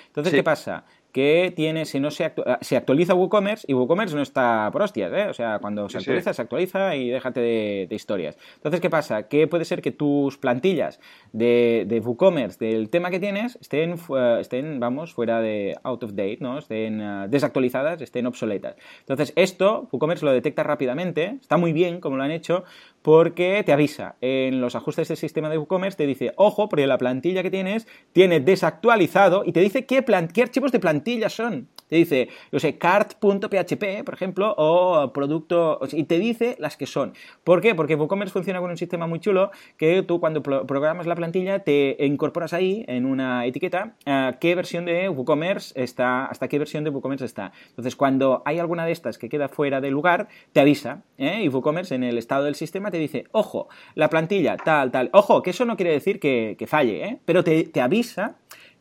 Entonces, 0.07 0.33
¿qué 0.33 0.43
pasa? 0.43 0.83
Que 1.17 1.51
tiene, 1.55 1.85
si 1.85 1.99
no 1.99 2.11
se, 2.11 2.25
actualiza 2.25 3.15
WooCommerce, 3.15 3.65
y 3.67 3.73
WooCommerce 3.73 4.15
no 4.15 4.21
está 4.21 4.69
por 4.71 4.83
hostias, 4.83 5.11
¿eh? 5.11 5.27
O 5.27 5.33
sea, 5.33 5.57
cuando 5.57 5.89
se 5.89 5.97
actualiza, 5.97 6.31
se 6.31 6.41
actualiza 6.43 6.95
y 6.95 7.09
déjate 7.09 7.39
de, 7.39 7.87
historias. 7.89 8.37
Entonces, 8.57 8.79
¿qué 8.79 8.91
pasa? 8.91 9.23
Que 9.23 9.47
puede 9.47 9.65
ser 9.65 9.81
que 9.81 9.89
tus 9.91 10.37
plantillas 10.37 10.99
de, 11.33 12.01
WooCommerce, 12.05 12.63
del 12.63 12.91
tema 12.91 13.09
que 13.09 13.19
tienes, 13.19 13.57
estén, 13.59 13.95
estén, 14.39 14.79
vamos, 14.79 15.11
fuera 15.11 15.41
de 15.41 15.75
out 15.81 16.03
of 16.03 16.11
date, 16.11 16.37
¿no? 16.39 16.59
Estén 16.59 17.01
uh, 17.01 17.27
desactualizadas, 17.27 17.99
estén 17.99 18.27
obsoletas. 18.27 18.75
Entonces, 18.99 19.33
esto, 19.35 19.89
WooCommerce 19.91 20.23
lo 20.23 20.31
detecta 20.31 20.61
rápidamente, 20.61 21.39
está 21.41 21.57
muy 21.57 21.73
bien 21.73 21.99
como 21.99 22.17
lo 22.17 22.23
han 22.25 22.31
hecho, 22.31 22.63
porque 23.01 23.63
te 23.65 23.73
avisa 23.73 24.15
en 24.21 24.61
los 24.61 24.75
ajustes 24.75 25.07
del 25.07 25.17
sistema 25.17 25.49
de 25.49 25.57
WooCommerce, 25.57 25.97
te 25.97 26.07
dice, 26.07 26.33
ojo, 26.35 26.69
porque 26.69 26.87
la 26.87 26.97
plantilla 26.97 27.43
que 27.43 27.51
tienes 27.51 27.87
tiene 28.11 28.39
desactualizado 28.39 29.43
y 29.45 29.51
te 29.51 29.61
dice 29.61 29.85
qué, 29.85 30.03
qué 30.33 30.41
archivos 30.41 30.71
de 30.71 30.79
plantilla 30.79 31.29
son. 31.29 31.69
Te 31.87 31.95
dice, 31.95 32.29
yo 32.51 32.59
sé, 32.59 32.77
cart.php, 32.77 34.03
por 34.03 34.13
ejemplo, 34.13 34.53
o 34.57 35.11
producto, 35.13 35.79
y 35.91 36.03
te 36.03 36.19
dice 36.19 36.55
las 36.59 36.77
que 36.77 36.85
son. 36.85 37.13
¿Por 37.43 37.61
qué? 37.61 37.75
Porque 37.75 37.95
WooCommerce 37.95 38.33
funciona 38.33 38.59
con 38.59 38.69
un 38.71 38.77
sistema 38.77 39.07
muy 39.07 39.19
chulo 39.19 39.51
que 39.77 40.03
tú 40.03 40.19
cuando 40.19 40.43
programas 40.43 41.07
la 41.07 41.15
plantilla 41.15 41.59
te 41.59 41.97
incorporas 41.99 42.53
ahí 42.53 42.83
en 42.87 43.05
una 43.05 43.45
etiqueta 43.45 43.95
qué 44.39 44.55
versión 44.55 44.85
de 44.85 45.09
WooCommerce 45.09 45.81
está, 45.81 46.25
hasta 46.25 46.47
qué 46.47 46.59
versión 46.59 46.83
de 46.83 46.89
WooCommerce 46.89 47.25
está. 47.25 47.51
Entonces, 47.69 47.95
cuando 47.95 48.41
hay 48.45 48.59
alguna 48.59 48.85
de 48.85 48.91
estas 48.91 49.17
que 49.17 49.29
queda 49.29 49.47
fuera 49.47 49.81
de 49.81 49.91
lugar, 49.91 50.27
te 50.53 50.59
avisa, 50.59 51.03
¿eh? 51.17 51.41
y 51.43 51.49
WooCommerce 51.49 51.95
en 51.95 52.03
el 52.03 52.17
estado 52.17 52.43
del 52.45 52.55
sistema 52.55 52.91
te 52.91 52.97
dice, 52.97 53.25
ojo, 53.31 53.69
la 53.95 54.09
plantilla 54.09 54.57
tal, 54.57 54.91
tal, 54.91 55.09
ojo, 55.13 55.41
que 55.41 55.51
eso 55.51 55.65
no 55.65 55.75
quiere 55.75 55.91
decir 55.91 56.19
que, 56.19 56.55
falle, 56.67 57.03
¿eh? 57.03 57.19
pero 57.25 57.43
te, 57.43 57.63
te 57.63 57.81
avisa 57.81 58.35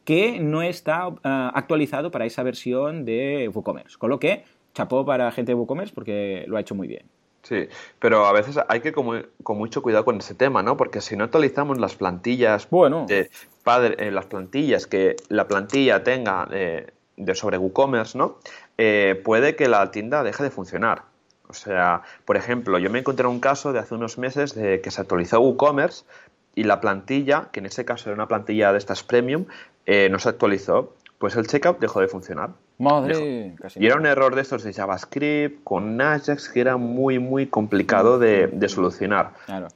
que 0.06 0.38
no 0.40 0.62
está 0.62 1.10
ah, 1.24 1.52
actualizado 1.54 2.10
para 2.10 2.24
esa 2.24 2.42
versión 2.42 3.04
de 3.04 3.50
WooCommerce. 3.52 3.98
Con 3.98 4.08
lo 4.08 4.18
que, 4.18 4.44
chapó 4.72 5.04
para 5.04 5.30
gente 5.32 5.50
de 5.50 5.56
WooCommerce 5.56 5.92
porque 5.92 6.44
lo 6.46 6.56
ha 6.56 6.60
hecho 6.60 6.74
muy 6.74 6.86
bien. 6.86 7.04
Sí, 7.42 7.68
pero 7.98 8.26
a 8.26 8.32
veces 8.32 8.58
hay 8.68 8.80
que 8.80 8.92
con, 8.92 9.26
con 9.42 9.58
mucho 9.58 9.82
cuidado 9.82 10.04
con 10.04 10.16
ese 10.16 10.34
tema, 10.34 10.62
¿no? 10.62 10.76
Porque 10.76 11.00
si 11.00 11.16
no 11.16 11.24
actualizamos 11.24 11.78
las 11.78 11.94
plantillas 11.96 12.70
bueno. 12.70 13.06
de 13.06 13.30
padre, 13.62 13.96
eh, 13.98 14.10
las 14.10 14.26
plantillas 14.26 14.86
que 14.86 15.16
la 15.28 15.46
plantilla 15.46 16.02
tenga 16.02 16.48
eh, 16.52 16.88
de 17.16 17.34
sobre 17.34 17.58
WooCommerce, 17.58 18.16
¿no? 18.16 18.38
Eh, 18.78 19.20
puede 19.24 19.56
que 19.56 19.68
la 19.68 19.90
tienda 19.90 20.22
deje 20.22 20.42
de 20.42 20.50
funcionar. 20.50 21.02
O 21.48 21.52
sea, 21.52 22.02
por 22.24 22.36
ejemplo, 22.36 22.78
yo 22.78 22.90
me 22.90 22.98
encontré 22.98 23.26
un 23.26 23.40
caso 23.40 23.72
de 23.72 23.78
hace 23.78 23.94
unos 23.94 24.18
meses 24.18 24.54
de 24.54 24.80
que 24.80 24.90
se 24.90 25.00
actualizó 25.00 25.40
WooCommerce 25.40 26.04
y 26.56 26.64
la 26.64 26.80
plantilla, 26.80 27.50
que 27.52 27.60
en 27.60 27.66
ese 27.66 27.84
caso 27.84 28.08
era 28.08 28.14
una 28.16 28.26
plantilla 28.26 28.72
de 28.72 28.78
estas 28.78 29.04
premium, 29.04 29.44
eh, 29.84 30.08
no 30.10 30.18
se 30.18 30.30
actualizó, 30.30 30.94
pues 31.18 31.36
el 31.36 31.46
checkout 31.46 31.78
dejó 31.78 32.00
de 32.00 32.08
funcionar. 32.08 32.50
Madre, 32.78 33.54
y 33.76 33.86
era 33.86 33.96
un 33.96 34.04
error 34.04 34.34
de 34.34 34.42
estos 34.42 34.62
de 34.62 34.74
JavaScript 34.74 35.64
con 35.64 35.98
Ajax 35.98 36.50
que 36.50 36.60
era 36.60 36.76
muy, 36.76 37.18
muy 37.18 37.46
complicado 37.46 38.18
de, 38.18 38.68
solucionar. 38.68 39.30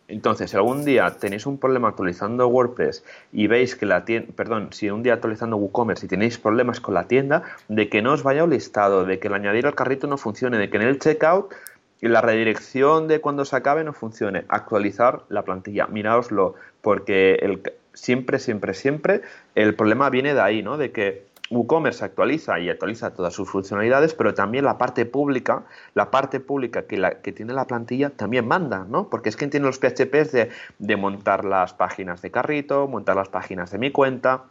Entonces, 0.07 0.51
si 0.51 0.57
algún 0.57 0.85
día 0.85 1.11
tenéis 1.19 1.47
un 1.47 1.57
problema 1.57 1.89
actualizando 1.89 2.47
WordPress 2.49 3.03
y 3.33 3.47
veis 3.47 3.75
que 3.75 3.87
la 3.87 4.05
tienda, 4.05 4.31
perdón, 4.37 4.69
si 4.73 4.91
un 4.91 5.03
día 5.03 5.15
actualizando 5.15 5.57
WooCommerce 5.57 6.05
y 6.05 6.09
tenéis 6.11 6.37
problemas 6.37 6.81
con 6.81 6.93
la 6.93 7.05
tienda, 7.05 7.43
de 7.69 7.89
que 7.89 8.03
no 8.03 8.13
os 8.13 8.23
vaya 8.23 8.45
un 8.45 8.51
listado, 8.51 9.07
de 9.07 9.19
que 9.19 9.29
el 9.29 9.35
añadir 9.35 9.67
al 9.67 9.75
carrito 9.75 10.07
no 10.07 10.19
funcione, 10.19 10.59
de 10.59 10.69
que 10.69 10.77
en 10.77 10.83
el 10.83 10.99
checkout 10.99 11.55
y 12.01 12.09
la 12.09 12.21
redirección 12.21 13.09
de 13.09 13.21
cuando 13.21 13.45
se 13.45 13.57
acabe 13.57 13.85
no 13.85 13.93
funcione, 13.93 14.45
actualizar 14.49 15.23
la 15.29 15.43
plantilla. 15.43 15.87
Miraoslo, 15.87 16.55
porque 16.81 17.35
el, 17.35 17.63
siempre, 17.93 18.39
siempre, 18.39 18.75
siempre 18.75 19.23
el 19.55 19.75
problema 19.75 20.11
viene 20.11 20.35
de 20.35 20.41
ahí, 20.41 20.63
¿no? 20.63 20.77
De 20.77 20.93
que 20.93 21.29
WooCommerce 21.51 22.05
actualiza 22.05 22.61
y 22.61 22.71
actualiza 22.71 23.13
todas 23.13 23.35
sus 23.35 23.51
funcionalidades, 23.51 24.15
pero 24.15 24.35
también 24.35 24.65
la 24.65 24.79
parte 24.79 25.05
pública, 25.05 25.65
la 25.95 26.11
parte 26.11 26.39
pública 26.39 26.83
que, 26.83 26.97
la, 26.97 27.21
que 27.21 27.33
tiene 27.33 27.53
la 27.53 27.67
plantilla 27.67 28.11
también 28.11 28.47
manda, 28.47 28.87
¿no? 28.89 29.09
Porque 29.09 29.29
es 29.29 29.37
quien 29.37 29.51
tiene 29.51 29.67
los 29.67 29.79
PHPs 29.79 30.33
de, 30.33 30.51
de 30.79 30.97
montar 30.97 31.45
las 31.45 31.75
páginas 31.75 32.23
de 32.23 32.31
carrito, 32.31 32.87
montar 32.87 33.17
las 33.17 33.29
páginas 33.29 33.73
de 33.73 33.79
mi 33.79 33.91
cuenta, 33.91 34.45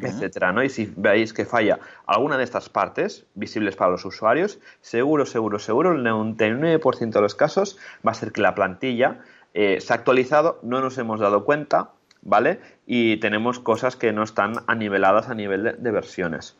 etcétera, 0.00 0.52
¿no? 0.52 0.62
Y 0.62 0.68
si 0.68 0.92
veis 0.96 1.32
que 1.32 1.44
falla 1.44 1.78
alguna 2.06 2.36
de 2.36 2.44
estas 2.44 2.68
partes 2.68 3.26
visibles 3.34 3.76
para 3.76 3.90
los 3.90 4.04
usuarios, 4.04 4.58
seguro, 4.80 5.26
seguro, 5.26 5.58
seguro, 5.58 5.92
el 5.92 6.04
99% 6.04 7.10
de 7.10 7.20
los 7.20 7.34
casos 7.34 7.78
va 8.06 8.12
a 8.12 8.14
ser 8.14 8.32
que 8.32 8.40
la 8.40 8.54
plantilla 8.54 9.20
eh, 9.54 9.80
se 9.80 9.92
ha 9.92 9.96
actualizado, 9.96 10.58
no 10.62 10.80
nos 10.80 10.98
hemos 10.98 11.20
dado 11.20 11.44
cuenta, 11.44 11.90
¿vale? 12.22 12.58
Y 12.86 13.18
tenemos 13.18 13.60
cosas 13.60 13.94
que 13.94 14.12
no 14.12 14.24
están 14.24 14.54
aniveladas 14.66 15.28
a 15.28 15.34
nivel 15.34 15.76
de, 15.78 15.90
versiones. 15.92 16.56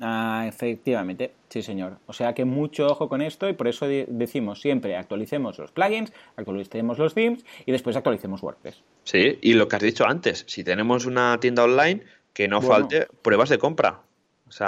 Ah, 0.00 0.44
efectivamente, 0.48 1.32
sí 1.48 1.62
señor. 1.62 1.98
O 2.06 2.12
sea 2.12 2.32
que 2.32 2.44
mucho 2.44 2.86
ojo 2.86 3.08
con 3.08 3.20
esto 3.20 3.48
y 3.48 3.52
por 3.52 3.68
eso 3.68 3.86
decimos 3.86 4.60
siempre 4.60 4.96
actualicemos 4.96 5.58
los 5.58 5.70
plugins, 5.72 6.12
actualicemos 6.36 6.98
los 6.98 7.14
themes 7.14 7.44
y 7.66 7.72
después 7.72 7.96
actualicemos 7.96 8.42
WordPress. 8.42 8.82
Sí, 9.04 9.38
y 9.42 9.52
lo 9.52 9.68
que 9.68 9.76
has 9.76 9.82
dicho 9.82 10.06
antes, 10.06 10.44
si 10.48 10.64
tenemos 10.64 11.06
una 11.06 11.38
tienda 11.38 11.64
online, 11.64 12.02
que 12.32 12.48
no 12.48 12.62
falte 12.62 13.06
pruebas 13.22 13.48
de 13.48 13.58
compra 13.58 14.00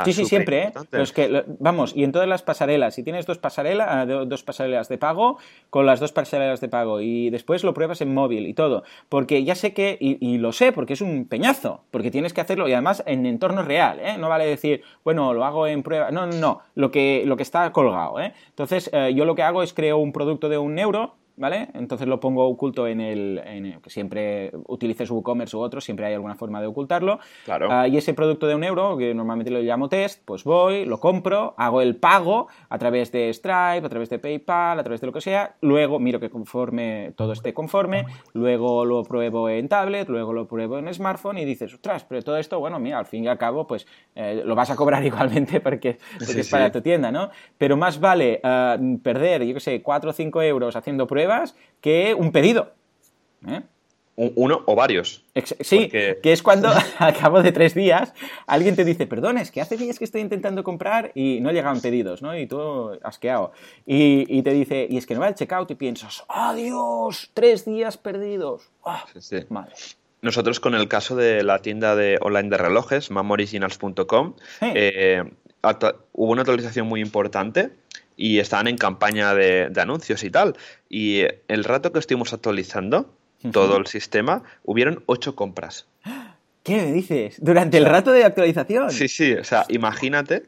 sí, 0.05 0.13
sí, 0.13 0.25
siempre, 0.25 0.65
¿eh? 0.65 0.73
es 0.93 1.13
que, 1.13 1.45
vamos, 1.59 1.93
y 1.95 2.05
en 2.05 2.13
todas 2.13 2.29
las 2.29 2.43
pasarelas, 2.43 2.95
si 2.95 3.03
tienes 3.03 3.27
dos, 3.27 3.39
pasarelas, 3.39 3.89
ah, 3.91 4.07
dos 4.07 4.43
pasarelas 4.43 4.89
de 4.89 4.99
pago, 4.99 5.39
con 5.71 5.87
las 5.87 6.01
dos 6.01 6.13
pasarelas 6.13 6.61
de 6.61 6.69
pago, 6.69 7.01
y 7.01 7.31
después 7.31 7.65
lo 7.65 7.75
pruebas 7.75 8.01
en 8.01 8.15
móvil 8.15 8.47
y 8.47 8.55
todo, 8.55 8.85
porque 9.09 9.45
ya 9.45 9.55
sé 9.55 9.75
que, 9.75 9.97
y, 10.01 10.39
lo 10.39 10.53
sé, 10.53 10.73
porque 10.73 10.93
es 10.95 11.01
un 11.01 11.27
peñazo, 11.27 11.83
porque 11.91 12.11
tienes 12.11 12.33
que 12.33 12.41
hacerlo, 12.41 12.69
y 12.69 12.73
además 12.73 13.03
en 13.07 13.27
entorno 13.27 13.63
real, 13.63 14.01
¿eh? 14.01 14.17
No 14.19 14.29
vale 14.29 14.47
decir, 14.47 14.83
bueno, 15.05 15.33
lo 15.35 15.45
hago 15.45 15.67
en 15.67 15.83
prueba, 15.83 16.11
no, 16.11 16.27
no, 16.27 16.37
no, 16.37 16.61
lo 16.75 16.91
que, 16.91 17.25
lo 17.27 17.37
que 17.37 17.43
está 17.43 17.71
colgado, 17.73 18.21
¿eh? 18.21 18.33
Entonces, 18.49 18.91
eh, 18.93 19.13
yo 19.15 19.25
lo 19.25 19.35
que 19.35 19.43
hago 19.43 19.63
es 19.63 19.75
creo 19.75 19.99
un 19.99 20.13
producto 20.13 20.49
de 20.49 20.59
un 20.59 20.79
euro, 20.79 21.15
¿vale? 21.37 21.69
Entonces 21.75 22.07
lo 22.07 22.21
pongo 22.21 22.47
oculto 22.47 22.87
en 22.87 23.01
el, 23.01 23.79
que 23.83 23.91
siempre 23.91 24.53
utilices 24.67 25.11
WooCommerce 25.11 25.57
u 25.57 25.61
otro, 25.61 25.81
siempre 25.81 26.07
hay 26.07 26.15
alguna 26.15 26.35
forma 26.35 26.61
de 26.61 26.67
ocultarlo. 26.67 27.19
Claro. 27.45 27.69
Ah, 27.71 27.89
y 27.89 27.97
ese 27.97 28.15
producto 28.15 28.47
de 28.47 28.55
un 28.55 28.65
euro, 28.65 28.97
que 28.97 29.15
normalmente 29.15 29.51
lo 29.51 29.61
llamo 29.61 29.89
test, 29.89 30.23
pues 30.25 30.45
voy, 30.45 30.85
lo 30.85 31.01
compro, 31.01 31.55
hago 31.57 31.81
el 31.81 31.97
pago 31.97 32.49
a 32.69 32.79
través 32.79 33.13
de 33.13 33.33
Stripe, 33.33 33.85
a 33.85 33.89
través 33.89 34.11
de 34.11 34.19
PayPal, 34.19 34.79
a 34.79 34.83
través 34.83 35.01
de 35.01 35.07
lo 35.07 35.13
que 35.13 35.21
sea, 35.21 35.57
luego 35.61 35.99
miro 35.99 36.21
que 36.21 36.31
conforme 36.31 37.13
todo 37.17 37.33
esté 37.33 37.55
conforme, 37.55 38.05
luego 38.35 38.85
lo 38.85 39.03
pruebo 39.03 39.49
en 39.49 39.69
tablet, 39.69 40.09
luego 40.09 40.33
lo 40.33 40.47
pruebo 40.47 40.79
en 40.79 40.93
smartphone 40.93 41.39
y 41.39 41.45
dices, 41.45 41.73
ostras, 41.73 42.05
pero 42.05 42.23
todo 42.23 42.37
esto, 42.37 42.61
bueno, 42.61 42.79
mira, 42.79 42.99
al 42.99 43.07
fin 43.07 43.25
y 43.25 43.29
al 43.29 43.39
cabo, 43.39 43.67
pues 43.67 43.87
eh, 44.15 44.43
lo 44.45 44.55
vas 44.55 44.71
a 44.71 44.77
cobrar 44.77 45.05
igualmente 45.07 45.61
porque, 45.61 45.99
es 46.21 46.51
para 46.51 46.71
tu 46.71 46.81
tienda, 46.81 47.11
¿no? 47.11 47.31
Pero 47.59 47.77
más 47.77 48.01
vale 48.01 48.41
ah, 48.43 48.77
perder, 49.03 49.45
yo 49.45 49.55
qué 49.55 49.61
sé, 49.61 49.83
4 49.83 50.11
o 50.11 50.13
5 50.13 50.43
euros 50.43 50.77
haciendo 50.77 51.07
pruebas 51.07 51.22
que 51.81 52.15
un 52.15 52.33
pedido. 52.33 52.73
¿eh? 53.47 53.63
Uno 54.15 54.63
o 54.67 54.77
varios. 54.77 55.25
sí, 55.61 55.89
que 55.89 56.21
es 56.23 56.43
cuando 56.43 56.69
al 56.99 57.17
cabo 57.17 57.43
de 57.43 57.51
tres 57.51 57.75
días 57.75 58.13
alguien 58.47 58.77
te 58.77 58.85
dice, 58.85 59.07
perdón, 59.07 59.39
es 59.39 59.51
que 59.51 59.61
hace 59.61 59.77
días 59.77 59.99
que 59.99 60.05
estoy 60.05 60.21
intentando 60.21 60.63
comprar 60.63 61.13
y 61.15 61.41
no 61.41 61.51
llegaban 61.51 61.81
pedidos, 61.81 62.23
¿no? 62.23 62.37
Y 62.37 62.47
tú 62.47 62.99
asqueado. 63.03 63.53
Y, 63.87 64.27
y 64.29 64.43
te 64.43 64.53
dice, 64.53 64.87
y 64.89 64.99
es 64.99 65.07
que 65.07 65.15
no 65.15 65.21
va 65.21 65.29
el 65.29 65.35
checkout 65.35 65.71
y 65.71 65.75
piensas, 65.75 66.25
¡adiós! 66.29 67.31
Tres 67.33 67.65
días 67.65 67.97
perdidos. 67.97 68.71
¡Ah! 68.85 69.05
Nosotros 70.21 70.61
con 70.61 70.75
el 70.75 70.87
caso 70.87 71.17
de 71.17 71.43
la 71.43 71.61
tienda 71.63 71.97
de 71.97 72.19
online 72.21 72.49
de 72.49 72.57
relojes, 72.59 73.11
mamoriginals.com, 73.11 74.35
eh, 74.61 75.25
hubo 76.13 76.33
una 76.33 76.43
actualización 76.43 76.87
muy 76.87 77.01
importante 77.01 77.71
y 78.17 78.39
estaban 78.39 78.69
en 78.69 78.77
campaña 78.77 79.35
de, 79.35 79.73
anuncios 79.77 80.25
y 80.25 80.31
tal. 80.31 80.57
Y 80.89 81.23
el 81.49 81.65
rato 81.65 81.93
que 81.93 81.99
estuvimos 81.99 82.33
actualizando 82.33 83.15
todo 83.51 83.77
el 83.77 83.87
sistema, 83.87 84.45
hubieron 84.63 85.03
ocho 85.07 85.35
compras. 85.35 85.87
¿Qué 86.63 86.77
me 86.77 86.93
dices? 86.93 87.37
¿Durante 87.41 87.79
el 87.79 87.87
rato 87.87 88.13
de 88.13 88.25
actualización? 88.25 88.91
Sí, 88.91 89.09
sí, 89.09 89.33
o 89.33 89.45
sea, 89.45 89.65
imagínate. 89.69 90.45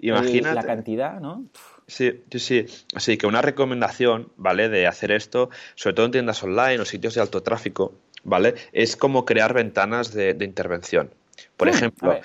Imagínate. 0.00 0.56
La 0.56 0.64
cantidad, 0.64 1.20
¿no? 1.20 1.44
Sí, 1.86 2.24
sí, 2.30 2.38
sí. 2.40 2.66
Así 2.94 3.16
que 3.16 3.26
una 3.26 3.42
recomendación, 3.42 4.32
¿vale? 4.36 4.68
De 4.68 4.86
hacer 4.88 5.12
esto, 5.12 5.50
sobre 5.76 5.94
todo 5.94 6.06
en 6.06 6.12
tiendas 6.12 6.42
online 6.42 6.80
o 6.80 6.84
sitios 6.84 7.14
de 7.14 7.20
alto 7.20 7.42
tráfico, 7.42 7.94
¿vale? 8.24 8.54
Es 8.72 8.96
como 8.96 9.24
crear 9.24 9.54
ventanas 9.54 10.12
de, 10.12 10.36
intervención. 10.40 11.10
Por 11.56 11.68
mm, 11.68 11.70
ejemplo, 11.70 12.20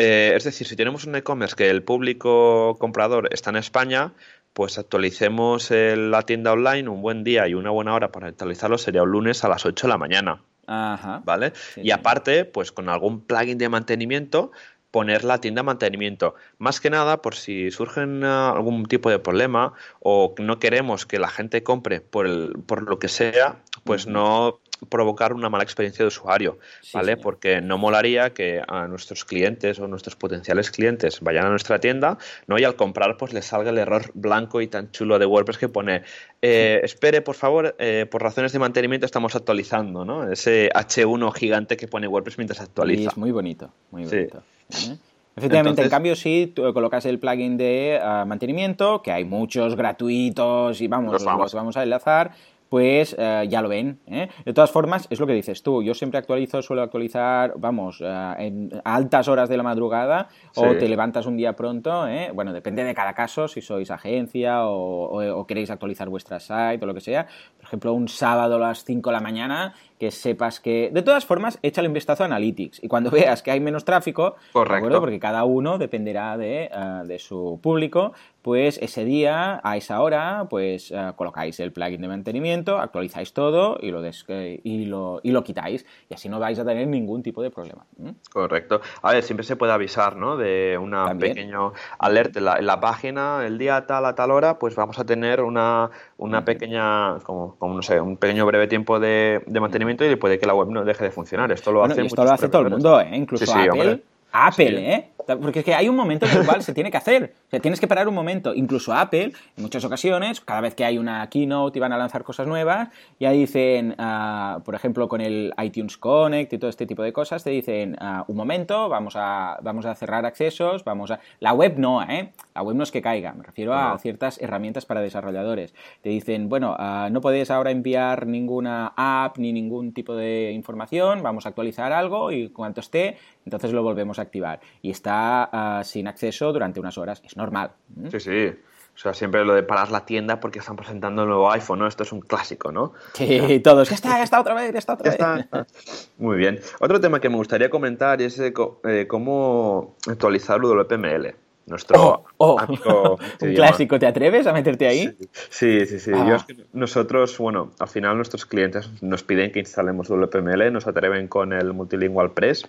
eh, 0.00 0.32
es 0.34 0.44
decir, 0.44 0.66
si 0.66 0.76
tenemos 0.76 1.04
un 1.04 1.14
e-commerce 1.14 1.54
que 1.54 1.70
el 1.70 1.82
público 1.82 2.76
comprador 2.78 3.28
está 3.32 3.50
en 3.50 3.56
España, 3.56 4.12
pues 4.52 4.78
actualicemos 4.78 5.70
la 5.70 6.22
tienda 6.22 6.52
online 6.52 6.88
un 6.88 7.02
buen 7.02 7.22
día 7.22 7.46
y 7.46 7.54
una 7.54 7.70
buena 7.70 7.94
hora 7.94 8.10
para 8.10 8.28
actualizarlo 8.28 8.78
sería 8.78 9.02
un 9.02 9.10
lunes 9.10 9.44
a 9.44 9.48
las 9.48 9.64
8 9.64 9.86
de 9.86 9.90
la 9.90 9.98
mañana. 9.98 10.42
Ajá. 10.66 11.22
¿Vale? 11.24 11.52
y 11.76 11.90
aparte, 11.90 12.44
pues 12.44 12.70
con 12.70 12.88
algún 12.88 13.22
plugin 13.22 13.58
de 13.58 13.68
mantenimiento, 13.68 14.52
poner 14.90 15.24
la 15.24 15.40
tienda 15.40 15.60
de 15.60 15.66
mantenimiento. 15.66 16.34
Más 16.58 16.80
que 16.80 16.90
nada 16.90 17.22
por 17.22 17.34
si 17.34 17.70
surge 17.70 18.00
algún 18.00 18.86
tipo 18.86 19.10
de 19.10 19.18
problema 19.18 19.72
o 20.00 20.34
no 20.38 20.58
queremos 20.58 21.06
que 21.06 21.18
la 21.18 21.28
gente 21.28 21.62
compre 21.62 22.00
por, 22.00 22.26
el, 22.26 22.52
por 22.66 22.88
lo 22.88 22.98
que 22.98 23.08
sea, 23.08 23.56
pues 23.84 24.06
no 24.06 24.60
provocar 24.88 25.32
una 25.32 25.48
mala 25.48 25.64
experiencia 25.64 26.04
de 26.04 26.08
usuario, 26.08 26.58
¿vale? 26.92 27.16
Porque 27.16 27.60
no 27.60 27.78
molaría 27.78 28.30
que 28.32 28.62
a 28.66 28.86
nuestros 28.86 29.24
clientes 29.24 29.78
o 29.78 29.88
nuestros 29.88 30.16
potenciales 30.16 30.70
clientes 30.70 31.20
vayan 31.20 31.46
a 31.46 31.50
nuestra 31.50 31.78
tienda, 31.78 32.18
¿no? 32.46 32.58
Y 32.58 32.64
al 32.64 32.76
comprar, 32.76 33.16
pues 33.16 33.32
les 33.32 33.44
salga 33.44 33.70
el 33.70 33.78
error 33.78 34.10
blanco 34.14 34.60
y 34.60 34.66
tan 34.66 34.90
chulo 34.90 35.18
de 35.18 35.26
WordPress 35.26 35.58
que 35.58 35.68
pone, 35.68 36.02
eh, 36.42 36.80
espere, 36.82 37.22
por 37.22 37.36
favor, 37.36 37.74
eh, 37.78 38.06
por 38.10 38.22
razones 38.22 38.52
de 38.52 38.58
mantenimiento 38.58 39.06
estamos 39.06 39.36
actualizando, 39.36 40.04
¿no? 40.04 40.30
Ese 40.30 40.70
H1 40.74 41.32
gigante 41.32 41.76
que 41.76 41.88
pone 41.88 42.06
WordPress 42.06 42.38
mientras 42.38 42.60
actualiza. 42.60 43.10
es 43.10 43.16
muy 43.16 43.30
bonito, 43.30 43.70
muy 43.90 44.04
bonito. 44.04 44.42
¿eh? 44.70 44.96
Efectivamente, 45.36 45.82
en 45.82 45.88
cambio, 45.88 46.16
si 46.16 46.48
tú 46.54 46.72
colocas 46.74 47.06
el 47.06 47.18
plugin 47.18 47.56
de 47.56 47.98
ah, 48.02 48.24
mantenimiento, 48.26 49.00
que 49.00 49.12
hay 49.12 49.24
muchos 49.24 49.76
gratuitos 49.76 50.80
y 50.80 50.88
vamos, 50.88 51.24
vamos. 51.24 51.44
los 51.44 51.54
vamos 51.54 51.76
a 51.76 51.82
enlazar, 51.82 52.32
pues 52.70 53.16
eh, 53.18 53.46
ya 53.50 53.60
lo 53.60 53.68
ven. 53.68 53.98
¿eh? 54.06 54.28
De 54.44 54.54
todas 54.54 54.70
formas, 54.70 55.08
es 55.10 55.18
lo 55.18 55.26
que 55.26 55.34
dices 55.34 55.62
tú. 55.62 55.82
Yo 55.82 55.92
siempre 55.92 56.18
actualizo, 56.18 56.62
suelo 56.62 56.82
actualizar, 56.82 57.54
vamos, 57.58 58.00
eh, 58.00 58.34
en 58.38 58.70
altas 58.84 59.26
horas 59.26 59.48
de 59.48 59.56
la 59.56 59.64
madrugada 59.64 60.28
o 60.54 60.76
te 60.76 60.88
levantas 60.88 61.26
un 61.26 61.36
día 61.36 61.54
pronto. 61.54 62.06
Bueno, 62.32 62.52
depende 62.52 62.84
de 62.84 62.94
cada 62.94 63.12
caso, 63.12 63.48
si 63.48 63.60
sois 63.60 63.90
agencia 63.90 64.64
o, 64.64 65.44
queréis 65.48 65.70
actualizar 65.70 66.08
vuestra 66.08 66.38
site 66.38 66.78
o 66.80 66.86
lo 66.86 66.94
que 66.94 67.00
sea. 67.00 67.26
Por 67.56 67.66
ejemplo, 67.66 67.92
un 67.92 68.06
sábado 68.06 68.54
a 68.54 68.58
las 68.60 68.84
5 68.84 69.10
de 69.10 69.14
la 69.14 69.20
mañana 69.20 69.74
que 70.00 70.10
sepas 70.10 70.60
que... 70.60 70.90
De 70.92 71.02
todas 71.02 71.26
formas, 71.26 71.58
échale 71.62 71.86
un 71.86 71.92
vistazo 71.92 72.22
a 72.22 72.26
Analytics 72.26 72.82
y 72.82 72.88
cuando 72.88 73.10
veas 73.10 73.42
que 73.42 73.50
hay 73.50 73.60
menos 73.60 73.84
tráfico, 73.84 74.36
Correcto. 74.50 74.98
porque 74.98 75.20
cada 75.20 75.44
uno 75.44 75.76
dependerá 75.76 76.38
de, 76.38 76.70
uh, 76.74 77.06
de, 77.06 77.18
su 77.18 77.60
público, 77.62 78.14
pues 78.40 78.78
ese 78.80 79.04
día, 79.04 79.60
a 79.62 79.76
esa 79.76 80.00
hora, 80.00 80.46
pues 80.48 80.90
uh, 80.90 81.14
colocáis 81.16 81.60
el 81.60 81.72
plugin 81.72 82.00
de 82.00 82.08
mantenimiento, 82.08 82.78
actualizáis 82.78 83.34
todo 83.34 83.76
y 83.78 83.90
lo, 83.90 84.00
des 84.00 84.24
y, 84.64 84.86
lo, 84.86 85.20
y 85.22 85.32
lo 85.32 85.44
quitáis 85.44 85.84
y 86.08 86.14
así 86.14 86.30
no 86.30 86.40
vais 86.40 86.58
a 86.58 86.64
tener 86.64 86.86
ningún 86.86 87.22
tipo 87.22 87.42
de 87.42 87.50
problema. 87.50 87.84
Correcto. 88.32 88.80
A 89.02 89.12
ver, 89.12 89.22
siempre 89.22 89.44
se 89.44 89.56
puede 89.56 89.74
avisar, 89.74 90.16
¿no? 90.16 90.38
De 90.38 90.78
un 90.80 90.96
pequeño 91.18 91.74
alert 91.98 92.38
en 92.38 92.46
la, 92.46 92.56
en 92.56 92.64
la, 92.64 92.80
página, 92.80 93.44
el 93.46 93.58
día 93.58 93.86
tal 93.86 94.06
a 94.06 94.14
tal 94.14 94.30
hora, 94.30 94.58
pues 94.58 94.74
vamos 94.74 94.98
a 94.98 95.04
tener 95.04 95.42
una, 95.42 95.90
una 96.16 96.42
pequeña, 96.42 97.18
como, 97.18 97.56
como, 97.58 97.74
no 97.74 97.82
sé, 97.82 98.00
un 98.00 98.16
pequeño 98.16 98.46
breve 98.46 98.66
tiempo 98.66 98.98
de, 98.98 99.42
de 99.46 99.60
mantenimiento 99.60 99.89
y 99.90 100.16
puede 100.16 100.38
que 100.38 100.46
la 100.46 100.54
web 100.54 100.68
no 100.70 100.84
deje 100.84 101.04
de 101.04 101.10
funcionar. 101.10 101.50
Esto 101.52 101.72
lo 101.72 101.84
hace, 101.84 102.02
esto 102.02 102.24
lo 102.24 102.32
hace 102.32 102.48
todo 102.48 102.62
el 102.62 102.70
mundo, 102.70 103.00
¿eh? 103.00 103.10
incluso 103.12 103.52
Apple. 103.52 104.02
Apple, 104.32 104.94
¿eh? 104.94 105.10
Porque 105.38 105.60
es 105.60 105.64
que 105.64 105.74
hay 105.74 105.88
un 105.88 105.96
momento 105.96 106.26
en 106.26 106.38
el 106.38 106.46
cual 106.46 106.62
se 106.62 106.74
tiene 106.74 106.90
que 106.90 106.96
hacer. 106.96 107.34
O 107.46 107.50
sea, 107.50 107.60
tienes 107.60 107.80
que 107.80 107.86
parar 107.86 108.08
un 108.08 108.14
momento. 108.14 108.54
Incluso 108.54 108.92
Apple, 108.92 109.32
en 109.56 109.62
muchas 109.62 109.84
ocasiones, 109.84 110.40
cada 110.40 110.60
vez 110.60 110.74
que 110.74 110.84
hay 110.84 110.98
una 110.98 111.28
keynote 111.28 111.78
y 111.78 111.80
van 111.80 111.92
a 111.92 111.98
lanzar 111.98 112.24
cosas 112.24 112.46
nuevas, 112.46 112.88
ya 113.18 113.30
dicen, 113.30 113.96
uh, 113.98 114.60
por 114.62 114.74
ejemplo, 114.74 115.08
con 115.08 115.20
el 115.20 115.52
iTunes 115.62 115.96
Connect 115.96 116.52
y 116.52 116.58
todo 116.58 116.70
este 116.70 116.86
tipo 116.86 117.02
de 117.02 117.12
cosas, 117.12 117.44
te 117.44 117.50
dicen, 117.50 117.96
uh, 118.00 118.24
un 118.26 118.36
momento, 118.36 118.88
vamos 118.88 119.14
a, 119.16 119.58
vamos 119.62 119.86
a 119.86 119.94
cerrar 119.94 120.26
accesos, 120.26 120.84
vamos 120.84 121.10
a... 121.10 121.20
La 121.40 121.52
web 121.52 121.78
no, 121.78 122.02
¿eh? 122.02 122.32
La 122.54 122.62
web 122.62 122.76
no 122.76 122.82
es 122.82 122.90
que 122.90 123.02
caiga, 123.02 123.32
me 123.32 123.42
refiero 123.42 123.74
a 123.74 123.98
ciertas 123.98 124.40
herramientas 124.40 124.86
para 124.86 125.00
desarrolladores. 125.00 125.74
Te 126.02 126.10
dicen, 126.10 126.48
bueno, 126.48 126.76
uh, 126.78 127.10
no 127.10 127.20
podéis 127.20 127.50
ahora 127.50 127.70
enviar 127.70 128.26
ninguna 128.26 128.92
app 128.96 129.38
ni 129.38 129.52
ningún 129.52 129.92
tipo 129.92 130.14
de 130.14 130.52
información, 130.52 131.22
vamos 131.22 131.46
a 131.46 131.50
actualizar 131.50 131.92
algo 131.92 132.32
y 132.32 132.48
cuanto 132.48 132.80
esté, 132.80 133.16
entonces 133.44 133.72
lo 133.72 133.82
volvemos 133.82 134.18
a 134.18 134.22
activar. 134.22 134.60
Y 134.82 134.90
está 134.90 135.48
ah, 135.52 135.84
sin 135.84 136.08
acceso 136.08 136.52
durante 136.52 136.80
unas 136.80 136.98
horas. 136.98 137.22
Es 137.24 137.36
normal. 137.36 137.72
Sí, 138.10 138.20
sí. 138.20 138.52
O 138.94 139.02
sea, 139.02 139.14
siempre 139.14 139.44
lo 139.44 139.54
de 139.54 139.62
parar 139.62 139.90
la 139.90 140.04
tienda 140.04 140.40
porque 140.40 140.58
están 140.58 140.76
presentando 140.76 141.22
el 141.22 141.28
nuevo 141.28 141.50
iPhone, 141.50 141.78
¿no? 141.78 141.86
Esto 141.86 142.02
es 142.02 142.12
un 142.12 142.20
clásico, 142.20 142.70
¿no? 142.70 142.92
Sí, 143.14 143.60
todos. 143.60 143.88
Ya 143.88 143.94
está, 143.96 144.18
ya 144.18 144.24
está 144.24 144.40
otra 144.40 144.54
vez, 144.54 144.72
ya 144.72 144.78
está 144.78 144.94
otra 144.94 145.36
vez. 145.36 145.46
Muy 146.18 146.36
bien. 146.36 146.60
Otro 146.80 147.00
tema 147.00 147.20
que 147.20 147.30
me 147.30 147.36
gustaría 147.36 147.70
comentar 147.70 148.20
es 148.20 148.38
eh, 148.38 148.52
eh, 148.84 149.06
cómo 149.08 149.96
actualizar 150.06 150.60
WPML. 150.60 151.34
Nuestro 151.66 152.02
oh, 152.02 152.24
oh. 152.38 153.16
un 153.40 153.54
clásico. 153.54 153.98
¿Te 153.98 154.06
atreves 154.06 154.46
a 154.46 154.52
meterte 154.52 154.88
ahí? 154.88 155.16
Sí, 155.50 155.86
sí, 155.86 156.00
sí. 156.00 156.10
Ah. 156.12 156.44
nosotros, 156.72 157.38
bueno, 157.38 157.70
al 157.78 157.88
final 157.88 158.16
nuestros 158.16 158.44
clientes 158.44 158.90
nos 159.02 159.22
piden 159.22 159.52
que 159.52 159.60
instalemos 159.60 160.08
WPML, 160.08 160.72
nos 160.72 160.86
atreven 160.88 161.28
con 161.28 161.52
el 161.52 161.72
Multilingual 161.72 162.32
Press 162.32 162.68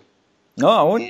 ¿No? 0.56 0.72
¿Aún? 0.72 1.04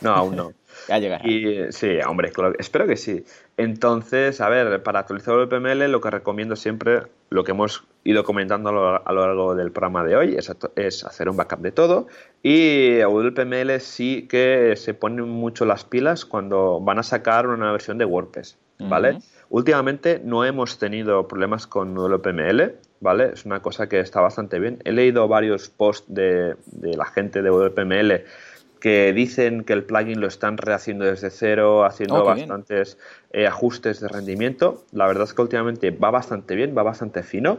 No, 0.00 0.10
aún 0.10 0.36
no. 0.36 0.52
ya 0.88 0.98
llegará. 0.98 1.26
Y, 1.26 1.72
sí, 1.72 1.98
hombre, 2.06 2.32
espero 2.58 2.86
que 2.86 2.96
sí. 2.96 3.24
Entonces, 3.56 4.40
a 4.40 4.48
ver, 4.48 4.82
para 4.82 5.00
actualizar 5.00 5.38
el 5.38 5.48
PML 5.48 5.90
lo 5.90 6.00
que 6.00 6.10
recomiendo 6.10 6.56
siempre, 6.56 7.02
lo 7.30 7.44
que 7.44 7.52
hemos 7.52 7.84
ido 8.04 8.24
comentando 8.24 8.70
a 8.70 9.12
lo, 9.12 9.20
largo 9.20 9.54
del 9.54 9.72
programa 9.72 10.04
de 10.04 10.16
hoy, 10.16 10.34
es, 10.36 10.50
es, 10.76 11.04
hacer 11.04 11.28
un 11.28 11.36
backup 11.36 11.60
de 11.60 11.72
todo. 11.72 12.06
Y 12.42 13.00
WPML 13.02 13.80
sí 13.80 14.26
que 14.28 14.74
se 14.76 14.94
ponen 14.94 15.28
mucho 15.28 15.64
las 15.64 15.84
pilas 15.84 16.24
cuando 16.24 16.80
van 16.80 16.98
a 16.98 17.02
sacar 17.02 17.48
una 17.48 17.72
versión 17.72 17.98
de 17.98 18.04
WordPress, 18.04 18.56
¿vale? 18.78 19.18
Últimamente 19.50 20.20
no 20.22 20.44
hemos 20.44 20.78
tenido 20.78 21.26
problemas 21.26 21.66
con 21.66 21.94
WPML, 21.94 22.76
¿vale? 23.00 23.30
Es 23.32 23.44
una 23.44 23.60
cosa 23.60 23.88
que 23.88 23.98
está 23.98 24.20
bastante 24.20 24.58
bien. 24.58 24.80
He 24.84 24.92
leído 24.92 25.26
varios 25.26 25.68
posts 25.68 26.06
de, 26.06 26.54
de 26.66 26.96
la 26.96 27.06
gente 27.06 27.42
de 27.42 27.50
WPML 27.50 28.24
que 28.80 29.12
dicen 29.12 29.64
que 29.64 29.72
el 29.72 29.84
plugin 29.84 30.20
lo 30.20 30.26
están 30.26 30.56
rehaciendo 30.56 31.04
desde 31.04 31.30
cero, 31.30 31.84
haciendo 31.84 32.22
oh, 32.22 32.24
bastantes 32.24 32.98
eh, 33.32 33.46
ajustes 33.46 34.00
de 34.00 34.08
rendimiento. 34.08 34.84
La 34.92 35.06
verdad 35.06 35.24
es 35.24 35.34
que 35.34 35.42
últimamente 35.42 35.90
va 35.90 36.10
bastante 36.10 36.54
bien, 36.54 36.74
va 36.76 36.82
bastante 36.82 37.22
fino 37.22 37.58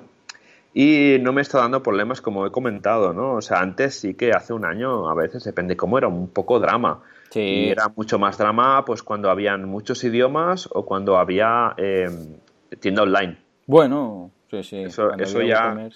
y 0.73 1.17
no 1.21 1.33
me 1.33 1.41
está 1.41 1.59
dando 1.59 1.81
problemas 1.81 2.21
como 2.21 2.45
he 2.45 2.51
comentado, 2.51 3.13
¿no? 3.13 3.33
O 3.33 3.41
sea, 3.41 3.59
antes 3.59 3.95
sí 3.95 4.13
que 4.13 4.31
hace 4.31 4.53
un 4.53 4.65
año 4.65 5.09
a 5.09 5.15
veces 5.15 5.43
depende 5.43 5.75
cómo 5.75 5.97
era, 5.97 6.07
un 6.07 6.29
poco 6.29 6.59
drama. 6.59 7.01
Sí. 7.31 7.39
Y 7.39 7.69
era 7.69 7.91
mucho 7.95 8.19
más 8.19 8.37
drama 8.37 8.85
pues 8.85 9.03
cuando 9.03 9.29
habían 9.29 9.65
muchos 9.65 10.03
idiomas 10.03 10.69
o 10.71 10.85
cuando 10.85 11.17
había 11.17 11.73
em, 11.77 12.37
tienda 12.79 13.03
online. 13.03 13.37
Bueno, 13.65 14.31
sí, 14.49 14.63
sí. 14.63 14.77
Eso, 14.83 15.13
eso 15.13 15.41
ya... 15.41 15.89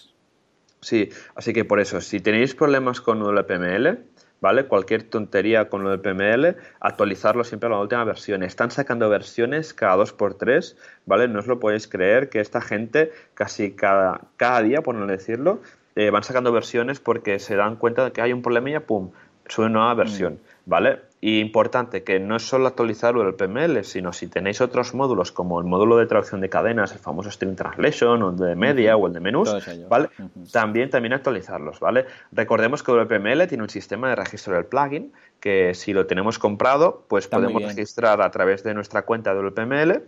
Sí, 0.82 1.10
así 1.36 1.54
que 1.54 1.64
por 1.64 1.80
eso, 1.80 2.02
si 2.02 2.20
tenéis 2.20 2.56
problemas 2.56 3.00
con 3.00 3.22
WPML, 3.22 4.00
¿vale? 4.44 4.66
Cualquier 4.66 5.04
tontería 5.04 5.70
con 5.70 5.86
lo 5.86 5.90
de 5.90 6.00
PML, 6.00 6.58
actualizarlo 6.82 7.46
siempre 7.46 7.68
a 7.68 7.70
la 7.70 7.80
última 7.80 8.04
versión. 8.04 8.44
Están 8.44 8.72
sacando 8.72 9.08
versiones 9.08 9.74
cada 9.74 9.96
dos 9.96 10.12
por 10.12 10.34
tres, 10.34 10.76
¿vale? 11.06 11.30
No 11.30 11.40
os 11.40 11.48
lo 11.48 11.62
podéis 11.62 11.88
creer 11.88 12.28
que 12.28 12.42
esta 12.42 12.60
gente 12.60 13.14
casi 13.36 13.72
cada, 13.72 14.20
cada 14.36 14.62
día, 14.62 14.82
por 14.82 14.96
no 14.96 15.08
decirlo, 15.08 15.62
eh, 15.96 16.10
van 16.10 16.24
sacando 16.24 16.52
versiones 16.52 17.00
porque 17.00 17.40
se 17.40 17.56
dan 17.56 17.78
cuenta 17.78 18.04
de 18.04 18.12
que 18.12 18.22
hay 18.22 18.34
un 18.34 18.42
problema 18.42 18.70
y 18.70 18.78
pum, 18.80 19.12
sube 19.48 19.68
una 19.68 19.80
nueva 19.80 19.94
versión, 19.94 20.34
mm. 20.34 20.70
¿vale? 20.70 21.00
Y 21.26 21.40
importante 21.40 22.04
que 22.04 22.20
no 22.20 22.36
es 22.36 22.44
solo 22.44 22.68
actualizar 22.68 23.16
el 23.16 23.34
PML, 23.36 23.86
sino 23.86 24.12
si 24.12 24.28
tenéis 24.28 24.60
otros 24.60 24.94
módulos 24.94 25.32
como 25.32 25.58
el 25.58 25.66
módulo 25.66 25.96
de 25.96 26.06
traducción 26.06 26.42
de 26.42 26.50
cadenas, 26.50 26.92
el 26.92 27.00
famoso 27.00 27.32
Stream 27.32 27.56
Translation 27.56 28.22
o 28.24 28.32
el 28.32 28.36
de 28.36 28.56
media 28.58 28.98
o 28.98 29.08
el 29.08 29.14
de 29.14 29.22
menús, 29.22 29.50
¿vale? 29.88 30.10
También 30.52 30.90
también 30.90 31.14
actualizarlos, 31.14 31.80
¿vale? 31.80 32.08
Recordemos 32.34 32.84
que 32.84 32.92
el 32.92 33.08
PML 33.08 33.48
tiene 33.48 33.64
un 33.64 33.70
sistema 33.70 34.10
de 34.10 34.18
registro 34.18 34.56
del 34.56 34.66
plugin 34.66 35.14
que 35.40 35.74
si 35.76 35.94
lo 35.94 36.08
tenemos 36.08 36.40
comprado, 36.40 37.06
pues 37.08 37.30
podemos 37.30 37.64
registrar 37.64 38.22
a 38.22 38.30
través 38.30 38.62
de 38.66 38.74
nuestra 38.74 39.04
cuenta 39.04 39.34
de 39.34 39.50
PML 39.50 40.04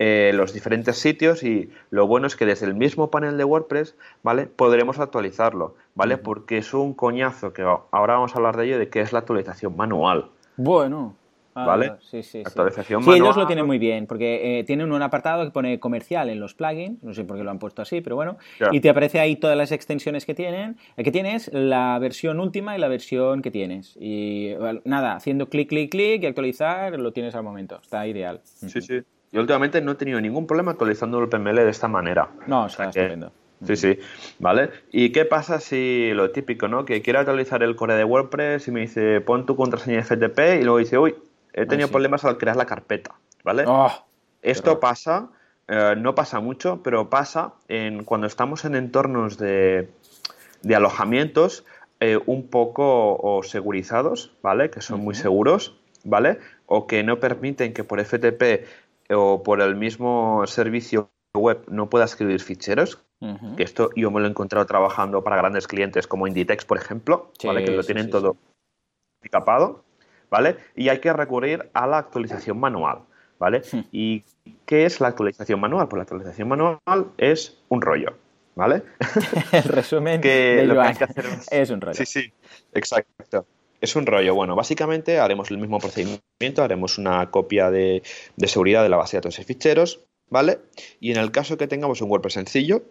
eh, 0.00 0.32
los 0.34 0.52
diferentes 0.52 0.98
sitios 0.98 1.44
y 1.44 1.70
lo 1.90 2.08
bueno 2.08 2.26
es 2.26 2.34
que 2.34 2.44
desde 2.44 2.66
el 2.66 2.74
mismo 2.74 3.08
panel 3.08 3.38
de 3.38 3.44
WordPress, 3.44 3.94
¿vale? 4.24 4.46
Podremos 4.46 4.98
actualizarlo, 4.98 5.76
¿vale? 5.94 6.18
Porque 6.18 6.58
es 6.58 6.74
un 6.74 6.92
coñazo 6.92 7.52
que 7.52 7.62
ahora 7.62 8.14
vamos 8.14 8.34
a 8.34 8.38
hablar 8.38 8.56
de 8.56 8.66
ello 8.66 8.78
de 8.80 8.88
qué 8.88 9.00
es 9.00 9.12
la 9.12 9.20
actualización 9.20 9.76
manual. 9.76 10.30
Bueno. 10.56 11.16
Ah, 11.58 11.64
¿Vale? 11.64 11.92
Sí, 12.00 12.22
sí, 12.22 12.42
Actualización 12.44 13.02
sí. 13.02 13.12
ellos 13.12 13.34
lo 13.34 13.46
tienen 13.46 13.64
muy 13.64 13.78
bien, 13.78 14.06
porque 14.06 14.58
eh, 14.58 14.64
tienen 14.64 14.92
un 14.92 15.00
apartado 15.00 15.42
que 15.42 15.50
pone 15.50 15.80
comercial 15.80 16.28
en 16.28 16.38
los 16.38 16.52
plugins, 16.52 17.02
no 17.02 17.14
sé 17.14 17.24
por 17.24 17.38
qué 17.38 17.44
lo 17.44 17.50
han 17.50 17.58
puesto 17.58 17.80
así, 17.80 18.02
pero 18.02 18.14
bueno, 18.14 18.36
y 18.72 18.80
te 18.80 18.90
aparece 18.90 19.20
ahí 19.20 19.36
todas 19.36 19.56
las 19.56 19.72
extensiones 19.72 20.26
que 20.26 20.34
tienen, 20.34 20.76
eh, 20.98 21.02
que 21.02 21.10
tienes, 21.10 21.50
la 21.54 21.98
versión 21.98 22.40
última 22.40 22.76
y 22.76 22.78
la 22.78 22.88
versión 22.88 23.40
que 23.40 23.50
tienes. 23.50 23.96
Y 23.98 24.52
nada, 24.84 25.16
haciendo 25.16 25.48
clic, 25.48 25.70
clic, 25.70 25.90
clic 25.90 26.22
y 26.24 26.26
actualizar, 26.26 27.00
lo 27.00 27.12
tienes 27.14 27.34
al 27.34 27.42
momento, 27.42 27.78
está 27.80 28.06
ideal. 28.06 28.42
Sí, 28.44 28.82
sí. 28.82 29.00
Yo 29.32 29.40
últimamente 29.40 29.80
no 29.80 29.92
he 29.92 29.94
tenido 29.94 30.20
ningún 30.20 30.46
problema 30.46 30.72
actualizando 30.72 31.18
el 31.20 31.30
PML 31.30 31.56
de 31.56 31.70
esta 31.70 31.88
manera. 31.88 32.28
No, 32.46 32.66
está 32.66 32.84
estupendo. 32.90 33.32
Sí, 33.64 33.76
sí, 33.76 33.98
¿vale? 34.38 34.70
¿Y 34.92 35.12
qué 35.12 35.24
pasa 35.24 35.60
si 35.60 36.10
lo 36.12 36.30
típico, 36.30 36.68
¿no? 36.68 36.84
Que 36.84 37.00
quiero 37.00 37.20
actualizar 37.20 37.62
el 37.62 37.74
core 37.74 37.94
de 37.94 38.04
WordPress 38.04 38.68
y 38.68 38.70
me 38.70 38.80
dice 38.80 39.20
pon 39.22 39.46
tu 39.46 39.56
contraseña 39.56 40.02
FTP 40.02 40.60
y 40.60 40.64
luego 40.64 40.78
dice, 40.78 40.98
uy, 40.98 41.14
he 41.54 41.64
tenido 41.64 41.88
problemas 41.88 42.24
al 42.24 42.36
crear 42.36 42.56
la 42.56 42.66
carpeta, 42.66 43.14
¿vale? 43.44 43.64
Ah, 43.66 44.04
Esto 44.42 44.78
pasa, 44.78 45.30
eh, 45.68 45.94
no 45.96 46.14
pasa 46.14 46.40
mucho, 46.40 46.82
pero 46.82 47.08
pasa 47.08 47.54
en 47.68 48.04
cuando 48.04 48.26
estamos 48.26 48.64
en 48.66 48.74
entornos 48.74 49.38
de, 49.38 49.88
alojamientos 50.74 51.64
eh, 52.00 52.18
un 52.26 52.48
poco 52.48 53.16
o 53.16 53.42
segurizados, 53.42 54.36
¿vale? 54.42 54.68
Que 54.70 54.82
son 54.82 55.00
muy 55.00 55.14
seguros, 55.14 55.80
¿vale? 56.04 56.38
O 56.66 56.86
que 56.86 57.02
no 57.02 57.20
permiten 57.20 57.72
que 57.72 57.84
por 57.84 58.04
FTP 58.04 58.66
o 59.10 59.42
por 59.42 59.62
el 59.62 59.76
mismo 59.76 60.46
servicio 60.46 61.10
web 61.32 61.64
no 61.68 61.88
pueda 61.88 62.04
escribir 62.04 62.40
ficheros, 62.40 63.05
que 63.56 63.62
esto 63.62 63.90
yo 63.96 64.10
me 64.10 64.20
lo 64.20 64.26
he 64.26 64.30
encontrado 64.30 64.66
trabajando 64.66 65.24
para 65.24 65.36
grandes 65.36 65.66
clientes 65.66 66.06
como 66.06 66.26
Inditex, 66.26 66.64
por 66.64 66.76
ejemplo, 66.76 67.32
¿vale? 67.44 67.64
que 67.64 67.70
lo 67.70 67.82
tienen 67.82 68.10
todo 68.10 68.36
capado, 69.30 69.84
¿vale? 70.30 70.56
Y 70.74 70.88
hay 70.88 70.98
que 71.00 71.12
recurrir 71.12 71.68
a 71.72 71.86
la 71.86 71.98
actualización 71.98 72.58
manual, 72.58 73.00
¿vale? 73.38 73.62
¿Y 73.92 74.24
qué 74.64 74.84
es 74.84 75.00
la 75.00 75.08
actualización 75.08 75.60
manual? 75.60 75.88
Pues 75.88 75.98
la 75.98 76.02
actualización 76.02 76.48
manual 76.48 76.78
es 77.16 77.58
un 77.68 77.82
rollo, 77.82 78.16
¿vale? 78.54 78.82
El 79.52 79.64
resumen 79.64 80.20
que 80.20 80.64
lo 80.64 80.74
que 80.74 80.80
hay 80.80 80.94
que 80.94 81.04
hacer 81.04 81.26
es... 81.50 81.70
un 81.70 81.80
rollo. 81.80 81.94
Sí, 81.94 82.06
sí, 82.06 82.32
exacto. 82.72 83.46
Es 83.80 83.94
un 83.94 84.06
rollo. 84.06 84.34
Bueno, 84.34 84.56
básicamente 84.56 85.18
haremos 85.18 85.50
el 85.50 85.58
mismo 85.58 85.78
procedimiento, 85.78 86.62
haremos 86.62 86.96
una 86.98 87.30
copia 87.30 87.70
de, 87.70 88.02
de 88.36 88.48
seguridad 88.48 88.82
de 88.82 88.88
la 88.88 88.96
base 88.96 89.16
de 89.16 89.18
datos 89.18 89.38
y 89.38 89.44
ficheros, 89.44 90.00
¿vale? 90.30 90.60
Y 90.98 91.12
en 91.12 91.18
el 91.18 91.30
caso 91.30 91.56
que 91.56 91.68
tengamos 91.68 92.00
un 92.00 92.10
WordPress 92.10 92.34
sencillo, 92.34 92.82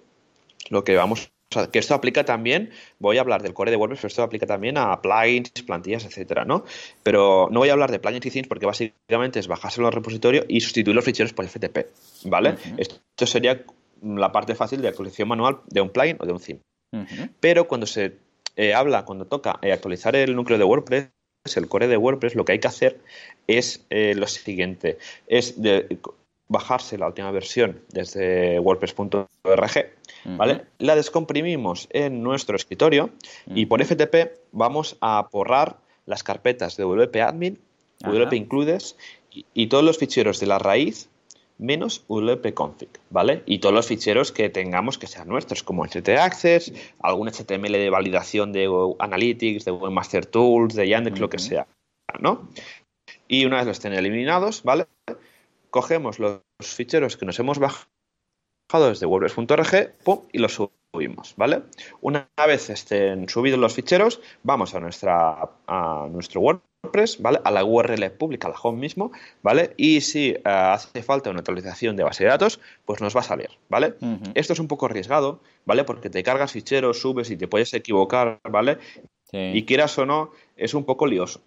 lo 0.69 0.83
que 0.83 0.95
vamos 0.95 1.31
que 1.71 1.79
esto 1.79 1.93
aplica 1.93 2.25
también, 2.25 2.71
voy 2.99 3.17
a 3.17 3.21
hablar 3.21 3.41
del 3.41 3.53
core 3.53 3.71
de 3.71 3.77
WordPress, 3.77 4.01
pero 4.01 4.07
esto 4.07 4.23
aplica 4.23 4.45
también 4.45 4.77
a 4.77 5.01
plugins, 5.01 5.51
plantillas, 5.65 6.05
etcétera, 6.05 6.43
¿no? 6.43 6.65
Pero 7.03 7.47
no 7.51 7.59
voy 7.59 7.69
a 7.69 7.73
hablar 7.73 7.91
de 7.91 7.99
plugins 7.99 8.25
y 8.25 8.31
themes 8.31 8.47
porque 8.47 8.65
básicamente 8.65 9.39
es 9.39 9.47
bajárselo 9.47 9.87
al 9.87 9.93
repositorio 9.93 10.43
y 10.47 10.61
sustituir 10.61 10.95
los 10.95 11.05
ficheros 11.05 11.33
por 11.33 11.47
FTP, 11.47 11.87
¿vale? 12.25 12.55
Esto 12.77 13.25
sería 13.25 13.63
la 14.01 14.31
parte 14.31 14.55
fácil 14.55 14.81
de 14.81 14.89
actualización 14.89 15.29
manual 15.29 15.59
de 15.67 15.81
un 15.81 15.89
plugin 15.89 16.17
o 16.19 16.25
de 16.25 16.33
un 16.33 16.39
theme. 16.39 16.59
Pero 17.39 17.67
cuando 17.67 17.85
se 17.87 18.17
eh, 18.55 18.73
habla, 18.73 19.05
cuando 19.05 19.25
toca 19.25 19.59
eh, 19.61 19.71
actualizar 19.71 20.15
el 20.15 20.35
núcleo 20.35 20.57
de 20.57 20.63
WordPress, 20.63 21.09
el 21.55 21.67
core 21.67 21.87
de 21.87 21.97
WordPress, 21.97 22.35
lo 22.35 22.45
que 22.45 22.53
hay 22.53 22.59
que 22.59 22.67
hacer 22.67 22.99
es 23.47 23.85
eh, 23.89 24.15
lo 24.15 24.27
siguiente, 24.27 24.97
es 25.27 25.61
de, 25.61 25.99
bajarse 26.47 26.97
la 26.97 27.07
última 27.07 27.31
versión 27.31 27.81
desde 27.89 28.59
wordpress.org, 28.59 29.89
¿vale? 30.25 30.65
La 30.79 30.95
descomprimimos 30.95 31.87
en 31.91 32.23
nuestro 32.23 32.55
escritorio 32.55 33.11
y 33.47 33.65
por 33.65 33.83
FTP 33.83 34.37
vamos 34.51 34.97
a 35.01 35.27
borrar 35.31 35.77
las 36.05 36.23
carpetas 36.23 36.77
de 36.77 36.83
WP 36.83 37.15
Admin, 37.17 37.59
WP 38.01 38.33
Includes 38.33 38.97
y, 39.53 39.67
todos 39.67 39.83
los 39.83 39.97
ficheros 39.97 40.39
de 40.39 40.47
la 40.47 40.59
raíz 40.59 41.09
menos 41.57 42.03
WP 42.09 42.53
Config, 42.53 42.89
¿vale? 43.09 43.41
Y 43.45 43.59
todos 43.59 43.73
los 43.73 43.87
ficheros 43.87 44.31
que 44.31 44.49
tengamos 44.49 44.97
que 44.97 45.07
sean 45.07 45.29
nuestros, 45.29 45.63
como 45.63 45.85
HT 45.85 46.09
Access, 46.09 46.73
algún 46.99 47.29
HTML 47.29 47.71
de 47.71 47.89
validación 47.89 48.51
de 48.51 48.69
Analytics, 48.99 49.63
de 49.63 49.71
Webmaster 49.71 50.25
Tools, 50.25 50.75
de 50.75 50.89
Yandex, 50.89 51.19
lo 51.19 51.29
que 51.29 51.39
sea, 51.39 51.67
¿no? 52.19 52.49
Y 53.27 53.45
una 53.45 53.57
vez 53.57 53.67
los 53.67 53.77
estén 53.77 53.93
eliminados, 53.93 54.63
¿vale? 54.63 54.85
cogemos 55.75 56.19
los 56.19 56.39
ficheros 56.61 57.17
que 57.17 57.25
nos 57.25 57.37
hemos 57.37 57.59
bajado 57.59 57.89
desde 58.73 59.05
wordpress.org 59.05 59.93
y 60.31 60.39
los 60.39 60.53
subimos, 60.53 61.33
¿vale? 61.37 61.61
Una 62.01 62.27
vez 62.47 62.69
estén 62.69 63.29
subidos 63.29 63.59
los 63.59 63.73
ficheros, 63.73 64.19
vamos 64.43 64.75
a, 64.75 64.79
nuestra, 64.79 65.49
a 65.67 66.07
nuestro 66.11 66.41
WordPress, 66.41 67.21
¿vale? 67.21 67.39
A 67.43 67.51
la 67.51 67.63
URL 67.63 68.11
pública, 68.11 68.47
a 68.47 68.51
la 68.51 68.57
home 68.61 68.79
mismo, 68.79 69.11
¿vale? 69.41 69.73
Y 69.77 70.01
si 70.01 70.31
eh, 70.31 70.41
hace 70.43 71.03
falta 71.03 71.29
una 71.29 71.39
actualización 71.39 71.95
de 71.95 72.03
base 72.03 72.23
de 72.23 72.31
datos, 72.31 72.59
pues 72.85 73.01
nos 73.01 73.15
va 73.15 73.21
a 73.21 73.23
salir, 73.23 73.49
¿vale? 73.69 73.95
Esto 74.33 74.53
es 74.53 74.59
un 74.59 74.67
poco 74.67 74.87
arriesgado, 74.87 75.39
¿vale? 75.65 75.83
Porque 75.83 76.09
te 76.09 76.23
cargas 76.23 76.51
ficheros, 76.51 76.99
subes 76.99 77.29
y 77.29 77.37
te 77.37 77.47
puedes 77.47 77.73
equivocar, 77.73 78.39
¿vale? 78.43 78.77
Y 79.31 79.63
quieras 79.65 79.97
o 79.97 80.05
no, 80.05 80.31
es 80.55 80.73
un 80.73 80.85
poco 80.85 81.07
lioso. 81.07 81.41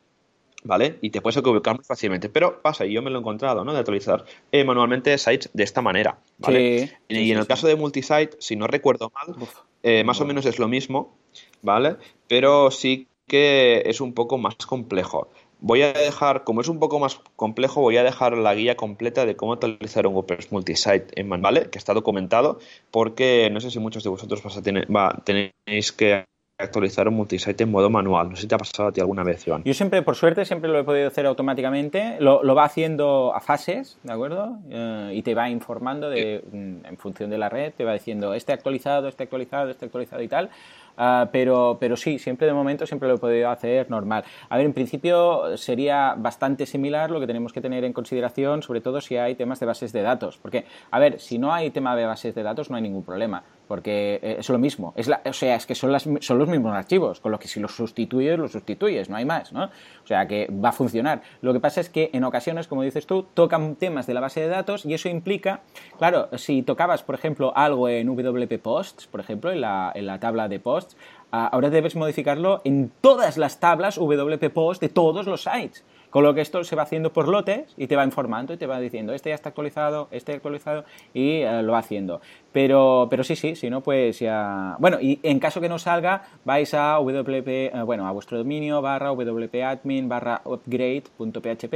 ¿Vale? 0.65 0.99
Y 1.01 1.11
te 1.11 1.21
puedes 1.21 1.37
equivocar 1.37 1.77
muy 1.77 1.85
fácilmente. 1.85 2.29
Pero 2.29 2.61
pasa, 2.63 2.87
y 2.87 2.93
yo 2.93 3.03
me 3.03 3.11
lo 3.11 3.19
he 3.19 3.21
encontrado, 3.21 3.65
¿no? 3.65 3.73
De 3.73 3.79
actualizar 3.79 4.25
eh, 4.53 4.65
manualmente 4.65 5.17
sites 5.19 5.51
de 5.53 5.65
esta 5.65 5.83
manera, 5.83 6.19
¿vale? 6.39 6.99
y, 7.09 7.33
en 7.33 7.39
el 7.39 7.47
caso 7.47 7.67
de 7.67 7.77
multisite, 7.77 8.37
si 8.39 8.57
no 8.57 8.67
recuerdo 8.67 9.13
mal, 9.15 9.37
eh, 9.83 10.05
más 10.05 10.21
o 10.21 10.27
menos 10.27 10.47
es 10.47 10.59
lo 10.59 10.69
mismo, 10.69 11.17
¿vale? 11.63 11.97
Pero 12.27 12.71
sí 12.71 13.09
que 13.27 13.83
es 13.87 14.01
un 14.01 14.15
poco 14.15 14.39
más 14.39 14.57
complejo. 14.57 15.29
Voy 15.61 15.83
a 15.83 15.93
dejar, 15.93 16.45
como 16.45 16.61
es 16.61 16.69
un 16.69 16.79
poco 16.79 17.01
más 17.01 17.21
complejo, 17.35 17.81
voy 17.81 17.97
a 17.97 18.05
dejar 18.05 18.39
la 18.39 18.55
guía 18.55 18.77
completa 18.77 19.27
de 19.27 19.35
cómo 19.35 19.55
actualizar 19.55 20.07
un 20.07 20.15
WordPress 20.15 20.53
multisite 20.53 21.21
en 21.21 21.29
¿vale? 21.29 21.69
Que 21.69 21.79
está 21.79 21.95
documentado, 21.95 22.61
porque 22.93 23.51
no 23.53 23.61
sé 23.61 23.71
si 23.71 23.81
muchos 23.81 24.05
de 24.05 24.11
vosotros 24.11 24.43
vas 24.43 24.57
a 24.57 24.63
tener, 24.63 24.87
va, 24.95 25.21
tenéis 25.25 25.93
que 25.93 26.25
actualizar 26.59 27.07
un 27.07 27.15
multisite 27.15 27.63
en 27.63 27.71
modo 27.71 27.89
manual. 27.89 28.31
No 28.31 28.37
sé 28.37 28.43
si 28.43 28.49
te 28.49 28.57
ha 28.57 28.59
pasado 28.59 28.89
a 28.89 28.93
ti 28.93 29.01
alguna 29.01 29.23
vez, 29.23 29.47
Iván. 29.47 29.63
Yo 29.63 29.75
siempre, 29.75 30.03
por 30.03 30.17
suerte, 30.17 30.45
siempre 30.45 30.69
lo 30.69 30.81
he 30.81 30.85
podido 30.85 31.07
hacer 31.07 31.25
automáticamente. 31.27 32.17
Lo, 32.19 32.43
va 32.55 32.65
haciendo 32.65 33.33
a 33.33 33.41
fases, 33.41 33.97
¿de 34.03 34.13
acuerdo? 34.13 34.59
Eh, 34.69 35.13
y 35.15 35.23
te 35.23 35.37
va 35.37 35.49
informando 35.49 36.11
de, 36.11 36.43
mm, 36.51 36.87
en 36.87 36.97
función 36.97 37.31
de 37.31 37.39
la 37.39 37.49
red, 37.49 37.73
te 37.75 37.85
va 37.85 37.93
diciendo 37.93 38.35
este 38.35 38.53
actualizado, 38.53 39.07
este 39.07 39.23
actualizado, 39.23 39.71
este 39.71 39.85
actualizado 39.85 40.21
y 40.21 40.27
tal. 40.27 40.51
Ah, 40.97 41.29
pero, 41.31 41.77
pero 41.79 41.97
sí, 41.97 42.19
siempre 42.19 42.49
de 42.49 42.53
momento 42.53 42.85
siempre 42.85 43.09
lo 43.09 43.15
he 43.15 43.19
podido 43.19 43.51
hacer 43.51 43.89
normal. 43.89 44.25
A 44.49 44.57
ver, 44.57 44.67
en 44.67 44.73
principio 44.73 45.57
sería 45.57 46.17
bastante 46.19 46.67
similar 46.67 47.13
lo 47.13 47.21
que 47.21 47.29
tenemos 47.29 47.53
que 47.53 47.61
tener 47.61 47.85
en 47.85 47.93
consideración, 47.93 48.63
sobre 48.63 48.81
todo 48.81 49.01
si 49.01 49.17
hay 49.17 49.37
temas 49.37 49.61
de 49.61 49.67
bases 49.67 49.93
de 49.93 50.03
datos. 50.03 50.39
Porque, 50.39 50.65
a 50.91 50.99
ver, 50.99 51.21
si 51.21 51.39
no 51.39 51.55
hay 51.55 51.71
tema 51.71 51.95
de 51.95 52.05
bases 52.05 52.35
de 52.35 52.43
datos 52.43 52.69
no 52.69 52.75
hay 52.75 52.83
ningún 52.83 53.05
problema 53.05 53.45
porque 53.69 54.19
eh, 54.23 54.37
es 54.39 54.49
lo 54.49 54.59
mismo. 54.59 54.95
Es 54.97 55.07
la, 55.07 55.21
o 55.25 55.33
sea, 55.33 55.55
es 55.55 55.67
que 55.67 55.75
son, 55.75 55.93
las, 55.93 56.09
son 56.21 56.39
los 56.39 56.49
mismos 56.49 56.75
archivos, 56.75 57.21
con 57.21 57.31
lo 57.31 57.39
que 57.39 57.47
si 57.47 57.61
los 57.61 57.77
sustituyes, 57.77 58.39
los 58.39 58.53
sustituyes, 58.53 59.09
no 59.09 59.17
hay 59.17 59.25
más, 59.25 59.53
¿no? 59.53 59.65
O 59.65 60.07
sea, 60.07 60.27
que 60.27 60.51
va 60.51 60.71
a 60.71 60.73
funcionar. 60.73 61.23
Lo 61.43 61.53
que 61.53 61.61
pasa 61.61 61.81
es 61.81 61.91
que 61.91 62.11
en 62.13 62.25
ocasiones, 62.25 62.67
como 62.67 62.83
dices 62.83 63.07
tú, 63.07 63.27
tocan 63.35 63.77
temas 63.77 64.07
de 64.07 64.15
la 64.15 64.21
base 64.21 64.41
de 64.41 64.49
datos 64.49 64.85
y 64.85 64.95
eso 64.95 65.09
implica, 65.09 65.61
claro, 65.99 66.29
si 66.39 66.63
tocabas, 66.63 67.03
por 67.03 67.15
ejemplo, 67.15 67.53
algo 67.55 67.89
en 67.89 68.09
WP 68.09 68.59
Posts, 68.61 69.07
por 69.07 69.21
ejemplo, 69.21 69.53
en 69.53 69.61
la, 69.61 69.93
en 69.95 70.07
la 70.07 70.19
tabla 70.19 70.49
de 70.49 70.59
posts, 70.59 70.97
ah, 71.31 71.49
ahora 71.53 71.71
debes 71.71 71.95
modificarlo 71.95 72.63
en 72.65 72.91
todas 73.01 73.37
las 73.37 73.61
tablas 73.61 73.99
WP 73.99 74.51
Posts 74.51 74.81
de 74.81 74.89
todos 74.89 75.27
los 75.27 75.43
sites. 75.43 75.85
Con 76.11 76.25
lo 76.25 76.35
que 76.35 76.41
esto 76.41 76.65
se 76.65 76.75
va 76.75 76.83
haciendo 76.83 77.13
por 77.13 77.29
lotes 77.29 77.75
y 77.77 77.87
te 77.87 77.97
va 77.97 78.05
informando 78.05 78.55
y 78.55 78.57
te 78.57 78.67
va 78.67 78.81
diciendo, 78.81 79.13
este 79.13 79.31
ya 79.31 79.35
está 79.35 79.51
actualizado, 79.51 80.09
este 80.11 80.33
actualizado 80.33 80.85
y 81.13 81.43
eh, 81.43 81.63
lo 81.63 81.73
va 81.73 81.79
haciendo. 81.79 82.21
Pero, 82.53 83.09
pero 83.11 83.25
sí, 83.25 83.37
sí, 83.37 83.55
si 83.57 83.69
no, 83.69 83.83
pues 83.83 84.19
ya... 84.19 84.77
Bueno, 84.79 84.99
y 85.01 85.21
en 85.23 85.39
caso 85.39 85.61
que 85.61 85.69
no 85.69 85.79
salga, 85.79 86.23
vais 86.45 86.73
a 86.75 86.99
wp, 86.99 87.49
eh, 87.49 87.73
bueno, 87.85 88.07
a 88.07 88.13
vuestro 88.13 88.39
dominio 88.39 88.81
barra 88.81 89.13
wp-admin 89.13 90.09
barra 90.09 90.41
upgrade.php 90.45 91.75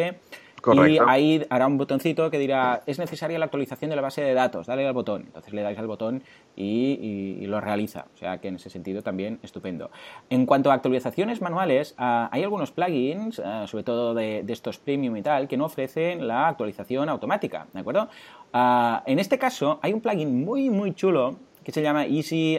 y 0.75 0.99
ahí 1.07 1.45
hará 1.51 1.67
un 1.67 1.79
botoncito 1.79 2.31
que 2.31 2.39
dirá, 2.39 2.83
es 2.87 2.99
necesaria 2.99 3.39
la 3.39 3.47
actualización 3.47 3.91
de 3.91 3.97
la 3.97 4.03
base 4.03 4.23
de 4.23 4.35
datos, 4.35 4.67
dale 4.67 4.87
al 4.87 4.93
botón. 4.93 5.23
Entonces 5.27 5.53
le 5.53 5.63
dais 5.63 5.79
al 5.79 5.87
botón 5.87 6.23
y, 6.57 7.45
lo 7.47 7.61
realiza. 7.61 8.07
O 8.15 8.17
sea 8.17 8.39
que 8.39 8.49
en 8.49 8.57
ese 8.57 8.71
sentido 8.71 9.03
también 9.03 9.39
estupendo. 9.43 9.91
En 10.31 10.47
cuanto 10.47 10.71
a 10.71 10.75
actualizaciones 10.75 11.41
manuales, 11.41 11.95
ah, 11.99 12.29
hay 12.33 12.43
algunos 12.43 12.71
plugins, 12.71 13.41
ah, 13.41 13.67
sobre 13.67 13.85
todo 13.85 14.15
de, 14.15 14.45
estos 14.49 14.79
premium 14.79 15.17
y 15.17 15.23
tal, 15.23 15.49
que 15.49 15.57
no 15.57 15.67
ofrecen 15.67 16.27
la 16.27 16.49
actualización 16.49 17.09
automática, 17.09 17.67
¿de 17.73 17.81
acuerdo? 17.81 18.09
Ah, 18.53 19.03
en 19.07 19.19
este 19.19 19.39
caso 19.39 19.81
hay 19.83 19.93
un 19.93 20.01
plugin 20.01 20.45
muy, 20.45 20.71
muy 20.71 20.95
chulo 20.95 21.37
que 21.65 21.73
se 21.73 21.83
llama 21.83 22.07
Easy 22.07 22.59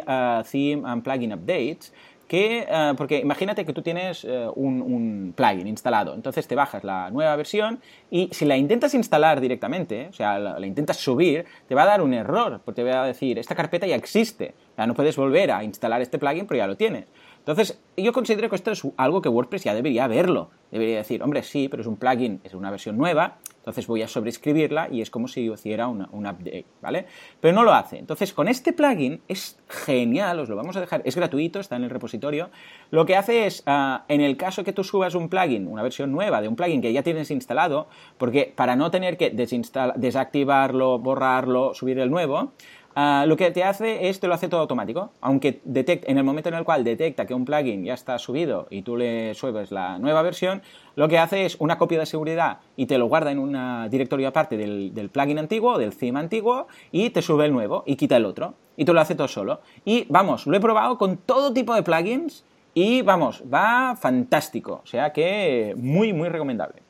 Theme 0.50 0.84
and 0.86 1.04
Plugin 1.04 1.34
Updates, 1.34 1.94
que, 2.28 2.66
eh, 2.68 2.94
porque 2.98 3.20
imagínate 3.20 3.66
que 3.66 3.74
tú 3.74 3.82
tienes 3.82 4.24
eh, 4.24 4.48
un, 4.56 5.34
plugin 5.36 5.68
instalado, 5.68 6.14
entonces 6.14 6.48
te 6.48 6.56
bajas 6.56 6.84
la 6.84 7.10
nueva 7.12 7.36
versión 7.36 7.80
y 8.10 8.30
si 8.32 8.46
la 8.46 8.58
intentas 8.58 8.94
instalar 8.94 9.42
directamente, 9.42 10.08
o 10.10 10.14
sea, 10.14 10.40
la, 10.40 10.66
intentas 10.66 10.98
subir, 10.98 11.46
te 11.68 11.76
va 11.76 11.84
a 11.84 11.86
dar 11.86 12.02
un 12.02 12.14
error, 12.14 12.62
porque 12.64 12.84
te 12.84 12.90
va 12.90 13.04
a 13.04 13.08
decir, 13.08 13.38
esta 13.40 13.56
carpeta 13.56 13.86
ya 13.88 13.96
existe, 13.96 14.54
o 14.78 14.88
no 14.88 14.94
puedes 14.94 15.16
volver 15.16 15.52
a 15.52 15.64
instalar 15.64 16.02
este 16.02 16.18
plugin, 16.18 16.48
pero 16.48 16.58
ya 16.58 16.68
lo 16.68 16.78
tienes. 16.78 17.06
Entonces, 17.40 17.78
yo 17.98 18.14
considero 18.14 18.50
que 18.50 18.56
esto 18.56 18.72
es 18.72 18.84
algo 18.96 19.22
que 19.22 19.28
WordPress 19.28 19.66
ya 19.66 19.74
debería 19.74 20.08
verlo. 20.08 20.50
Debería 20.72 20.98
decir, 20.98 21.22
hombre, 21.22 21.44
sí, 21.44 21.68
pero 21.68 21.82
es 21.82 21.88
un 21.88 21.98
plugin, 21.98 22.40
es 22.46 22.54
una 22.54 22.72
versión 22.72 22.98
nueva, 22.98 23.38
entonces 23.64 23.88
voy 23.88 24.02
a 24.02 24.10
sobreescribirla 24.10 24.90
y 24.92 25.00
es 25.00 25.10
como 25.10 25.30
si 25.30 25.50
hiciera 25.50 25.88
un 25.88 26.02
update, 26.02 26.66
¿vale? 26.82 27.06
Pero 27.40 27.56
no 27.56 27.64
lo 27.64 27.72
hace. 27.72 27.98
Entonces, 27.98 28.34
con 28.34 28.50
este 28.50 28.74
plugin 28.74 29.22
es 29.30 29.58
genial, 29.70 30.38
os 30.42 30.50
lo 30.50 30.58
vamos 30.58 30.76
a 30.76 30.82
dejar, 30.82 31.02
es 31.06 31.16
gratuito, 31.16 31.62
está 31.62 31.78
en 31.78 31.86
el 31.86 31.90
repositorio. 31.90 32.50
Lo 32.92 33.06
que 33.06 33.16
hace 33.16 33.46
es, 33.46 33.64
ah, 33.66 34.04
en 34.10 34.20
el 34.20 34.36
caso 34.36 34.66
que 34.66 34.74
tú 34.74 34.84
subas 34.84 35.16
un 35.16 35.30
plugin, 35.30 35.68
una 35.68 35.82
versión 35.82 36.12
nueva 36.12 36.42
de 36.42 36.50
un 36.50 36.58
plugin 36.58 36.82
que 36.82 36.92
ya 36.92 37.04
tienes 37.04 37.32
instalado, 37.32 37.88
porque 38.18 38.52
para 38.54 38.76
no 38.76 38.92
tener 38.92 39.16
que 39.16 39.30
desactivarlo, 39.30 41.00
borrarlo, 41.00 41.74
subir 41.74 42.00
el 42.00 42.12
nuevo, 42.12 42.52
Ah, 42.96 43.26
lo 43.28 43.36
que 43.38 43.50
te 43.52 43.64
hace 43.64 44.08
es 44.10 44.20
te 44.20 44.28
lo 44.28 44.34
hace 44.34 44.48
todo 44.48 44.62
automático. 44.62 45.12
Aunque 45.22 45.62
detecte, 45.64 46.12
en 46.12 46.18
el 46.18 46.24
momento 46.24 46.50
en 46.50 46.56
el 46.56 46.64
cual 46.64 46.84
detecta 46.84 47.26
que 47.26 47.34
un 47.34 47.46
plugin 47.46 47.84
ya 47.84 47.94
está 47.94 48.20
subido 48.20 48.68
y 48.70 48.84
tú 48.84 48.98
le 48.98 49.34
subes 49.34 49.72
la 49.72 49.98
nueva 49.98 50.22
versión, 50.22 50.62
lo 50.96 51.08
que 51.08 51.18
hace 51.18 51.46
es 51.46 51.56
una 51.60 51.78
copia 51.78 52.00
de 52.00 52.06
seguridad 52.06 52.60
y 52.78 52.86
te 52.86 52.98
lo 52.98 53.08
guarda 53.08 53.32
en 53.32 53.40
un 53.40 53.90
directorio 53.90 54.28
aparte 54.28 54.58
del, 54.58 54.94
del 54.94 55.10
plugin 55.10 55.40
antiguo, 55.40 55.78
del 55.78 55.96
theme 55.96 56.20
antiguo, 56.20 56.68
y 56.92 57.10
te 57.10 57.22
sube 57.22 57.46
el 57.46 57.54
nuevo 57.54 57.84
y 57.88 57.96
quita 57.96 58.18
el 58.18 58.26
otro. 58.26 58.54
Y 58.78 58.86
tú 58.86 58.94
lo 58.94 59.02
hace 59.02 59.16
todo 59.16 59.28
solo. 59.28 59.62
Y 59.86 60.06
vamos, 60.10 60.46
lo 60.46 60.56
he 60.56 60.60
probado 60.60 60.98
con 60.98 61.18
todo 61.18 61.54
tipo 61.54 61.74
de 61.74 61.84
plugins 61.84 62.44
y 62.74 63.02
vamos, 63.02 63.44
va 63.52 63.96
fantástico. 63.96 64.82
O 64.84 64.88
sea 64.88 65.14
que 65.14 65.74
muy, 65.78 66.14
muy 66.14 66.30
recomendable. 66.30 66.82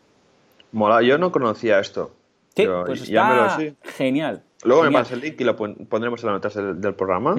Mola, 0.72 1.02
yo 1.02 1.18
no 1.18 1.32
conocía 1.32 1.80
esto. 1.80 2.12
Sí, 2.56 2.68
pues 2.86 3.02
está 3.04 3.58
genial. 3.84 4.44
Luego 4.64 4.84
me 4.84 4.92
pasa 4.92 5.16
el 5.16 5.22
link 5.22 5.40
y 5.40 5.44
lo 5.44 5.56
pondremos 5.56 6.24
en 6.24 6.28
las 6.28 6.36
notas 6.36 6.56
del, 6.56 6.94
programa 6.96 7.36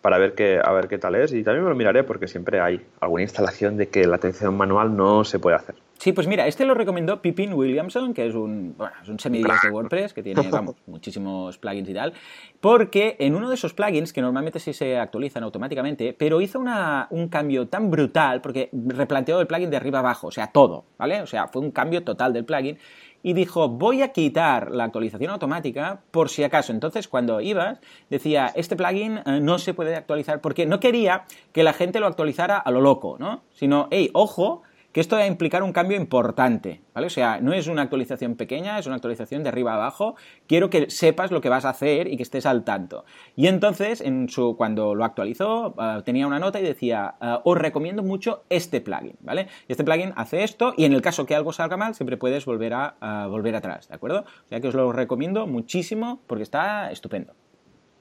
para 0.00 0.18
ver 0.18 0.34
qué, 0.34 0.60
a 0.62 0.72
ver 0.72 0.88
qué 0.88 0.98
tal 0.98 1.14
es. 1.14 1.32
Y 1.32 1.42
también 1.42 1.64
me 1.64 1.70
lo 1.70 1.76
miraré 1.76 2.04
porque 2.04 2.28
siempre 2.28 2.60
hay 2.60 2.84
alguna 3.00 3.22
instalación 3.22 3.76
de 3.76 3.88
que 3.88 4.06
la 4.06 4.16
atención 4.16 4.56
manual 4.56 4.96
no 4.96 5.24
se 5.24 5.38
puede 5.38 5.56
hacer. 5.56 5.76
Sí, 6.02 6.12
pues 6.12 6.26
mira, 6.26 6.48
este 6.48 6.64
lo 6.64 6.74
recomendó 6.74 7.22
Pippin 7.22 7.54
Williamson, 7.54 8.12
que 8.12 8.26
es 8.26 8.34
un, 8.34 8.74
bueno, 8.76 8.92
es 9.00 9.08
un 9.08 9.16
de 9.18 9.70
WordPress 9.70 10.12
que 10.12 10.24
tiene, 10.24 10.42
vamos, 10.50 10.74
muchísimos 10.88 11.58
plugins 11.58 11.88
y 11.88 11.94
tal, 11.94 12.12
porque 12.60 13.14
en 13.20 13.36
uno 13.36 13.48
de 13.48 13.54
esos 13.54 13.72
plugins, 13.72 14.12
que 14.12 14.20
normalmente 14.20 14.58
sí 14.58 14.72
se 14.72 14.98
actualizan 14.98 15.44
automáticamente, 15.44 16.12
pero 16.12 16.40
hizo 16.40 16.58
una, 16.58 17.06
un 17.10 17.28
cambio 17.28 17.68
tan 17.68 17.88
brutal, 17.88 18.40
porque 18.40 18.68
replanteó 18.72 19.40
el 19.40 19.46
plugin 19.46 19.70
de 19.70 19.76
arriba 19.76 20.00
abajo, 20.00 20.26
o 20.26 20.32
sea, 20.32 20.48
todo, 20.48 20.86
¿vale? 20.98 21.22
O 21.22 21.26
sea, 21.28 21.46
fue 21.46 21.62
un 21.62 21.70
cambio 21.70 22.02
total 22.02 22.32
del 22.32 22.44
plugin, 22.44 22.78
y 23.22 23.32
dijo, 23.34 23.68
voy 23.68 24.02
a 24.02 24.12
quitar 24.12 24.70
la 24.70 24.84
actualización 24.84 25.30
automática 25.30 26.00
por 26.10 26.28
si 26.28 26.44
acaso. 26.44 26.72
Entonces, 26.72 27.08
cuando 27.08 27.40
ibas, 27.40 27.78
decía, 28.10 28.52
este 28.54 28.76
plugin 28.76 29.20
eh, 29.24 29.40
no 29.40 29.58
se 29.58 29.74
puede 29.74 29.94
actualizar 29.94 30.40
porque 30.40 30.66
no 30.66 30.80
quería 30.80 31.24
que 31.52 31.62
la 31.62 31.72
gente 31.72 32.00
lo 32.00 32.06
actualizara 32.06 32.58
a 32.58 32.70
lo 32.70 32.80
loco, 32.80 33.16
¿no? 33.18 33.42
Sino, 33.54 33.88
hey, 33.90 34.10
ojo, 34.12 34.62
que 34.92 35.00
esto 35.00 35.16
va 35.16 35.22
a 35.22 35.26
implicar 35.26 35.62
un 35.62 35.72
cambio 35.72 35.96
importante, 35.96 36.82
¿vale? 36.94 37.06
O 37.06 37.10
sea, 37.10 37.40
no 37.40 37.52
es 37.52 37.66
una 37.66 37.82
actualización 37.82 38.36
pequeña, 38.36 38.78
es 38.78 38.86
una 38.86 38.96
actualización 38.96 39.42
de 39.42 39.48
arriba 39.48 39.72
a 39.72 39.76
abajo. 39.76 40.16
Quiero 40.46 40.70
que 40.70 40.90
sepas 40.90 41.30
lo 41.30 41.40
que 41.40 41.48
vas 41.48 41.64
a 41.64 41.70
hacer 41.70 42.08
y 42.08 42.16
que 42.16 42.22
estés 42.22 42.46
al 42.46 42.64
tanto. 42.64 43.04
Y 43.34 43.46
entonces, 43.46 44.00
en 44.00 44.28
su, 44.28 44.56
cuando 44.56 44.94
lo 44.94 45.04
actualizó, 45.04 45.74
eh, 45.80 46.02
tenía 46.04 46.26
una 46.26 46.38
nota 46.38 46.60
y 46.60 46.64
decía, 46.64 47.14
eh, 47.20 47.38
os 47.44 47.58
recomiendo 47.58 48.02
mucho 48.02 48.44
este 48.50 48.80
plugin, 48.80 49.16
¿vale? 49.20 49.48
Este 49.68 49.84
plugin 49.84 50.12
hace 50.16 50.44
esto 50.44 50.74
y 50.76 50.84
en 50.84 50.92
el 50.92 51.02
caso 51.02 51.26
que 51.26 51.34
algo 51.34 51.52
salga 51.52 51.76
mal, 51.76 51.94
siempre 51.94 52.16
puedes 52.16 52.44
volver 52.44 52.74
a 52.74 53.26
volver 53.28 53.56
atrás, 53.56 53.88
¿de 53.88 53.94
acuerdo? 53.94 54.20
O 54.20 54.48
sea 54.48 54.60
que 54.60 54.68
os 54.68 54.74
lo 54.74 54.92
recomiendo 54.92 55.46
muchísimo 55.46 56.20
porque 56.26 56.42
está 56.42 56.90
estupendo. 56.90 57.34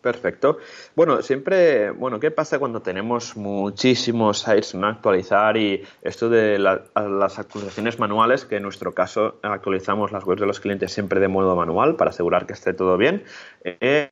Perfecto. 0.01 0.57
Bueno, 0.95 1.21
siempre, 1.21 1.91
bueno, 1.91 2.19
¿qué 2.19 2.31
pasa 2.31 2.57
cuando 2.57 2.81
tenemos 2.81 3.37
muchísimos 3.37 4.39
sites 4.39 4.73
no 4.73 4.87
actualizar 4.87 5.57
y 5.57 5.83
esto 6.01 6.27
de 6.27 6.57
las 6.57 7.37
actualizaciones 7.37 7.99
manuales, 7.99 8.45
que 8.45 8.55
en 8.55 8.63
nuestro 8.63 8.93
caso 8.95 9.39
actualizamos 9.43 10.11
las 10.11 10.25
webs 10.25 10.41
de 10.41 10.47
los 10.47 10.59
clientes 10.59 10.91
siempre 10.91 11.19
de 11.19 11.27
modo 11.27 11.55
manual 11.55 11.97
para 11.97 12.09
asegurar 12.09 12.47
que 12.47 12.53
esté 12.53 12.73
todo 12.73 12.97
bien, 12.97 13.23
eh, 13.63 14.09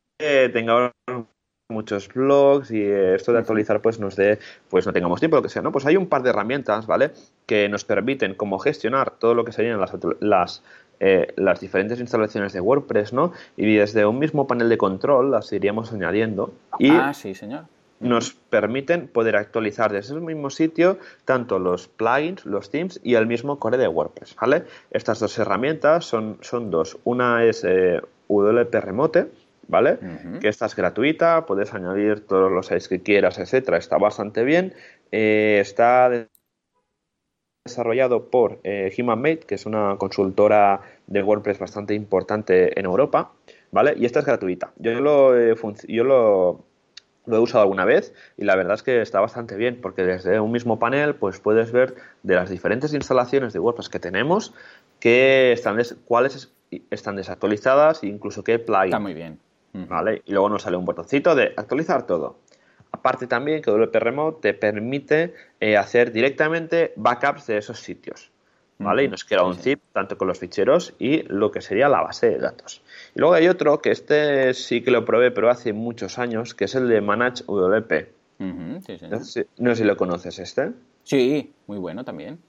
tengamos 0.53 0.91
muchos 1.71 2.07
blogs 2.07 2.71
y 2.71 2.83
esto 2.83 3.31
de 3.31 3.39
actualizar 3.39 3.81
pues 3.81 3.99
nos 3.99 4.15
dé, 4.15 4.39
pues 4.69 4.85
no 4.85 4.93
tengamos 4.93 5.19
tiempo, 5.19 5.37
lo 5.37 5.43
que 5.43 5.49
sea, 5.49 5.61
¿no? 5.61 5.71
Pues 5.71 5.85
hay 5.85 5.97
un 5.97 6.07
par 6.07 6.23
de 6.23 6.31
herramientas, 6.31 6.87
¿vale? 6.87 7.11
Que 7.45 7.69
nos 7.69 7.85
permiten 7.85 8.35
como 8.35 8.59
gestionar 8.59 9.11
todo 9.11 9.33
lo 9.33 9.45
que 9.45 9.51
serían 9.51 9.79
las, 9.79 9.91
las 10.19 10.63
eh, 10.99 11.33
las 11.37 11.59
diferentes 11.59 11.99
instalaciones 11.99 12.53
de 12.53 12.61
WordPress, 12.61 13.13
¿no? 13.13 13.33
Y 13.55 13.75
desde 13.75 14.05
un 14.05 14.19
mismo 14.19 14.47
panel 14.47 14.69
de 14.69 14.77
control 14.77 15.31
las 15.31 15.51
iríamos 15.53 15.93
añadiendo. 15.93 16.53
Y 16.77 16.91
ah, 16.91 17.13
sí, 17.13 17.33
señor. 17.33 17.65
Nos 17.99 18.33
permiten 18.33 19.07
poder 19.07 19.35
actualizar 19.35 19.91
desde 19.91 20.15
el 20.15 20.21
mismo 20.21 20.49
sitio 20.49 20.99
tanto 21.25 21.59
los 21.59 21.89
plugins, 21.89 22.45
los 22.45 22.69
themes 22.69 22.99
y 23.03 23.15
el 23.15 23.27
mismo 23.27 23.59
core 23.59 23.77
de 23.77 23.89
WordPress, 23.89 24.35
¿vale? 24.39 24.63
Estas 24.91 25.19
dos 25.19 25.37
herramientas 25.37 26.05
son, 26.05 26.37
son 26.41 26.71
dos. 26.71 26.97
Una 27.03 27.43
es 27.43 27.65
eh, 27.65 28.01
WP 28.29 28.73
Remote, 28.75 29.27
¿vale? 29.67 29.99
Que 30.39 30.47
esta 30.47 30.65
es 30.65 30.75
gratuita, 30.75 31.45
puedes 31.45 31.73
añadir 31.73 32.25
todos 32.25 32.51
los 32.51 32.67
sites 32.67 32.87
que 32.87 33.01
quieras, 33.01 33.37
etcétera. 33.37 33.77
Está 33.77 33.97
bastante 33.97 34.43
bien. 34.43 34.73
Eh, 35.11 35.59
está 35.61 36.27
desarrollado 37.69 38.29
por 38.29 38.59
eh, 38.63 38.93
HumanMate, 38.97 39.39
que 39.39 39.55
es 39.55 39.65
una 39.65 39.95
consultora 39.97 40.81
de 41.07 41.23
WordPress 41.23 41.59
bastante 41.59 41.93
importante 41.93 42.77
en 42.79 42.85
Europa, 42.85 43.31
¿vale? 43.71 43.93
Y 43.97 44.05
esta 44.05 44.19
es 44.19 44.25
gratuita. 44.25 44.71
Yo 44.77 44.99
lo, 44.99 45.33
yo 45.87 46.03
lo, 46.03 46.65
he 47.27 47.37
usado 47.37 47.63
alguna 47.63 47.85
vez 47.85 48.13
y 48.37 48.45
la 48.45 48.55
verdad 48.55 48.75
es 48.75 48.83
que 48.83 49.01
está 49.01 49.19
bastante 49.19 49.55
bien 49.55 49.79
porque 49.81 50.03
desde 50.03 50.39
un 50.39 50.51
mismo 50.51 50.79
panel 50.79 51.15
pues 51.15 51.39
puedes 51.39 51.71
ver 51.71 51.95
de 52.23 52.35
las 52.35 52.49
diferentes 52.49 52.93
instalaciones 52.93 53.53
de 53.53 53.59
WordPress 53.59 53.89
que 53.89 53.99
tenemos 53.99 54.53
que 54.99 55.51
están 55.51 55.79
cuáles 56.05 56.51
están 56.89 57.15
desactualizadas 57.15 58.03
e 58.03 58.07
incluso 58.07 58.43
qué 58.43 58.57
plugin. 58.59 58.85
Está 58.85 58.99
muy 58.99 59.13
bien. 59.13 59.39
¿Vale? 59.71 60.23
Y 60.25 60.31
luego 60.31 60.49
nos 60.49 60.63
sale 60.63 60.77
un 60.77 60.85
botoncito 60.85 61.35
de 61.35 61.53
actualizar 61.55 62.07
todo. 62.07 62.37
Aparte 62.91 63.27
también 63.27 63.61
que 63.61 63.71
WP 63.71 63.95
Remote 63.95 64.39
te 64.41 64.53
permite 64.53 65.33
eh, 65.59 65.77
hacer 65.77 66.11
directamente 66.11 66.93
backups 66.95 67.47
de 67.47 67.57
esos 67.57 67.79
sitios. 67.79 68.31
¿Vale? 68.81 69.03
Y 69.03 69.07
nos 69.09 69.25
queda 69.25 69.43
un 69.43 69.55
zip 69.55 69.81
tanto 69.91 70.17
con 70.17 70.29
los 70.29 70.39
ficheros 70.39 70.93
y 70.99 71.23
lo 71.23 71.51
que 71.51 71.59
sería 71.59 71.89
la 71.89 72.01
base 72.01 72.29
de 72.29 72.37
datos. 72.37 72.81
Y 73.13 73.19
luego 73.19 73.35
hay 73.35 73.49
otro 73.49 73.81
que 73.81 73.91
este 73.91 74.53
sí 74.53 74.81
que 74.81 74.89
lo 74.89 75.03
probé, 75.03 75.31
pero 75.31 75.49
hace 75.49 75.73
muchos 75.73 76.17
años, 76.17 76.55
que 76.55 76.63
es 76.63 76.75
el 76.75 76.87
de 76.87 77.01
Manage 77.01 77.43
WP. 77.45 78.07
no, 78.39 78.81
sé, 78.81 79.47
no, 79.57 79.75
sé, 79.75 79.75
si 79.75 79.83
lo 79.83 79.97
conoces 79.97 80.39
este. 80.39 80.71
Sí, 81.09 81.55
muy 81.65 81.79
bueno 81.79 82.05
también. 82.05 82.39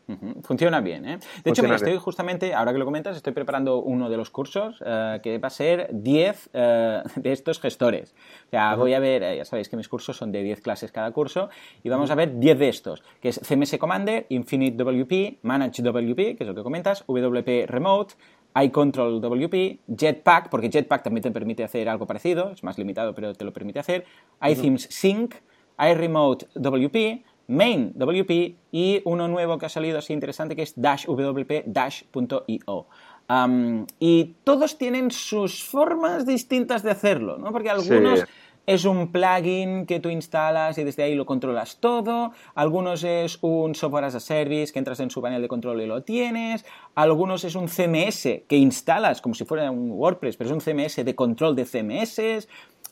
Funciona 0.43 0.83
bien, 0.83 1.09
¿eh? 1.09 1.19
De 1.43 1.51
hecho, 1.51 1.65
estoy 1.65 1.97
justamente, 1.97 2.53
ahora 2.53 2.75
que 2.75 2.79
lo 2.79 2.85
comentas, 2.85 3.17
estoy 3.17 3.33
preparando 3.33 3.79
uno 3.79 4.11
de 4.11 4.19
los 4.19 4.29
cursos 4.29 4.83
eh, 4.85 5.19
que 5.23 5.39
va 5.39 5.49
a 5.49 5.51
ser 5.51 5.89
10 5.91 6.51
eh, 6.53 7.03
de 7.17 7.33
estos 7.33 7.59
gestores. 7.59 8.15
O 8.49 8.51
sea, 8.51 8.77
voy 8.77 8.93
a 8.93 8.99
ver, 8.99 9.23
eh, 9.23 9.39
ya 9.39 9.47
sabéis 9.47 9.71
que 9.71 9.79
mis 9.79 9.89
cursos 9.89 10.15
son 10.15 10.31
de 10.31 10.43
10 10.43 10.61
clases 10.61 10.93
cada 10.93 11.11
curso, 11.11 11.49
y 11.83 11.89
vamos 11.89 12.11
a 12.11 12.15
ver 12.15 12.39
10 12.39 12.59
de 12.59 12.69
estos, 12.69 13.03
que 13.23 13.31
es 13.31 13.41
CMS 13.43 13.79
Commander, 13.79 14.27
Infinite 14.29 14.77
WP, 14.77 15.39
Manage 15.41 15.83
WP, 15.83 16.37
que 16.37 16.41
es 16.41 16.47
lo 16.47 16.55
que 16.55 16.63
comentas, 16.63 17.03
WP 17.09 17.67
Remote, 17.67 18.17
iControl 18.63 19.23
WP, 19.23 19.81
Jetpack, 19.97 20.51
porque 20.51 20.69
Jetpack 20.69 21.03
también 21.03 21.23
te 21.23 21.31
permite 21.31 21.65
hacer 21.65 21.89
algo 21.89 22.07
parecido, 22.07 22.51
es 22.51 22.63
más 22.63 22.77
limitado, 22.77 23.15
pero 23.15 23.33
te 23.33 23.47
lo 23.47 23.55
permite 23.55 23.79
hacer, 23.79 24.05
iThemes 24.43 24.87
Sync, 24.91 25.37
iRemote 25.79 26.47
WP, 26.55 27.25
Main 27.51 27.93
WP 27.97 28.57
y 28.73 29.03
uno 29.05 29.29
nuevo 29.29 29.59
que 29.59 29.67
ha 29.67 29.69
salido 29.69 29.99
así 29.99 30.13
interesante 30.13 30.55
que 30.55 30.63
es 30.63 30.81
Dash 30.81 31.07
WP 31.07 31.65
Dash.io. 31.67 32.87
y 33.99 34.35
todos 34.45 34.79
tienen 34.79 35.11
sus 35.11 35.65
formas 35.65 36.27
distintas 36.27 36.83
de 36.83 36.93
hacerlo, 36.93 37.39
¿no? 37.39 37.53
Porque 37.53 37.71
algunos 37.71 38.25
es 38.67 38.85
un 38.85 39.11
plugin 39.11 39.85
que 39.85 39.99
tú 39.99 40.11
instalas 40.11 40.79
y 40.79 40.85
desde 40.85 41.03
ahí 41.03 41.17
lo 41.17 41.27
controlas 41.27 41.79
todo. 41.79 42.33
Algunos 42.55 43.03
es 43.03 43.39
un 43.41 43.75
software 43.75 44.05
as 44.05 44.15
a 44.15 44.21
service 44.21 44.73
que 44.73 44.79
entras 44.79 45.01
en 45.01 45.11
su 45.11 45.21
panel 45.21 45.43
de 45.43 45.49
control 45.49 45.81
y 45.81 45.87
lo 45.87 46.05
tienes. 46.05 46.65
Algunos 46.95 47.43
es 47.43 47.57
un 47.57 47.69
CMS 47.69 48.45
que 48.47 48.57
instalas 48.57 49.21
como 49.21 49.35
si 49.35 49.45
fuera 49.45 49.71
un 49.73 49.91
WordPress, 49.91 50.37
pero 50.37 50.51
es 50.51 50.55
un 50.55 50.61
CMS 50.61 51.05
de 51.05 51.15
control 51.17 51.57
de 51.57 51.65
CMS. 51.65 52.47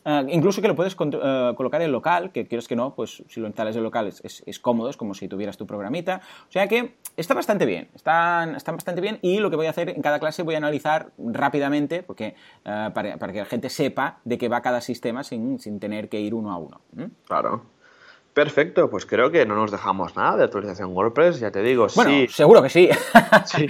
Eh, 0.05 0.25
incluso 0.29 0.61
que 0.61 0.67
lo 0.67 0.75
puedes 0.75 0.95
uh, 0.95 1.55
colocar 1.55 1.81
en 1.81 1.91
local, 1.91 2.31
que 2.31 2.47
quieres 2.47 2.67
que 2.67 2.75
no, 2.75 2.95
pues 2.95 3.23
si 3.27 3.39
lo 3.39 3.47
instalas 3.47 3.75
en 3.75 3.83
local 3.83 4.07
es, 4.07 4.43
es, 4.45 4.59
cómodo, 4.59 4.89
es 4.89 4.97
como 4.97 5.13
si 5.13 5.27
tuvieras 5.27 5.57
tu 5.57 5.65
programita. 5.65 6.21
O 6.47 6.51
sea 6.51 6.67
que 6.67 6.95
está 7.17 7.33
bastante 7.33 7.65
bien, 7.65 7.89
están, 7.93 8.55
están 8.55 8.75
bastante 8.75 9.01
bien 9.01 9.19
y 9.21 9.39
lo 9.39 9.49
que 9.49 9.55
voy 9.55 9.67
a 9.67 9.71
hacer 9.71 9.89
en 9.89 10.01
cada 10.01 10.19
clase 10.19 10.43
voy 10.43 10.55
a 10.55 10.57
analizar 10.57 11.11
rápidamente, 11.17 12.03
porque 12.03 12.35
uh, 12.65 12.91
para, 12.93 13.17
para, 13.17 13.33
que 13.33 13.39
la 13.39 13.45
gente 13.45 13.69
sepa 13.69 14.19
de 14.23 14.37
qué 14.37 14.47
va 14.47 14.61
cada 14.61 14.81
sistema 14.81 15.23
sin, 15.23 15.59
sin 15.59 15.79
tener 15.79 16.09
que 16.09 16.19
ir 16.19 16.33
uno 16.33 16.51
a 16.51 16.57
uno. 16.57 16.81
Claro. 17.27 17.79
Perfecto, 18.33 18.89
pues 18.89 19.05
creo 19.05 19.31
que 19.31 19.45
no 19.45 19.55
nos 19.55 19.71
dejamos 19.71 20.15
nada 20.15 20.37
de 20.37 20.43
actualización 20.45 20.95
WordPress, 20.95 21.39
ya 21.39 21.51
te 21.51 21.61
digo. 21.61 21.87
Bueno, 21.95 22.29
seguro 22.29 22.61
que 22.61 22.69
sí. 22.69 22.89
sí. 23.45 23.67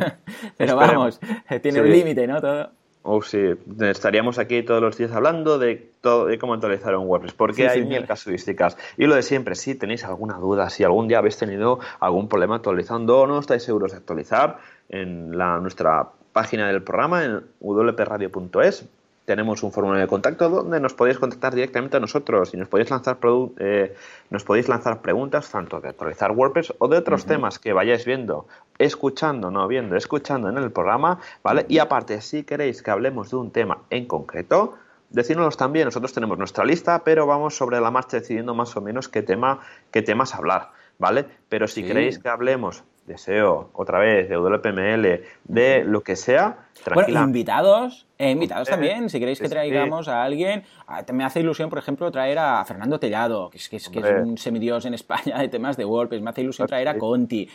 Pero 0.58 0.76
vamos, 0.76 1.20
tiene 1.62 1.80
un 1.80 1.90
límite, 1.90 2.26
¿no? 2.26 2.40
Todo. 2.40 2.81
Oh, 3.04 3.20
sí, 3.20 3.54
estaríamos 3.80 4.38
aquí 4.38 4.62
todos 4.62 4.80
los 4.80 4.96
días 4.96 5.10
hablando 5.10 5.58
de, 5.58 5.90
todo, 6.00 6.26
de 6.26 6.38
cómo 6.38 6.54
actualizar 6.54 6.94
un 6.94 7.08
WordPress, 7.08 7.32
porque 7.32 7.68
hay 7.68 7.84
mil 7.84 8.06
casuísticas. 8.06 8.76
Y 8.96 9.06
lo 9.06 9.16
de 9.16 9.22
siempre, 9.22 9.56
si 9.56 9.74
tenéis 9.74 10.04
alguna 10.04 10.38
duda, 10.38 10.70
si 10.70 10.84
algún 10.84 11.08
día 11.08 11.18
habéis 11.18 11.36
tenido 11.36 11.80
algún 11.98 12.28
problema 12.28 12.56
actualizando 12.56 13.18
o 13.18 13.26
no 13.26 13.40
estáis 13.40 13.64
seguros 13.64 13.90
de 13.90 13.98
actualizar, 13.98 14.58
en 14.88 15.36
la, 15.36 15.58
nuestra 15.58 16.10
página 16.32 16.68
del 16.68 16.82
programa, 16.82 17.24
en 17.24 17.42
wpradio.es, 17.60 18.88
tenemos 19.24 19.62
un 19.62 19.72
formulario 19.72 20.04
de 20.04 20.08
contacto 20.08 20.48
donde 20.48 20.80
nos 20.80 20.94
podéis 20.94 21.18
contactar 21.18 21.54
directamente 21.54 21.96
a 21.96 22.00
nosotros 22.00 22.52
y 22.54 22.56
nos 22.56 22.68
podéis 22.68 22.90
lanzar, 22.90 23.18
eh, 23.58 23.94
nos 24.30 24.44
podéis 24.44 24.68
lanzar 24.68 25.00
preguntas 25.00 25.50
tanto 25.50 25.80
de 25.80 25.88
actualizar 25.88 26.32
WordPress 26.32 26.74
o 26.78 26.88
de 26.88 26.98
otros 26.98 27.24
temas 27.24 27.58
que 27.58 27.72
vayáis 27.72 28.04
viendo, 28.04 28.46
escuchando, 28.78 29.50
no 29.50 29.66
viendo, 29.68 29.96
escuchando 29.96 30.48
en 30.48 30.58
el 30.58 30.72
programa, 30.72 31.20
¿vale? 31.42 31.66
Y 31.68 31.78
aparte, 31.78 32.20
si 32.20 32.42
queréis 32.42 32.82
que 32.82 32.90
hablemos 32.90 33.30
de 33.30 33.36
un 33.36 33.50
tema 33.50 33.78
en 33.90 34.06
concreto, 34.06 34.74
decídnoslo 35.10 35.56
también. 35.56 35.86
Nosotros 35.86 36.12
tenemos 36.12 36.38
nuestra 36.38 36.64
lista, 36.64 37.04
pero 37.04 37.26
vamos 37.26 37.56
sobre 37.56 37.80
la 37.80 37.90
marcha 37.90 38.18
decidiendo 38.18 38.54
más 38.54 38.76
o 38.76 38.80
menos 38.80 39.08
qué 39.08 39.22
tema, 39.22 39.60
qué 39.90 40.02
temas 40.02 40.34
hablar, 40.34 40.70
¿vale? 40.98 41.26
Pero 41.48 41.68
si 41.68 41.84
queréis 41.84 42.18
que 42.18 42.28
hablemos 42.28 42.84
deseo 43.06 43.70
otra 43.72 43.98
vez, 43.98 44.28
de 44.28 44.36
WPML, 44.36 45.22
de 45.44 45.84
lo 45.84 46.02
que 46.02 46.16
sea, 46.16 46.58
tranquila. 46.84 47.20
Bueno, 47.20 47.26
invitados, 47.26 48.06
eh, 48.18 48.30
invitados 48.30 48.68
también, 48.68 49.10
si 49.10 49.18
queréis 49.18 49.40
que 49.40 49.48
traigamos 49.48 50.08
a 50.08 50.22
alguien, 50.22 50.64
me 51.12 51.24
hace 51.24 51.40
ilusión, 51.40 51.68
por 51.68 51.78
ejemplo, 51.78 52.10
traer 52.10 52.38
a 52.38 52.64
Fernando 52.64 52.98
Tellado, 52.98 53.50
que 53.50 53.58
es, 53.58 53.68
que 53.68 53.76
es, 53.76 53.88
que 53.88 53.98
es 53.98 54.06
un 54.22 54.38
semidios 54.38 54.84
en 54.84 54.94
España 54.94 55.38
de 55.38 55.48
temas 55.48 55.76
de 55.76 55.84
WordPress, 55.84 56.22
me 56.22 56.30
hace 56.30 56.42
ilusión 56.42 56.68
traer 56.68 56.88
a 56.88 56.98
Conti. 56.98 57.48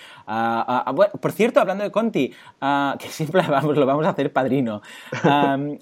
por 1.22 1.32
cierto, 1.32 1.62
hablando 1.62 1.84
de 1.84 1.92
Conti, 1.92 2.34
que 3.00 3.08
siempre 3.08 3.42
vamos, 3.48 3.78
lo 3.78 3.86
vamos 3.86 4.06
a 4.06 4.10
hacer 4.10 4.32
padrino, 4.34 4.82
um, 5.24 5.78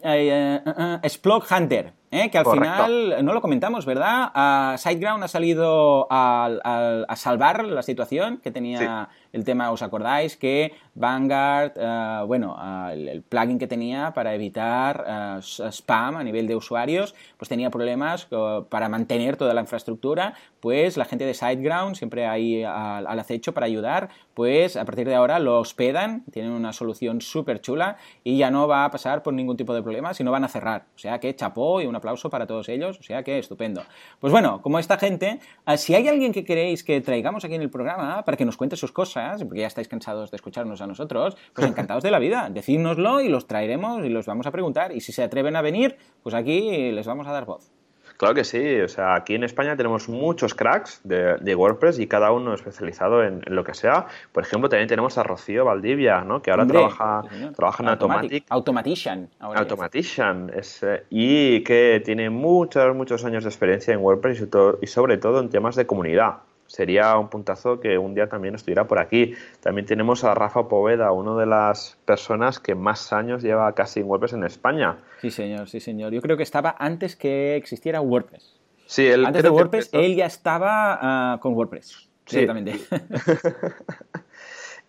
Hunter, 1.49 1.93
¿eh? 2.11 2.29
que 2.29 2.37
al 2.37 2.45
final, 2.45 3.25
no 3.25 3.33
lo 3.33 3.41
comentamos, 3.41 3.85
¿verdad? 3.85 4.77
SiteGround 4.77 5.23
ha 5.23 5.27
salido 5.27 6.07
a, 6.09 7.05
salvar 7.15 7.65
la 7.65 7.81
situación 7.81 8.37
que 8.37 8.51
tenía 8.51 9.09
el 9.35 9.43
tema, 9.43 9.69
¿os 9.71 9.81
acordáis? 9.81 10.37
Que 10.37 10.73
Vanguard, 10.95 11.73
uh, 11.75 12.25
bueno, 12.25 12.55
uh, 12.55 12.91
el, 12.91 13.21
plugin 13.21 13.59
que 13.59 13.67
tenía 13.67 14.13
para 14.13 14.33
evitar 14.33 15.03
spam 15.41 16.15
a 16.15 16.23
nivel 16.23 16.47
de 16.47 16.55
usuarios, 16.55 17.13
pues 17.37 17.49
tenía 17.49 17.69
problemas 17.69 18.27
para 18.69 18.87
mantener 18.87 19.35
toda 19.35 19.53
la 19.53 19.61
infraestructura, 19.61 20.35
pues 20.61 20.95
la 20.95 21.03
gente 21.03 21.25
de 21.25 21.33
SiteGround, 21.33 21.95
siempre 21.95 22.25
ahí 22.25 22.63
al, 22.63 23.19
acecho 23.19 23.53
para 23.53 23.65
ayudar, 23.65 24.09
pues 24.33 24.77
a 24.77 24.85
partir 24.85 25.05
de 25.07 25.15
ahora 25.15 25.37
lo 25.39 25.59
hospedan, 25.59 26.23
tienen 26.31 26.53
una 26.53 26.71
solución 26.71 27.19
súper 27.19 27.59
chula 27.59 27.97
y 28.23 28.37
ya 28.37 28.49
no 28.51 28.67
va 28.67 28.85
a 28.85 28.91
pasar 28.91 29.21
por 29.21 29.33
ningún 29.33 29.57
tipo 29.57 29.73
de 29.73 29.83
problema, 29.83 30.13
sino 30.13 30.31
van 30.31 30.45
a 30.45 30.47
cerrar. 30.47 30.85
O 30.95 30.99
sea 30.99 31.19
que 31.19 31.35
chapó 31.35 31.81
y 31.81 31.87
una 31.87 31.97
aplauso 31.97 32.29
para 32.29 32.47
todos 32.47 32.69
ellos, 32.69 32.99
o 32.99 33.03
sea 33.03 33.23
que 33.23 33.37
estupendo. 33.37 33.83
Pues 34.19 34.31
bueno, 34.31 34.61
como 34.61 34.79
esta 34.79 34.97
gente, 34.97 35.39
eh, 35.67 35.77
si 35.77 35.93
hay 35.93 36.07
alguien 36.07 36.31
que 36.31 36.45
queréis 36.45 36.83
que 36.83 37.01
traigamos 37.01 37.43
aquí 37.43 37.55
en 37.55 37.61
el 37.61 37.69
programa 37.69 38.23
para 38.23 38.37
que 38.37 38.45
nos 38.45 38.55
cuente 38.55 38.77
sus 38.77 38.91
cosas, 38.91 39.24
porque 39.43 39.61
ya 39.61 39.67
estáis 39.67 39.87
cansados 39.87 40.31
de 40.31 40.35
escucharnos 40.37 40.81
a 40.81 40.87
nosotros, 40.87 41.37
pues 41.53 41.67
encantados 41.67 42.03
de 42.03 42.11
la 42.11 42.19
vida, 42.19 42.49
decídnoslo 42.53 43.21
y 43.21 43.29
los 43.29 43.47
traeremos 43.47 44.05
y 44.05 44.09
los 44.09 44.25
vamos 44.25 44.47
a 44.47 44.51
preguntar. 44.51 44.91
Y 44.91 45.01
si 45.01 45.11
se 45.11 45.23
atreven 45.23 45.55
a 45.55 45.61
venir, 45.61 45.97
pues 46.23 46.35
aquí 46.35 46.91
les 46.91 47.05
vamos 47.05 47.27
a 47.27 47.31
dar 47.31 47.45
voz. 47.45 47.71
Claro 48.17 48.33
que 48.33 48.45
sí, 48.45 48.79
o 48.79 48.87
sea, 48.87 49.15
aquí 49.15 49.35
en 49.35 49.43
España 49.43 49.75
tenemos 49.75 50.07
muchos 50.07 50.53
cracks 50.53 51.01
de, 51.03 51.55
WordPress 51.55 51.99
y 51.99 52.07
cada 52.07 52.31
uno 52.31 52.53
especializado 52.53 53.23
en, 53.23 53.41
lo 53.47 53.63
que 53.63 53.73
sea. 53.73 54.07
Por 54.31 54.43
ejemplo, 54.43 54.69
también 54.69 54.87
tenemos 54.87 55.17
a 55.17 55.23
Rocío 55.23 55.65
Valdivia, 55.65 56.21
¿no? 56.21 56.41
que 56.41 56.51
ahora 56.51 56.65
trabaja, 56.65 57.23
trabaja 57.55 57.83
en 57.83 57.89
Automatic. 57.89 58.45
Automatician. 58.49 59.29
Automatician, 59.39 60.51
es, 60.55 60.81
eh, 60.83 61.03
y 61.09 61.61
que 61.63 62.01
tiene 62.05 62.29
muchos, 62.29 62.95
muchos 62.95 63.25
años 63.25 63.43
de 63.43 63.49
experiencia 63.49 63.93
en 63.93 63.99
WordPress 63.99 64.47
y 64.81 64.87
sobre 64.87 65.17
todo 65.17 65.41
en 65.41 65.49
temas 65.49 65.75
de 65.75 65.85
comunidad 65.85 66.37
sería 66.67 67.17
un 67.17 67.29
puntazo 67.29 67.79
que 67.79 67.97
un 67.97 68.15
día 68.15 68.27
también 68.27 68.55
estuviera 68.55 68.87
por 68.87 68.99
aquí. 68.99 69.33
También 69.61 69.85
tenemos 69.85 70.23
a 70.23 70.33
Rafa 70.33 70.67
Poveda, 70.67 71.11
una 71.11 71.35
de 71.35 71.45
las 71.45 71.97
personas 72.05 72.59
que 72.59 72.75
más 72.75 73.13
años 73.13 73.43
lleva 73.43 73.73
casi 73.73 74.01
en 74.01 74.07
WordPress 74.07 74.33
en 74.33 74.43
España. 74.43 74.97
Sí, 75.21 75.31
señor, 75.31 75.69
sí, 75.69 75.79
señor. 75.79 76.13
Yo 76.13 76.21
creo 76.21 76.37
que 76.37 76.43
estaba 76.43 76.75
antes 76.79 77.15
que 77.15 77.55
existiera 77.55 78.01
WordPress. 78.01 78.59
Sí, 78.87 79.07
él 79.07 79.25
antes 79.25 79.43
de 79.43 79.49
WordPress, 79.49 79.89
él 79.93 80.15
ya 80.15 80.25
estaba 80.25 80.99
ah, 81.01 81.39
con 81.39 81.53
WordPress. 81.53 82.09
Sí. 82.25 82.39
Exactamente. 82.39 82.79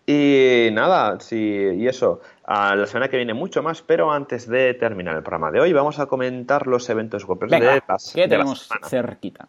y 0.05 0.69
nada, 0.73 1.19
sí, 1.19 1.69
y 1.75 1.87
eso. 1.87 2.21
A 2.43 2.75
la 2.75 2.87
semana 2.87 3.09
que 3.09 3.17
viene 3.17 3.33
mucho 3.33 3.61
más, 3.61 3.81
pero 3.81 4.11
antes 4.11 4.47
de 4.47 4.73
terminar 4.73 5.15
el 5.15 5.21
programa 5.21 5.51
de 5.51 5.59
hoy, 5.59 5.73
vamos 5.73 5.99
a 5.99 6.05
comentar 6.05 6.67
los 6.67 6.89
eventos 6.89 7.27
WordPress 7.27 7.51
de 7.51 7.81
las, 7.87 8.13
¿qué 8.13 8.27
tenemos 8.27 8.69
cerquita? 8.87 9.47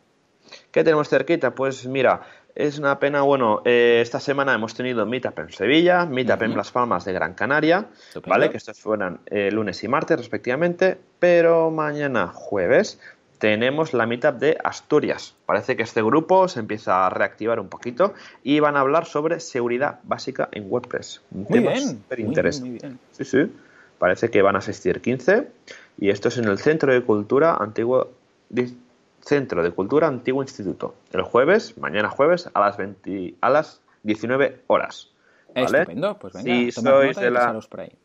¿Qué 0.78 0.84
tenemos 0.84 1.08
cerquita? 1.08 1.56
Pues 1.56 1.86
mira, 1.86 2.22
es 2.54 2.78
una 2.78 3.00
pena, 3.00 3.22
bueno, 3.22 3.62
eh, 3.64 3.98
esta 4.00 4.20
semana 4.20 4.54
hemos 4.54 4.74
tenido 4.74 5.04
Meetup 5.06 5.36
en 5.40 5.50
Sevilla, 5.50 6.06
Meetup 6.06 6.40
en 6.42 6.56
Las 6.56 6.70
Palmas 6.70 7.04
de 7.04 7.12
Gran 7.12 7.34
Canaria, 7.34 7.86
¿vale? 8.24 8.48
Que 8.48 8.58
estos 8.58 8.78
fueran 8.78 9.18
eh, 9.26 9.50
lunes 9.50 9.82
y 9.82 9.88
martes 9.88 10.16
respectivamente, 10.16 10.96
pero 11.18 11.72
mañana 11.72 12.28
jueves 12.28 13.00
tenemos 13.38 13.92
la 13.92 14.06
Meetup 14.06 14.36
de 14.36 14.56
Asturias. 14.62 15.34
Parece 15.46 15.76
que 15.76 15.82
este 15.82 16.00
grupo 16.00 16.46
se 16.46 16.60
empieza 16.60 17.08
a 17.08 17.10
reactivar 17.10 17.58
un 17.58 17.68
poquito 17.68 18.14
y 18.44 18.60
van 18.60 18.76
a 18.76 18.80
hablar 18.80 19.06
sobre 19.06 19.40
seguridad 19.40 19.98
básica 20.04 20.48
en 20.52 20.70
WordPress. 20.70 21.22
Un 21.32 21.40
muy 21.40 21.58
tema 21.58 21.76
súper 21.76 22.20
interesante. 22.20 22.92
Sí, 23.10 23.24
sí. 23.24 23.52
Parece 23.98 24.30
que 24.30 24.42
van 24.42 24.54
a 24.54 24.60
asistir 24.60 25.00
15 25.00 25.48
y 25.98 26.10
esto 26.10 26.28
es 26.28 26.38
en 26.38 26.44
el 26.44 26.60
Centro 26.60 26.92
de 26.92 27.02
Cultura 27.02 27.56
Antiguo 27.56 28.12
Centro 29.28 29.62
de 29.62 29.70
Cultura 29.72 30.06
Antiguo 30.06 30.42
Instituto. 30.42 30.94
El 31.12 31.20
jueves, 31.20 31.76
mañana 31.76 32.08
jueves, 32.08 32.48
a 32.54 32.60
las, 32.60 32.78
20, 32.78 33.34
a 33.42 33.50
las 33.50 33.82
19 34.02 34.62
horas. 34.68 35.10
¿vale? 35.54 35.80
Estupendo, 35.80 36.18
pues 36.18 36.32
venga, 36.32 36.46
si 36.46 36.72
sois, 36.72 37.16
de 37.16 37.30
la, 37.30 37.60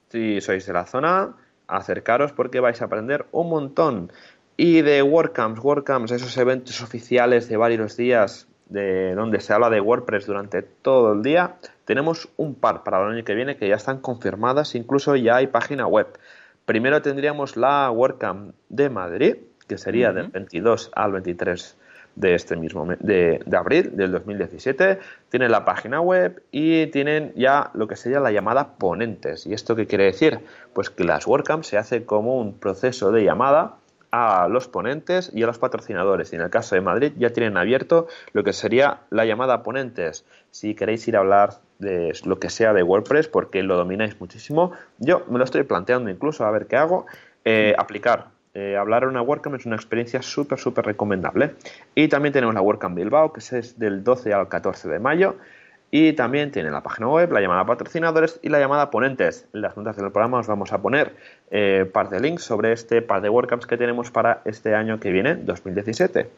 si 0.09 0.41
sois 0.41 0.65
de 0.65 0.73
la 0.73 0.85
zona, 0.85 1.33
acercaros 1.67 2.33
porque 2.33 2.59
vais 2.59 2.81
a 2.81 2.85
aprender 2.85 3.25
un 3.31 3.49
montón. 3.49 4.11
Y 4.57 4.81
de 4.81 5.01
WordCamps, 5.01 5.63
WordCamps, 5.63 6.11
esos 6.11 6.35
eventos 6.37 6.81
oficiales 6.81 7.47
de 7.47 7.55
varios 7.55 7.95
días 7.95 8.47
de 8.67 9.15
donde 9.15 9.39
se 9.39 9.53
habla 9.53 9.69
de 9.69 9.79
WordPress 9.79 10.25
durante 10.25 10.61
todo 10.61 11.13
el 11.13 11.23
día, 11.23 11.55
tenemos 11.85 12.27
un 12.35 12.55
par 12.55 12.83
para 12.83 13.01
el 13.01 13.13
año 13.13 13.23
que 13.23 13.33
viene 13.33 13.55
que 13.55 13.69
ya 13.69 13.75
están 13.75 13.99
confirmadas, 13.99 14.75
incluso 14.75 15.15
ya 15.15 15.37
hay 15.37 15.47
página 15.47 15.87
web. 15.87 16.07
Primero 16.65 17.01
tendríamos 17.01 17.55
la 17.55 17.89
WordCamp 17.91 18.55
de 18.69 18.89
Madrid, 18.89 19.35
que 19.65 19.77
sería 19.77 20.11
del 20.11 20.27
22 20.27 20.91
al 20.93 21.11
23 21.13 21.77
de 22.15 22.35
este 22.35 22.55
mismo 22.55 22.85
de, 22.99 23.41
de, 23.45 23.57
abril 23.57 23.95
del 23.95 24.11
2017. 24.11 24.99
Tienen 25.29 25.51
la 25.51 25.65
página 25.65 25.99
web 26.01 26.43
y 26.51 26.87
tienen 26.87 27.33
ya 27.35 27.71
lo 27.73 27.87
que 27.87 27.95
sería 27.95 28.19
la 28.19 28.31
llamada 28.31 28.75
ponentes. 28.75 29.45
¿Y 29.47 29.53
esto 29.53 29.75
qué 29.75 29.87
quiere 29.87 30.05
decir? 30.05 30.39
Pues 30.73 30.89
que 30.89 31.03
las 31.03 31.25
WordCamps 31.25 31.67
se 31.67 31.77
hace 31.77 32.05
como 32.05 32.37
un 32.37 32.57
proceso 32.59 33.11
de 33.11 33.23
llamada 33.23 33.75
a 34.11 34.47
los 34.47 34.67
ponentes 34.67 35.31
y 35.33 35.41
a 35.41 35.47
los 35.47 35.57
patrocinadores. 35.57 36.31
Y 36.31 36.35
en 36.35 36.43
el 36.43 36.51
caso 36.51 36.75
de 36.75 36.81
Madrid 36.81 37.13
ya 37.17 37.31
tienen 37.31 37.57
abierto 37.57 38.07
lo 38.31 38.43
que 38.43 38.53
sería 38.53 38.99
la 39.09 39.25
llamada 39.25 39.63
ponentes. 39.63 40.23
Si 40.51 40.75
queréis 40.75 41.07
ir 41.07 41.15
a 41.15 41.21
hablar 41.21 41.55
de 41.79 42.13
lo 42.23 42.39
que 42.39 42.51
sea 42.51 42.73
de 42.73 42.83
WordPress 42.83 43.27
porque 43.27 43.63
lo 43.63 43.75
domináis 43.75 44.19
muchísimo, 44.19 44.73
yo 44.99 45.25
me 45.29 45.39
lo 45.39 45.43
estoy 45.43 45.63
planteando 45.63 46.11
incluso 46.11 46.45
a 46.45 46.51
ver 46.51 46.67
qué 46.67 46.75
hago. 46.75 47.07
Eh, 47.43 47.73
aplicar 47.77 48.27
eh, 48.53 48.77
hablar 48.77 49.03
en 49.03 49.09
una 49.09 49.21
WordCamp 49.21 49.55
es 49.55 49.65
una 49.65 49.75
experiencia 49.75 50.21
súper, 50.21 50.59
súper 50.59 50.85
recomendable. 50.85 51.55
Y 51.95 52.07
también 52.07 52.33
tenemos 52.33 52.53
la 52.53 52.61
WordCamp 52.61 52.95
Bilbao, 52.95 53.33
que 53.33 53.39
es 53.39 53.79
del 53.79 54.03
12 54.03 54.33
al 54.33 54.47
14 54.47 54.89
de 54.89 54.99
mayo. 54.99 55.35
Y 55.89 56.13
también 56.13 56.51
tiene 56.51 56.71
la 56.71 56.81
página 56.81 57.07
web, 57.07 57.31
la 57.31 57.39
llamada 57.39 57.65
patrocinadores 57.65 58.39
y 58.41 58.49
la 58.49 58.59
llamada 58.59 58.89
ponentes. 58.89 59.47
En 59.53 59.61
las 59.61 59.77
notas 59.77 59.95
del 59.95 60.11
programa 60.11 60.39
os 60.39 60.47
vamos 60.47 60.73
a 60.73 60.81
poner 60.81 61.13
eh, 61.51 61.87
par 61.91 62.09
de 62.09 62.19
links 62.19 62.43
sobre 62.43 62.71
este 62.71 63.03
par 63.03 63.21
de 63.21 63.29
WordCamps 63.29 63.67
que 63.67 63.77
tenemos 63.77 64.09
para 64.09 64.41
este 64.45 64.73
año 64.73 64.99
que 64.99 65.11
viene, 65.11 65.35
2017. 65.35 66.29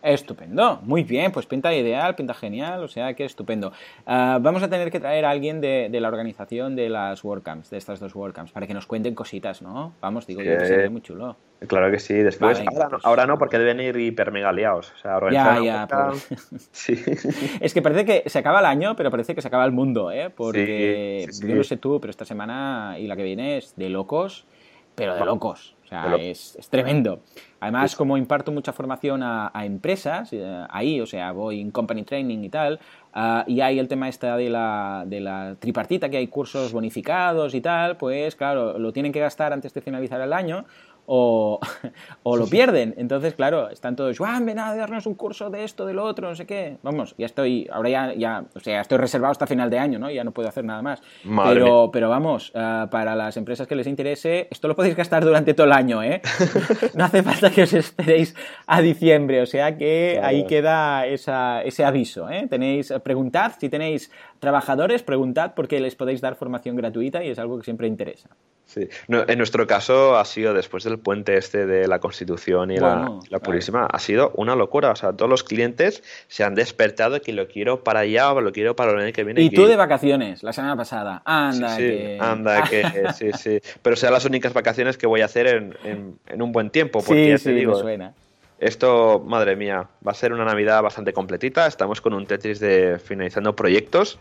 Estupendo, 0.00 0.80
muy 0.84 1.02
bien, 1.02 1.32
pues 1.32 1.46
pinta 1.46 1.74
ideal, 1.74 2.14
pinta 2.14 2.32
genial, 2.32 2.84
o 2.84 2.88
sea 2.88 3.14
que 3.14 3.24
estupendo. 3.24 3.72
Ah, 4.06 4.38
vamos 4.40 4.62
a 4.62 4.70
tener 4.70 4.92
que 4.92 5.00
traer 5.00 5.24
a 5.24 5.30
alguien 5.30 5.60
de, 5.60 5.88
la 5.90 6.06
organización 6.06 6.76
de 6.76 6.88
las 6.88 7.24
WordCamps, 7.24 7.70
de 7.70 7.78
estas 7.78 7.98
dos 7.98 8.14
WordCamps, 8.14 8.52
para 8.52 8.68
que 8.68 8.74
nos 8.74 8.86
cuenten 8.86 9.16
cositas, 9.16 9.60
¿no? 9.60 9.94
Vamos, 10.00 10.24
digo 10.26 10.40
yo 10.40 10.56
que 10.56 10.66
sería 10.66 10.88
muy 10.88 11.00
chulo. 11.00 11.36
Claro 11.66 11.90
que 11.90 11.98
sí, 11.98 12.14
después, 12.14 12.60
pues 12.60 12.92
ahora, 13.02 13.26
no, 13.26 13.36
porque 13.38 13.58
deben 13.58 13.80
ir 13.80 13.96
hiper 13.96 14.30
mega 14.30 14.52
liados. 14.52 14.92
O 14.92 14.98
sea, 14.98 15.18
ya, 15.32 15.60
ya, 15.60 15.88
sí. 16.70 17.02
Es 17.60 17.74
que 17.74 17.82
parece 17.82 18.04
que 18.04 18.30
se 18.30 18.38
acaba 18.38 18.60
el 18.60 18.66
año, 18.66 18.94
pero 18.94 19.10
parece 19.10 19.34
que 19.34 19.42
se 19.42 19.48
acaba 19.48 19.64
el 19.64 19.72
mundo, 19.72 20.12
¿eh? 20.12 20.30
Porque 20.30 21.26
yo 21.42 21.56
no 21.56 21.64
sé 21.64 21.76
tú, 21.76 22.00
pero 22.00 22.12
esta 22.12 22.24
semana 22.24 22.96
y 23.00 23.08
la 23.08 23.16
que 23.16 23.24
viene 23.24 23.58
es 23.58 23.74
de 23.74 23.88
locos, 23.88 24.46
pero 24.94 25.16
de 25.16 25.24
locos. 25.24 25.74
O 25.84 25.88
sea, 25.88 26.16
es, 26.16 26.54
es, 26.56 26.68
tremendo. 26.68 27.22
Además, 27.60 27.96
como 27.96 28.16
imparto 28.16 28.52
mucha 28.52 28.72
formación 28.72 29.22
a, 29.22 29.50
empresas, 29.64 30.32
eh, 30.32 30.64
ahí, 30.70 31.00
o 31.00 31.06
sea, 31.06 31.32
voy 31.32 31.60
en 31.60 31.70
company 31.70 32.04
training 32.04 32.44
y 32.44 32.48
tal, 32.48 32.78
ah, 33.12 33.44
y 33.46 33.60
hay 33.60 33.78
el 33.78 33.88
tema 33.88 34.08
esta 34.08 34.36
de 34.36 34.48
la, 34.48 35.04
de 35.06 35.20
la 35.20 35.56
tripartita, 35.58 36.08
que 36.08 36.18
hay 36.18 36.28
cursos 36.28 36.72
bonificados 36.72 37.54
y 37.54 37.60
tal, 37.60 37.96
pues 37.96 38.36
claro, 38.36 38.78
lo 38.78 38.92
tienen 38.92 39.12
que 39.12 39.20
gastar 39.20 39.52
antes 39.52 39.74
de 39.74 39.80
finalizar 39.80 40.20
el 40.20 40.32
año, 40.32 40.64
o, 41.10 41.58
o 42.22 42.36
lo 42.36 42.46
pierden. 42.46 42.94
Entonces, 42.98 43.34
claro, 43.34 43.70
están 43.70 43.96
todos, 43.96 44.18
Juan, 44.18 44.44
ven 44.44 44.58
a 44.58 44.76
darnos 44.76 45.06
un 45.06 45.14
curso 45.14 45.48
de 45.48 45.64
esto, 45.64 45.86
de 45.86 45.94
lo 45.94 46.04
otro, 46.04 46.28
no 46.28 46.36
sé 46.36 46.46
qué. 46.46 46.76
Vamos, 46.82 47.14
ya 47.16 47.26
estoy, 47.26 47.66
ahora 47.72 47.88
ya, 47.88 48.14
ya 48.14 48.44
o 48.54 48.60
sea, 48.60 48.82
estoy 48.82 48.98
reservado 48.98 49.32
hasta 49.32 49.46
final 49.46 49.70
de 49.70 49.78
año, 49.78 49.98
¿no? 49.98 50.10
Ya 50.10 50.22
no 50.22 50.32
puedo 50.32 50.48
hacer 50.48 50.64
nada 50.64 50.82
más. 50.82 51.02
pero, 51.44 51.90
pero 51.90 52.10
vamos, 52.10 52.52
eh, 52.54 52.86
para 52.90 53.16
las 53.16 53.38
empresas 53.38 53.66
que 53.66 53.74
les 53.74 53.86
interese, 53.86 54.48
esto 54.50 54.68
lo 54.68 54.76
podéis 54.76 54.94
gastar 54.94 55.24
durante 55.24 55.54
todo 55.54 55.66
el 55.66 55.72
año, 55.72 56.02
¿eh? 56.02 56.20
no 56.94 57.04
hace 57.04 57.22
falta 57.22 57.47
que 57.50 57.62
os 57.62 57.72
esperéis 57.72 58.34
a 58.66 58.80
diciembre, 58.80 59.42
o 59.42 59.46
sea 59.46 59.76
que 59.76 60.20
ahí 60.22 60.44
queda 60.44 61.06
esa, 61.06 61.62
ese 61.62 61.84
aviso, 61.84 62.28
¿eh? 62.30 62.46
Tenéis, 62.48 62.92
preguntad, 63.02 63.52
si 63.58 63.68
tenéis 63.68 64.10
trabajadores, 64.40 65.02
preguntad 65.02 65.52
porque 65.54 65.80
les 65.80 65.94
podéis 65.94 66.20
dar 66.20 66.36
formación 66.36 66.76
gratuita 66.76 67.24
y 67.24 67.30
es 67.30 67.38
algo 67.38 67.58
que 67.58 67.64
siempre 67.64 67.88
interesa. 67.88 68.30
Sí. 68.68 68.86
en 69.08 69.38
nuestro 69.38 69.66
caso 69.66 70.18
ha 70.18 70.24
sido 70.26 70.52
después 70.52 70.84
del 70.84 70.98
puente 70.98 71.38
este 71.38 71.64
de 71.64 71.88
la 71.88 72.00
Constitución 72.00 72.70
y 72.70 72.76
la, 72.76 73.18
Purísima, 73.42 73.86
ha 73.86 73.98
sido 73.98 74.30
una 74.34 74.54
locura. 74.54 74.90
O 74.90 74.96
sea, 74.96 75.14
todos 75.14 75.30
los 75.30 75.42
clientes 75.42 76.02
se 76.26 76.44
han 76.44 76.54
despertado 76.54 77.22
que 77.22 77.32
lo 77.32 77.48
quiero 77.48 77.82
para 77.82 78.00
allá 78.00 78.30
o 78.30 78.42
lo 78.42 78.52
quiero 78.52 78.76
para 78.76 78.92
el 78.92 78.98
año 78.98 79.12
que 79.14 79.24
viene. 79.24 79.40
Y 79.40 79.48
tú 79.48 79.66
de 79.66 79.76
vacaciones, 79.76 80.42
la 80.42 80.52
semana 80.52 80.76
pasada. 80.76 81.22
Anda, 81.24 81.76
sí, 81.76 81.82
que... 81.82 82.18
Anda, 82.20 82.62
que 82.70 82.84
sí, 83.14 83.32
sí. 83.32 83.58
Pero 83.80 83.96
sean 83.96 84.12
las 84.12 84.26
únicas 84.26 84.52
vacaciones 84.52 84.98
que 84.98 85.06
voy 85.06 85.22
a 85.22 85.24
hacer 85.24 85.46
en, 85.46 86.18
un 86.38 86.52
buen 86.52 86.68
tiempo. 86.68 87.02
Porque 87.02 87.38
sí, 87.38 87.52
digo, 87.52 87.74
suena. 87.74 88.12
Esto, 88.58 89.22
madre 89.24 89.54
mía, 89.54 89.88
va 90.06 90.12
a 90.12 90.14
ser 90.14 90.32
una 90.32 90.44
Navidad 90.44 90.82
bastante 90.82 91.12
completita. 91.12 91.66
Estamos 91.66 92.00
con 92.00 92.12
un 92.12 92.26
Tetris 92.26 92.58
de 92.58 92.98
finalizando 92.98 93.54
proyectos 93.54 94.18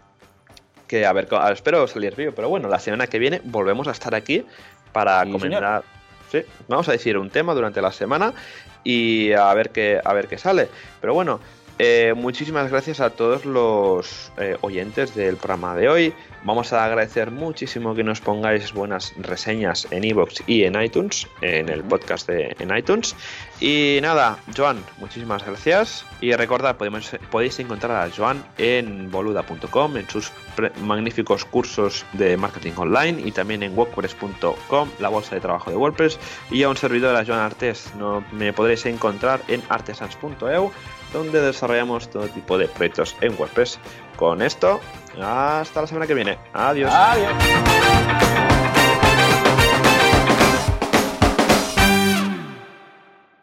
que 0.87 1.05
a 1.05 1.13
ver, 1.13 1.27
espero 1.51 1.85
salir 1.87 2.15
vivo, 2.15 2.31
pero 2.35 2.49
bueno, 2.49 2.69
la 2.69 2.79
semana 2.79 3.07
que 3.07 3.19
viene 3.19 3.41
volvemos 3.43 3.87
a 3.87 3.91
estar 3.91 4.15
aquí 4.15 4.45
para 4.93 5.25
comentar. 5.29 5.83
Sí, 6.31 6.41
vamos 6.67 6.87
a 6.89 6.91
decir 6.91 7.17
un 7.17 7.29
tema 7.29 7.53
durante 7.53 7.81
la 7.81 7.91
semana 7.91 8.33
y 8.83 9.31
a 9.31 9.53
ver 9.53 9.69
qué, 9.69 10.01
a 10.03 10.13
ver 10.13 10.27
qué 10.27 10.37
sale. 10.37 10.69
Pero 10.99 11.13
bueno, 11.13 11.39
eh, 11.79 12.13
muchísimas 12.15 12.71
gracias 12.71 12.99
a 12.99 13.11
todos 13.11 13.45
los 13.45 14.31
eh, 14.37 14.57
oyentes 14.61 15.13
del 15.15 15.37
programa 15.37 15.75
de 15.75 15.89
hoy. 15.89 16.13
Vamos 16.43 16.71
a 16.71 16.85
agradecer 16.85 17.29
muchísimo 17.31 17.93
que 17.93 18.03
nos 18.03 18.21
pongáis 18.21 18.71
buenas 18.71 19.13
reseñas 19.17 19.87
en 19.91 20.03
iVoox 20.03 20.41
y 20.47 20.63
en 20.63 20.81
iTunes, 20.81 21.27
en 21.41 21.67
el 21.69 21.83
podcast 21.83 22.27
de 22.27 22.55
en 22.59 22.75
iTunes. 22.75 23.15
Y 23.59 23.99
nada, 24.01 24.37
Joan, 24.55 24.83
muchísimas 24.97 25.45
gracias. 25.45 26.05
Y 26.21 26.31
recordad, 26.33 26.77
podemos, 26.77 27.11
podéis 27.31 27.59
encontrar 27.59 28.07
a 28.07 28.09
Joan 28.15 28.43
en 28.57 29.11
boluda.com, 29.11 29.97
en 29.97 30.09
sus 30.09 30.31
magníficos 30.83 31.43
cursos 31.43 32.05
de 32.13 32.37
marketing 32.37 32.73
online 32.77 33.21
y 33.23 33.31
también 33.31 33.61
en 33.63 33.77
wordpress.com, 33.77 34.89
la 34.99 35.09
bolsa 35.09 35.35
de 35.35 35.41
trabajo 35.41 35.69
de 35.69 35.77
WordPress. 35.77 36.19
Y 36.49 36.63
a 36.63 36.69
un 36.69 36.77
servidor, 36.77 37.15
a 37.15 37.25
Joan 37.25 37.39
Artes, 37.39 37.91
no, 37.97 38.23
me 38.31 38.53
podréis 38.53 38.85
encontrar 38.85 39.41
en 39.47 39.61
artesans.eu 39.69 40.71
donde 41.13 41.41
desarrollamos 41.41 42.09
todo 42.09 42.27
tipo 42.27 42.57
de 42.57 42.67
proyectos 42.67 43.15
en 43.21 43.35
WordPress. 43.37 43.79
Con 44.15 44.41
esto, 44.41 44.79
hasta 45.21 45.81
la 45.81 45.87
semana 45.87 46.07
que 46.07 46.13
viene. 46.13 46.37
Adiós. 46.53 46.91
Adiós. 46.93 48.46